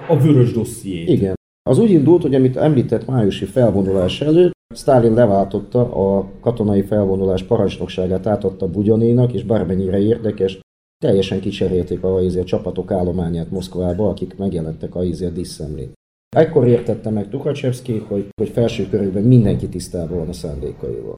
A 0.07 0.17
vörös 0.17 0.53
dossziét. 0.53 1.07
Igen. 1.07 1.34
Az 1.69 1.80
úgy 1.80 1.91
indult, 1.91 2.22
hogy 2.22 2.36
amit 2.36 2.57
említett 2.57 3.07
májusi 3.07 3.45
felvonulás 3.45 4.22
előtt, 4.22 4.51
Stalin 4.76 5.13
leváltotta 5.13 5.80
a 5.80 6.26
katonai 6.41 6.82
felvonulás 6.82 7.43
parancsnokságát, 7.43 8.28
átadta 8.28 8.67
Bugyanénak, 8.67 9.34
és 9.34 9.43
bármennyire 9.43 9.99
érdekes, 9.99 10.59
teljesen 11.02 11.39
kicserélték 11.39 12.04
a, 12.04 12.16
a 12.16 12.43
csapatok 12.43 12.91
állományát 12.91 13.52
Moszkvába, 13.52 14.10
akik 14.10 14.38
megjelentek 14.38 14.95
a, 14.95 14.99
a 14.99 15.30
disszemlén. 15.30 15.91
Ekkor 16.36 16.68
értette 16.68 17.10
meg 17.10 17.30
Tukacsevszki, 17.30 17.97
hogy, 17.97 18.30
hogy 18.41 18.49
felső 18.49 18.88
körükben 18.89 19.24
mindenki 19.24 19.70
tisztában 19.70 20.18
van 20.18 20.30
a 20.30 20.34
szándékaival. 20.34 21.16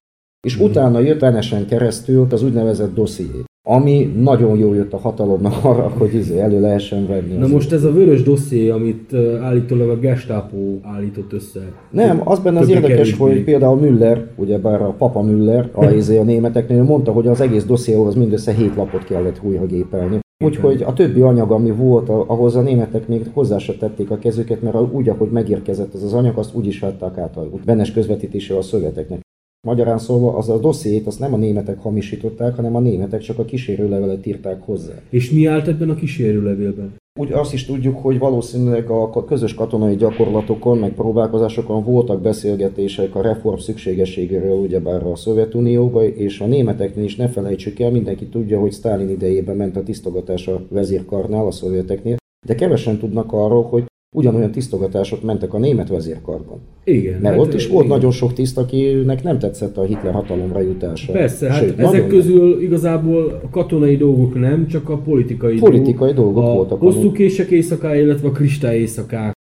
És 0.48 0.58
mm. 0.58 0.64
utána 0.64 1.00
jött 1.00 1.20
Venesen 1.20 1.68
keresztül 1.68 2.28
az 2.30 2.44
úgynevezett 2.44 2.94
dosszié 2.94 3.44
ami 3.66 4.14
nagyon 4.18 4.58
jó 4.58 4.74
jött 4.74 4.94
a 4.94 4.98
hatalomnak 4.98 5.54
arra, 5.66 5.94
hogy 5.98 6.14
izé 6.14 6.40
elő 6.40 6.60
lehessen 6.60 7.08
venni. 7.08 7.36
Na 7.36 7.48
most 7.48 7.72
ez 7.72 7.84
a 7.84 7.92
vörös 7.92 8.24
dosszié, 8.24 8.70
amit 8.70 9.14
állítólag 9.42 9.90
a 9.90 10.00
Gestapo 10.00 10.58
állított 10.82 11.34
össze. 11.34 11.60
Nem, 11.92 12.22
az 12.24 12.40
benne 12.40 12.60
az 12.60 12.70
érdekes, 12.70 12.90
kevésbé. 12.90 13.24
hogy 13.24 13.44
például 13.44 13.80
Müller, 13.80 14.28
ugye 14.36 14.58
bár 14.58 14.82
a 14.82 14.96
papa 14.98 15.22
Müller, 15.22 15.70
a, 15.74 15.86
izé 16.02 16.18
a 16.18 16.24
németeknél 16.24 16.84
mondta, 16.84 17.12
hogy 17.12 17.28
az 17.28 17.42
egész 17.42 17.66
dossziéhoz 17.66 18.16
mindössze 18.16 18.52
7 18.52 18.76
lapot 18.76 19.04
kellett 19.04 19.40
újra 19.44 19.66
gépelni. 19.66 20.20
Úgyhogy 20.44 20.82
a 20.82 20.94
többi 20.94 21.22
anyag, 21.22 21.52
ami 21.52 21.72
volt, 21.72 22.10
ahhoz 22.10 22.56
a 22.56 22.62
németek 22.62 23.08
még 23.08 23.26
hozzá 23.34 23.58
se 23.58 23.74
tették 23.74 24.12
a 24.12 24.18
kezüket, 24.18 24.62
mert 24.62 24.76
úgy, 24.92 25.10
ahogy 25.10 25.30
megérkezett 25.30 25.94
ez 25.94 26.04
az 26.04 26.14
anyag, 26.14 26.38
azt 26.38 26.56
úgy 26.56 26.68
is 26.68 26.80
vettek 26.80 27.18
át 27.18 27.38
a 27.38 27.50
benes 27.66 27.92
közvetítése 27.92 28.58
a 28.58 28.62
szöveteknek. 28.62 29.20
Magyarán 29.68 29.98
szólva 29.98 30.38
az 30.38 30.50
a 30.50 30.60
dossziét 30.60 31.08
azt 31.08 31.20
nem 31.20 31.34
a 31.34 31.38
németek 31.38 31.80
hamisították, 31.80 32.56
hanem 32.56 32.76
a 32.76 32.80
németek 32.80 33.22
csak 33.22 33.40
a 33.40 33.46
kísérőlevelet 33.46 34.26
írták 34.26 34.62
hozzá. 34.62 34.94
És 35.10 35.32
mi 35.32 35.46
állt 35.46 35.68
ebben 35.68 35.90
a 35.90 35.96
kísérőlevélben? 35.96 36.94
Úgy 37.20 37.32
azt 37.32 37.54
is 37.54 37.66
tudjuk, 37.66 37.98
hogy 37.98 38.20
valószínűleg 38.20 38.90
a 38.90 39.24
közös 39.26 39.54
katonai 39.54 39.96
gyakorlatokon, 39.96 40.78
meg 40.78 40.94
próbálkozásokon 40.94 41.84
voltak 41.84 42.22
beszélgetések 42.22 43.16
a 43.16 43.22
reform 43.22 43.58
szükségességéről 43.58 44.58
ugyebár 44.58 45.04
a 45.04 45.16
Szovjetunióba, 45.16 46.06
és 46.06 46.40
a 46.40 46.46
németeknél 46.46 47.04
is 47.04 47.16
ne 47.16 47.28
felejtsük 47.28 47.80
el, 47.80 47.92
mindenki 47.92 48.26
tudja, 48.26 48.60
hogy 48.60 48.74
Stalin 48.74 49.10
idejében 49.10 49.56
ment 49.56 49.76
a 49.76 49.84
tisztogatás 49.84 50.48
a 50.48 50.62
vezérkarnál, 50.70 51.46
a 51.46 51.52
szovjeteknél, 51.52 52.16
de 52.46 52.56
kevesen 52.56 52.98
tudnak 52.98 53.34
arról, 53.34 53.64
hogy 53.64 53.84
ugyanolyan 54.14 54.52
tisztogatások 54.52 55.24
mentek 55.24 55.54
a 55.54 55.58
német 55.58 55.90
vezérkarban. 55.90 56.60
Igen. 56.84 57.22
Mert 57.22 57.36
hát, 57.36 57.46
ott 57.46 57.54
is 57.54 57.68
volt 57.68 57.86
igen. 57.86 57.98
nagyon 57.98 58.12
sok 58.12 58.34
tiszt, 58.34 58.58
akinek 58.58 59.24
nem 59.24 59.40
tetszett 59.40 59.78
a 59.78 59.84
Hitler 59.84 60.14
hatalomra 60.14 60.60
jutása. 60.60 61.12
Persze, 61.12 61.50
hát 61.50 61.60
Sőt, 61.60 61.80
ezek 61.80 62.08
közül 62.08 62.50
nem. 62.50 62.62
igazából 62.62 63.40
a 63.44 63.50
katonai 63.50 63.98
dolgok 63.98 64.40
nem, 64.40 64.68
csak 64.68 64.90
a 64.90 64.98
politikai, 64.98 65.58
politikai 65.58 66.14
dolgok, 66.14 66.34
dolgok 66.34 66.52
a 66.52 66.56
voltak. 66.56 66.80
hosszú 66.80 67.12
kések 67.12 67.50
éjszaká, 67.50 67.96
illetve 67.96 68.28
a 68.28 68.32
kristály 68.32 68.78
éjszakák 68.78 69.34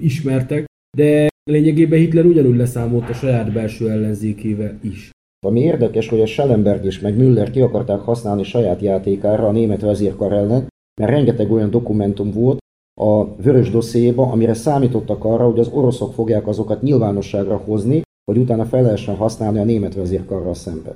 ismertek, 0.00 0.64
de 0.96 1.28
lényegében 1.50 1.98
Hitler 1.98 2.24
ugyanúgy 2.24 2.56
leszámolt 2.56 3.08
a 3.08 3.12
saját 3.12 3.52
belső 3.52 3.90
ellenzékével 3.90 4.78
is. 4.82 5.10
Ami 5.46 5.60
érdekes, 5.60 6.08
hogy 6.08 6.20
a 6.20 6.26
Schellenberg 6.26 6.84
és 6.84 7.00
meg 7.00 7.16
Müller 7.16 7.50
ki 7.50 7.60
akarták 7.60 8.00
használni 8.00 8.42
saját 8.42 8.80
játékára 8.80 9.46
a 9.46 9.52
német 9.52 9.80
vezérkar 9.80 10.32
ellen, 10.32 10.66
mert 11.00 11.10
rengeteg 11.10 11.52
olyan 11.52 11.70
dokumentum 11.70 12.30
volt, 12.30 12.58
a 12.98 13.34
vörös 13.42 13.70
dosszéba, 13.70 14.30
amire 14.30 14.54
számítottak 14.54 15.24
arra, 15.24 15.44
hogy 15.44 15.58
az 15.58 15.68
oroszok 15.72 16.12
fogják 16.12 16.46
azokat 16.46 16.82
nyilvánosságra 16.82 17.56
hozni, 17.56 18.02
hogy 18.24 18.40
utána 18.40 18.64
fel 18.64 18.82
lehessen 18.82 19.14
használni 19.14 19.58
a 19.58 19.64
német 19.64 19.94
vezérkarral 19.94 20.54
szemben. 20.54 20.92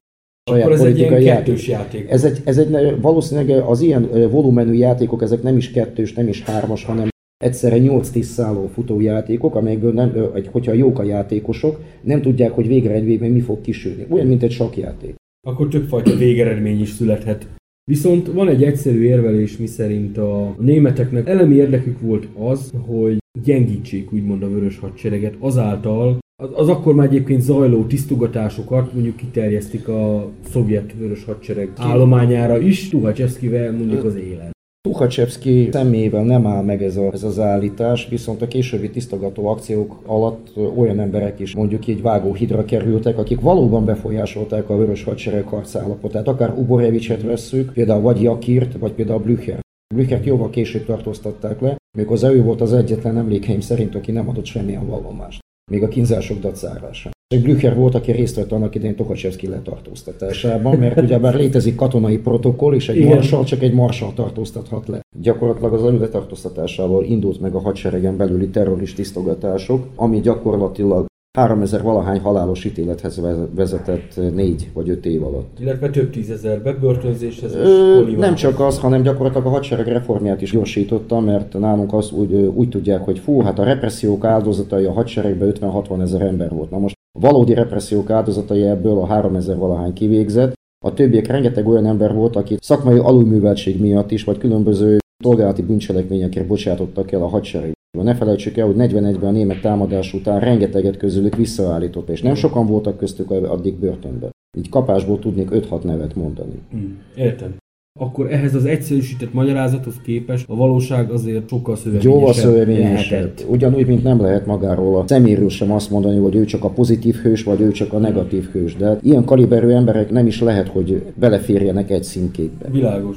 Akkor 0.51 0.73
ez 0.73 0.81
egy 0.81 0.99
ilyen 0.99 1.23
kettős 1.23 1.69
játék. 1.69 2.11
Ez 2.11 2.25
egy, 2.25 2.41
ez 2.45 2.59
egy, 2.59 3.01
valószínűleg 3.01 3.67
az 3.67 3.81
ilyen 3.81 4.31
volumenű 4.31 4.73
játékok, 4.73 5.23
ezek 5.23 5.43
nem 5.43 5.57
is 5.57 5.71
kettős, 5.71 6.13
nem 6.13 6.29
is 6.29 6.43
hármas, 6.43 6.85
hanem 6.85 7.09
egyszerre 7.45 7.77
8-10 7.79 8.23
szálon 8.23 8.69
futó 8.69 9.01
játékok, 9.01 9.55
amelyekből 9.55 9.93
nem, 9.93 10.31
hogyha 10.51 10.73
jók 10.73 10.99
a 10.99 11.03
játékosok, 11.03 11.81
nem 12.01 12.23
tudják, 12.23 12.53
hogy 12.53 12.67
végeredményben 12.67 13.31
mi 13.31 13.41
fog 13.41 13.61
kisülni. 13.61 14.07
Olyan, 14.11 14.27
mint 14.27 14.43
egy 14.43 14.51
sakjáték. 14.51 15.15
Akkor 15.47 15.69
többfajta 15.69 16.17
végeredmény 16.17 16.81
is 16.81 16.91
születhet. 16.91 17.47
Viszont 17.93 18.26
van 18.26 18.49
egy 18.49 18.64
egyszerű 18.64 19.03
érvelés, 19.03 19.57
miszerint 19.57 20.18
a 20.18 20.55
németeknek 20.59 21.28
elemi 21.28 21.55
érdekük 21.55 22.01
volt 22.01 22.28
az, 22.38 22.72
hogy 22.86 23.18
gyengítsék 23.43 24.12
úgymond 24.12 24.43
a 24.43 24.49
vörös 24.49 24.78
hadsereget 24.78 25.34
azáltal, 25.38 26.18
az, 26.43 26.49
az 26.55 26.68
akkor 26.68 26.95
már 26.95 27.07
egyébként 27.07 27.40
zajló 27.40 27.84
tisztogatásokat 27.84 28.93
mondjuk 28.93 29.16
kiterjesztik 29.16 29.88
a 29.88 30.30
szovjet 30.51 30.95
vörös 30.99 31.24
hadsereg 31.24 31.72
állományára 31.76 32.59
is, 32.59 32.88
Tuhacseszkivel 32.88 33.72
mondjuk 33.72 34.05
az 34.05 34.14
élet. 34.16 34.52
Tuhacsevszki 34.89 35.68
személyében 35.72 36.24
nem 36.24 36.47
áll 36.47 36.62
meg 36.62 36.83
ez, 36.83 36.97
a, 36.97 37.12
ez 37.12 37.22
az 37.22 37.39
állítás, 37.39 38.09
viszont 38.09 38.43
a 38.43 38.49
későbbi 38.49 38.91
tisztogató 38.91 39.47
akciók 39.47 40.01
alatt 40.07 40.57
olyan 40.76 41.01
emberek 41.01 41.41
is 41.41 41.55
mondjuk 41.55 41.87
így 41.87 42.03
vágóhidra 42.03 42.64
kerültek, 42.64 43.18
akik 43.18 43.41
valóban 43.41 43.85
befolyásolták 43.85 44.68
a 44.68 44.76
vörös 44.76 45.05
hadsereg 45.05 45.47
harcállapotát. 45.47 46.28
Akár 46.28 46.59
Uborevicset 46.59 47.22
vesszük, 47.22 47.72
például 47.72 48.01
vagy 48.01 48.22
Jakirt, 48.22 48.78
vagy 48.78 48.93
például 48.93 49.20
Blücher. 49.20 49.61
Blüchert 49.95 50.24
jóval 50.24 50.51
később 50.51 50.85
tartóztatták 50.85 51.61
le, 51.61 51.76
méghozzá 51.99 52.30
ő 52.30 52.43
volt 52.43 52.61
az 52.61 52.72
egyetlen 52.72 53.18
emlékeim 53.18 53.61
szerint, 53.61 53.95
aki 53.95 54.12
nem 54.12 54.28
adott 54.28 54.45
semmilyen 54.45 54.87
vallomást. 54.87 55.41
Még 55.70 55.83
a 55.83 55.89
kínzások 55.89 56.41
dacára 56.41 56.93
sem. 56.93 57.12
Blücher 57.41 57.76
volt, 57.76 57.95
aki 57.95 58.12
részt 58.12 58.37
vett 58.37 58.53
annak 58.53 58.74
idején 58.74 58.97
Tokacsevszki 58.97 59.47
letartóztatásában, 59.47 60.78
mert 60.78 61.01
ugyebár 61.01 61.35
létezik 61.35 61.74
katonai 61.74 62.18
protokoll, 62.18 62.74
és 62.74 62.89
egy 62.89 62.97
Igen. 62.97 63.09
marsal 63.09 63.45
csak 63.45 63.62
egy 63.62 63.72
marsal 63.72 64.12
tartóztathat 64.14 64.89
le. 64.89 65.01
Gyakorlatilag 65.20 65.72
az 65.72 65.83
ő 65.83 65.99
letartóztatásával 65.99 67.05
indult 67.05 67.41
meg 67.41 67.55
a 67.55 67.61
hadseregen 67.61 68.16
belüli 68.16 68.49
terrorist 68.49 68.97
tisztogatások, 68.97 69.87
ami 69.97 70.20
gyakorlatilag 70.20 71.11
3000 71.39 71.83
valahány 71.83 72.20
halálos 72.20 72.64
ítélethez 72.64 73.20
vezetett 73.55 74.20
négy 74.35 74.70
vagy 74.72 74.89
öt 74.89 75.07
év 75.07 75.24
alatt. 75.24 75.59
Illetve 75.61 75.91
több 75.91 76.11
tízezer 76.11 76.62
bebörtönzéshez 76.62 77.55
Ö, 77.55 78.16
Nem 78.16 78.35
csak 78.35 78.61
az, 78.61 78.78
hanem 78.78 79.03
gyakorlatilag 79.03 79.47
a 79.47 79.51
hadsereg 79.51 79.87
reformját 79.87 80.43
is 80.43 80.51
gyorsította, 80.51 81.20
mert 81.20 81.59
nálunk 81.59 81.93
azt 81.93 82.12
úgy, 82.12 82.33
úgy 82.33 82.68
tudják, 82.68 83.05
hogy 83.05 83.18
fú, 83.18 83.41
hát 83.41 83.59
a 83.59 83.64
repressziók 83.64 84.24
áldozatai 84.24 84.85
a 84.85 84.93
hadseregben 84.93 85.53
50-60 85.61 86.01
ezer 86.01 86.20
ember 86.20 86.51
volt. 86.51 86.70
Na 86.70 86.78
most 86.78 87.01
valódi 87.19 87.55
repressziók 87.55 88.11
áldozatai 88.11 88.63
ebből 88.63 88.99
a 88.99 89.07
3000 89.07 89.57
valahány 89.57 89.93
kivégzett, 89.93 90.53
a 90.85 90.95
többiek 90.95 91.27
rengeteg 91.27 91.69
olyan 91.69 91.87
ember 91.87 92.15
volt, 92.15 92.37
aki 92.37 92.57
szakmai 92.61 92.99
alulműveltség 92.99 93.81
miatt 93.81 94.11
is, 94.11 94.25
vagy 94.25 94.39
különböző 94.39 94.99
szolgálati 95.23 95.63
bűncselekményekért 95.63 96.47
bocsátottak 96.47 97.13
el 97.13 97.23
a 97.23 97.29
hadsereg. 97.29 97.73
Ne 97.99 98.15
felejtsük 98.15 98.57
el, 98.57 98.67
hogy 98.67 98.75
41-ben 98.79 99.29
a 99.29 99.31
német 99.31 99.61
támadás 99.61 100.15
után 100.15 100.41
rengeteget 100.41 100.97
közülük 100.97 101.37
visszaállított, 101.37 102.09
és 102.09 102.23
nem 102.23 102.35
sokan 102.35 102.67
voltak 102.67 102.97
köztük 102.97 103.31
addig 103.31 103.75
börtönben. 103.75 104.31
Így 104.59 104.69
kapásból 104.69 105.19
tudnék 105.19 105.49
5-6 105.51 105.83
nevet 105.83 106.15
mondani. 106.15 106.63
Hmm, 106.71 106.99
értem 107.17 107.55
akkor 108.03 108.33
ehhez 108.33 108.55
az 108.55 108.65
egyszerűsített 108.65 109.33
magyarázathoz 109.33 110.01
képest 110.05 110.45
a 110.49 110.55
valóság 110.55 111.11
azért 111.11 111.49
sokkal 111.49 111.77
szövevényesebb. 111.77 112.13
Jóval 112.13 112.33
szövevényesebb. 112.33 113.33
Ugyanúgy, 113.49 113.87
mint 113.87 114.03
nem 114.03 114.21
lehet 114.21 114.47
magáról 114.47 114.99
a 115.01 115.05
szeméről 115.07 115.49
sem 115.49 115.73
azt 115.73 115.91
mondani, 115.91 116.19
hogy 116.19 116.35
ő 116.35 116.45
csak 116.45 116.65
a 116.65 116.71
pozitív 116.71 117.15
hős, 117.15 117.43
vagy 117.43 117.61
ő 117.61 117.71
csak 117.71 117.93
a 117.93 117.99
negatív 117.99 118.45
hős. 118.45 118.77
De 118.77 118.99
ilyen 119.03 119.25
kaliberű 119.25 119.69
emberek 119.69 120.11
nem 120.11 120.27
is 120.27 120.41
lehet, 120.41 120.69
hogy 120.69 121.03
beleférjenek 121.15 121.91
egy 121.91 122.03
színkékbe. 122.03 122.71
Világos. 122.71 123.17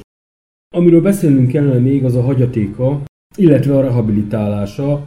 Amiről 0.76 1.02
beszélnünk 1.02 1.48
kellene 1.48 1.80
még, 1.80 2.04
az 2.04 2.16
a 2.16 2.22
hagyatéka, 2.22 3.02
illetve 3.38 3.78
a 3.78 3.82
rehabilitálása 3.82 5.06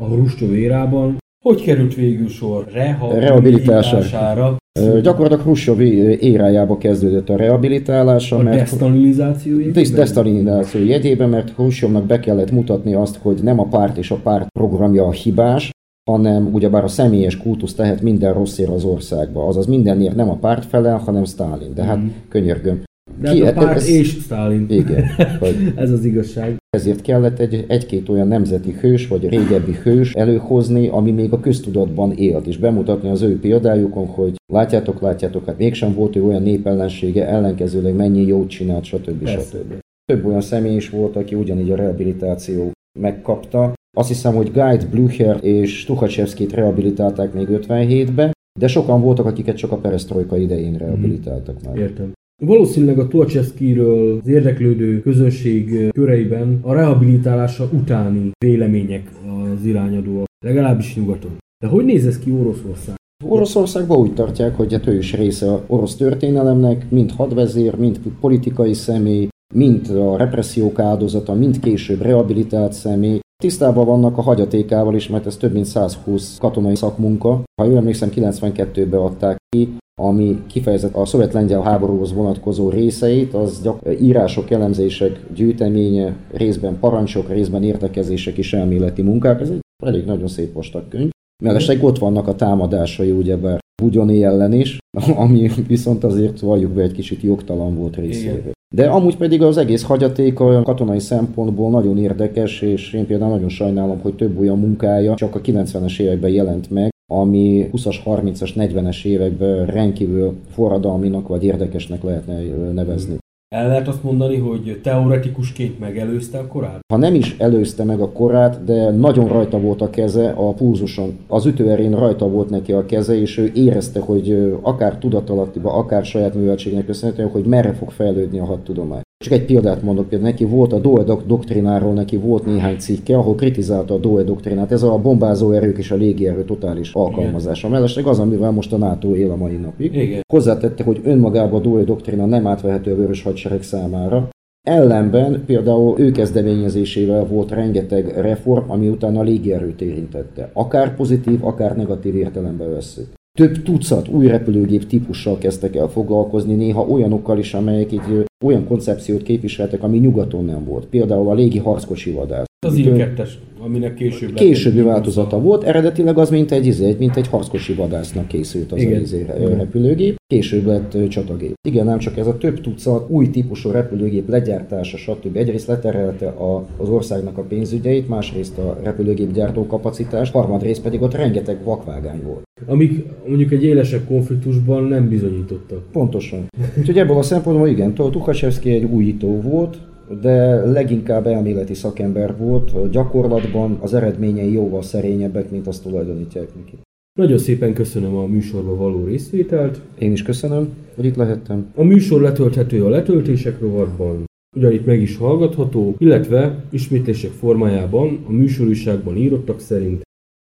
a 0.00 0.04
Hruscsov 0.04 0.54
érában. 0.54 1.16
Hogy 1.42 1.62
került 1.62 1.94
végül 1.94 2.28
sor 2.28 2.64
rehabilitálására? 3.12 4.56
Gyakorlatilag 5.02 5.40
Khrushchev 5.42 5.80
érájába 6.20 6.78
kezdődött 6.78 7.28
a 7.28 7.36
rehabilitálása. 7.36 8.36
A 8.36 8.42
mert 8.42 8.56
desztalinizáció 8.56 9.58
jegyében? 9.58 9.94
Desztalinizáció 9.94 10.84
jegyében, 10.84 11.28
mert 11.28 11.54
Khrushchevnak 11.54 12.06
be 12.06 12.20
kellett 12.20 12.50
mutatni 12.50 12.94
azt, 12.94 13.16
hogy 13.16 13.38
nem 13.42 13.58
a 13.58 13.64
párt 13.64 13.96
és 13.96 14.10
a 14.10 14.16
párt 14.16 14.48
programja 14.50 15.04
a 15.04 15.10
hibás, 15.10 15.70
hanem 16.10 16.48
ugyebár 16.52 16.84
a 16.84 16.88
személyes 16.88 17.36
kultusz 17.36 17.74
tehet 17.74 18.02
minden 18.02 18.32
rosszért 18.32 18.70
az 18.70 18.84
országba. 18.84 19.46
Azaz 19.46 19.66
mindenért 19.66 20.14
nem 20.14 20.30
a 20.30 20.36
párt 20.36 20.64
felel, 20.64 20.96
hanem 20.96 21.24
Stalin. 21.24 21.74
De 21.74 21.82
hát 21.82 21.98
mm. 21.98 22.06
könyörgöm. 22.28 22.82
De 23.20 23.32
Ki, 23.32 23.44
hát 23.44 23.56
a 23.56 23.60
párt 23.60 23.76
ez, 23.76 23.88
és 23.88 24.08
Stalin. 24.08 24.66
Igen. 24.68 25.04
Hogy 25.38 25.56
ez 25.76 25.90
az 25.90 26.04
igazság. 26.04 26.56
Ezért 26.70 27.00
kellett 27.00 27.38
egy, 27.38 27.64
egy-két 27.68 28.08
olyan 28.08 28.28
nemzeti 28.28 28.72
hős, 28.80 29.08
vagy 29.08 29.28
régebbi 29.28 29.72
hős 29.72 30.12
előhozni, 30.12 30.88
ami 30.88 31.10
még 31.10 31.32
a 31.32 31.40
köztudatban 31.40 32.12
élt, 32.12 32.46
és 32.46 32.58
bemutatni 32.58 33.08
az 33.08 33.22
ő 33.22 33.40
példájukon, 33.40 34.06
hogy 34.06 34.34
látjátok, 34.52 35.00
látjátok, 35.00 35.46
hát 35.46 35.58
mégsem 35.58 35.94
volt 35.94 36.16
ő 36.16 36.24
olyan 36.24 36.42
népellensége, 36.42 37.26
ellenkezőleg 37.26 37.94
mennyi 37.94 38.26
jót 38.26 38.48
csinált, 38.48 38.84
stb. 38.84 39.26
stb. 39.26 39.74
Több 40.04 40.26
olyan 40.26 40.40
személy 40.40 40.74
is 40.74 40.90
volt, 40.90 41.16
aki 41.16 41.34
ugyanígy 41.34 41.70
a 41.70 41.76
rehabilitáció 41.76 42.70
megkapta. 42.98 43.72
Azt 43.96 44.08
hiszem, 44.08 44.34
hogy 44.34 44.52
Guide, 44.52 44.86
Blucher 44.90 45.38
és 45.44 45.84
Tukhachevskit 45.84 46.52
rehabilitálták 46.52 47.32
még 47.32 47.46
57-be, 47.50 48.32
de 48.60 48.66
sokan 48.66 49.00
voltak, 49.00 49.26
akiket 49.26 49.56
csak 49.56 49.72
a 49.72 49.76
perestroika 49.76 50.36
idején 50.36 50.76
rehabilitáltak 50.76 51.62
már. 51.62 51.76
Értem. 51.76 52.12
Valószínűleg 52.46 52.98
a 52.98 53.08
Tuachevskiről 53.08 54.18
az 54.22 54.28
érdeklődő 54.28 55.00
közönség 55.00 55.90
köreiben 55.92 56.58
a 56.62 56.72
rehabilitálása 56.72 57.68
utáni 57.72 58.30
vélemények 58.44 59.10
az 59.26 59.64
irányadóak, 59.64 60.26
legalábbis 60.44 60.96
nyugaton. 60.96 61.30
De 61.64 61.68
hogy 61.68 61.84
néz 61.84 62.06
ez 62.06 62.18
ki 62.18 62.30
Oroszország? 62.30 62.94
Oroszországban 63.24 63.98
úgy 63.98 64.14
tartják, 64.14 64.56
hogy 64.56 64.72
hát 64.72 64.86
ő 64.86 64.96
is 64.96 65.14
része 65.14 65.64
orosz 65.66 65.96
történelemnek, 65.96 66.90
mind 66.90 67.10
hadvezér, 67.10 67.74
mind 67.74 68.00
politikai 68.20 68.72
személy, 68.72 69.28
mind 69.54 69.90
a 69.90 70.16
repressziók 70.16 70.78
áldozata, 70.78 71.34
mind 71.34 71.60
később 71.60 72.00
rehabilitált 72.00 72.72
személy. 72.72 73.20
Tisztában 73.42 73.86
vannak 73.86 74.18
a 74.18 74.22
hagyatékával 74.22 74.94
is, 74.94 75.08
mert 75.08 75.26
ez 75.26 75.36
több 75.36 75.52
mint 75.52 75.64
120 75.64 76.38
katonai 76.38 76.74
szakmunka. 76.74 77.42
Ha 77.60 77.66
jól 77.66 77.76
emlékszem, 77.76 78.10
92-ben 78.14 79.00
adták 79.00 79.36
ki, 79.48 79.76
ami 80.00 80.42
kifejezett 80.46 80.94
a 80.94 81.04
szovjet-lengyel 81.04 81.62
háborúhoz 81.62 82.12
vonatkozó 82.12 82.68
részeit, 82.68 83.34
az 83.34 83.62
gyak- 83.62 84.00
írások, 84.00 84.50
elemzések 84.50 85.20
gyűjteménye, 85.34 86.16
részben 86.32 86.78
parancsok, 86.78 87.28
részben 87.28 87.62
értekezések 87.62 88.36
és 88.36 88.52
elméleti 88.52 89.02
munkák. 89.02 89.40
Ez 89.40 89.50
egy 89.50 89.60
elég 89.84 90.04
nagyon 90.04 90.28
szép 90.28 90.52
vastag 90.52 90.88
könyv. 90.88 91.10
Mellesleg 91.44 91.84
ott 91.84 91.98
vannak 91.98 92.28
a 92.28 92.34
támadásai, 92.34 93.10
ugyebár 93.10 93.58
Bugyoni 93.82 94.24
ellen 94.24 94.52
is, 94.52 94.78
ami 95.24 95.50
viszont 95.66 96.04
azért 96.04 96.40
valljuk 96.40 96.72
be 96.72 96.82
egy 96.82 96.92
kicsit 96.92 97.22
jogtalan 97.22 97.76
volt 97.76 97.96
részéről. 97.96 98.52
De 98.74 98.86
amúgy 98.86 99.16
pedig 99.16 99.42
az 99.42 99.56
egész 99.56 99.82
hagyaték 99.82 100.40
a 100.40 100.62
katonai 100.62 100.98
szempontból 100.98 101.70
nagyon 101.70 101.98
érdekes, 101.98 102.60
és 102.60 102.92
én 102.92 103.06
például 103.06 103.30
nagyon 103.30 103.48
sajnálom, 103.48 104.00
hogy 104.00 104.14
több 104.14 104.38
olyan 104.38 104.58
munkája 104.58 105.14
csak 105.14 105.34
a 105.34 105.40
90-es 105.40 106.00
években 106.00 106.30
jelent 106.30 106.70
meg, 106.70 106.90
ami 107.12 107.68
20-as, 107.72 107.96
30-as, 108.04 108.50
40-es 108.56 109.04
években 109.04 109.66
rendkívül 109.66 110.34
forradalminak 110.50 111.28
vagy 111.28 111.44
érdekesnek 111.44 112.02
lehetne 112.02 112.40
nevezni. 112.72 113.16
El 113.52 113.68
lehet 113.68 113.88
azt 113.88 114.02
mondani, 114.02 114.36
hogy 114.36 114.80
teoretikusként 114.82 115.78
megelőzte 115.78 116.38
a 116.38 116.46
korát? 116.46 116.80
Ha 116.92 116.96
nem 116.96 117.14
is 117.14 117.36
előzte 117.38 117.84
meg 117.84 118.00
a 118.00 118.12
korát, 118.12 118.64
de 118.64 118.90
nagyon 118.90 119.28
rajta 119.28 119.60
volt 119.60 119.80
a 119.80 119.90
keze 119.90 120.30
a 120.30 120.52
pulzuson. 120.52 121.18
Az 121.28 121.46
ütőerén 121.46 121.96
rajta 121.96 122.28
volt 122.28 122.50
neki 122.50 122.72
a 122.72 122.86
keze, 122.86 123.20
és 123.20 123.38
ő 123.38 123.50
érezte, 123.54 124.00
hogy 124.00 124.56
akár 124.62 124.98
tudatalattiba, 124.98 125.72
akár 125.72 126.04
saját 126.04 126.34
műveltségnek 126.34 126.86
köszönhetően, 126.86 127.30
hogy 127.30 127.44
merre 127.44 127.72
fog 127.72 127.90
fejlődni 127.90 128.38
a 128.38 128.44
hadtudomány. 128.44 129.02
Csak 129.22 129.32
egy 129.32 129.44
példát 129.44 129.82
mondok, 129.82 130.08
például 130.08 130.30
neki 130.30 130.44
volt 130.44 130.72
a 130.72 130.78
Doe 130.78 131.02
doktrináról, 131.26 131.92
neki 131.92 132.16
volt 132.16 132.46
néhány 132.46 132.78
cikke, 132.78 133.16
ahol 133.16 133.34
kritizálta 133.34 133.94
a 133.94 133.98
Doe 133.98 134.22
doktrinát. 134.22 134.72
Ez 134.72 134.82
a 134.82 134.98
bombázó 134.98 135.50
erők 135.50 135.78
és 135.78 135.90
a 135.90 135.94
légierő 135.94 136.44
totális 136.44 136.92
alkalmazása. 136.92 137.68
Mellesleg 137.68 138.06
az, 138.06 138.18
amivel 138.18 138.50
most 138.50 138.72
a 138.72 138.76
NATO 138.76 139.14
él 139.14 139.30
a 139.30 139.36
mai 139.36 139.56
napig. 139.56 139.94
Igen. 139.94 140.20
Hozzátette, 140.32 140.84
hogy 140.84 141.00
önmagában 141.04 141.60
a 141.60 141.62
Doe 141.62 141.82
doktrina 141.82 142.26
nem 142.26 142.46
átvehető 142.46 142.92
a 142.92 142.96
vörös 142.96 143.22
hadsereg 143.22 143.62
számára. 143.62 144.28
Ellenben 144.62 145.42
például 145.46 145.98
ő 146.00 146.10
kezdeményezésével 146.10 147.24
volt 147.24 147.50
rengeteg 147.50 148.20
reform, 148.20 148.70
ami 148.70 148.88
utána 148.88 149.20
a 149.20 149.22
légierőt 149.22 149.80
érintette. 149.80 150.50
Akár 150.52 150.96
pozitív, 150.96 151.44
akár 151.44 151.76
negatív 151.76 152.16
értelemben 152.16 152.70
veszük. 152.70 153.06
Több 153.38 153.62
tucat 153.62 154.08
új 154.08 154.26
repülőgép 154.26 154.86
típussal 154.86 155.38
kezdtek 155.38 155.76
el 155.76 155.88
foglalkozni, 155.88 156.54
néha 156.54 156.86
olyanokkal 156.86 157.38
is, 157.38 157.54
amelyek 157.54 157.92
egy 157.92 158.24
olyan 158.44 158.66
koncepciót 158.66 159.22
képviseltek, 159.22 159.82
ami 159.82 159.98
nyugaton 159.98 160.44
nem 160.44 160.64
volt. 160.64 160.86
Például 160.86 161.28
a 161.28 161.34
légi 161.34 161.58
harckocsi 161.58 162.10
vadász. 162.10 162.51
Az 162.66 162.76
Il-2-es, 162.76 163.30
aminek 163.58 163.94
később 163.94 164.34
Későbbi 164.34 164.80
változata 164.80 165.40
volt, 165.40 165.62
eredetileg 165.62 166.18
az 166.18 166.30
mint 166.30 166.52
egy, 166.52 166.66
izé, 166.66 166.94
mint 166.98 167.16
egy 167.16 167.28
harckocsi 167.28 167.74
vadásznak 167.74 168.28
készült 168.28 168.72
az 168.72 168.80
Igen. 168.80 168.98
a 168.98 169.00
izé, 169.00 169.26
repülőgép, 169.56 170.16
később 170.26 170.66
lett 170.66 171.08
csatagép. 171.08 171.54
Igen, 171.68 171.84
nem 171.84 171.98
csak 171.98 172.16
ez 172.16 172.26
a 172.26 172.38
több 172.38 172.60
tucat 172.60 173.10
új 173.10 173.30
típusú 173.30 173.70
repülőgép 173.70 174.28
legyártása, 174.28 174.96
stb. 174.96 175.36
Egyrészt 175.36 175.66
leterelte 175.66 176.28
a, 176.28 176.66
az 176.76 176.88
országnak 176.88 177.38
a 177.38 177.42
pénzügyeit, 177.42 178.08
másrészt 178.08 178.58
a 178.58 178.78
repülőgép 178.82 179.32
gyártó 179.32 179.66
kapacitást, 179.66 180.32
harmadrészt 180.32 180.82
pedig 180.82 181.02
ott 181.02 181.14
rengeteg 181.14 181.64
vakvágány 181.64 182.22
volt. 182.24 182.42
Amik 182.66 183.04
mondjuk 183.26 183.52
egy 183.52 183.64
élesebb 183.64 184.06
konfliktusban 184.06 184.84
nem 184.84 185.08
bizonyítottak. 185.08 185.82
Pontosan. 185.92 186.46
Úgyhogy 186.78 186.98
ebből 186.98 187.16
a 187.16 187.22
szempontból 187.22 187.68
igen, 187.68 187.94
Tukhachevsky 187.94 188.70
egy 188.70 188.84
újító 188.84 189.40
volt, 189.40 189.78
de 190.20 190.64
leginkább 190.64 191.26
elméleti 191.26 191.74
szakember 191.74 192.36
volt, 192.36 192.90
gyakorlatban 192.90 193.78
az 193.80 193.94
eredményei 193.94 194.52
jóval 194.52 194.82
szerényebbek, 194.82 195.50
mint 195.50 195.66
azt 195.66 195.82
tulajdonítják 195.82 196.54
neki. 196.56 196.78
Nagyon 197.18 197.38
szépen 197.38 197.74
köszönöm 197.74 198.16
a 198.16 198.26
műsorba 198.26 198.76
való 198.76 199.04
részvételt. 199.04 199.80
Én 199.98 200.12
is 200.12 200.22
köszönöm, 200.22 200.68
hogy 200.94 201.04
itt 201.04 201.16
lehettem. 201.16 201.72
A 201.74 201.82
műsor 201.82 202.20
letölthető 202.20 202.84
a 202.84 202.88
letöltések 202.88 203.60
rovatban, 203.60 204.24
ugyanitt 204.56 204.86
meg 204.86 205.00
is 205.00 205.16
hallgatható, 205.16 205.94
illetve 205.98 206.64
ismétlések 206.70 207.30
formájában 207.30 208.24
a 208.26 208.32
műsorúságban 208.32 209.16
írottak 209.16 209.60
szerint 209.60 210.02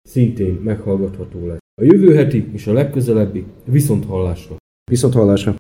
szintén 0.09 0.61
meghallgatható 0.65 1.47
lesz. 1.47 1.59
A 1.81 1.85
jövő 1.85 2.15
heti 2.15 2.49
és 2.53 2.67
a 2.67 2.73
legközelebbi 2.73 3.45
viszont 3.65 4.05
hallásra. 4.05 4.57
Viszont 4.91 5.15
hallásra. 5.15 5.55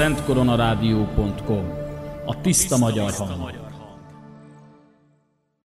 www.szentkoronarádió.com 0.00 1.72
A 2.24 2.40
tiszta 2.40 2.76
magyar 2.76 3.12
hang. 3.12 3.59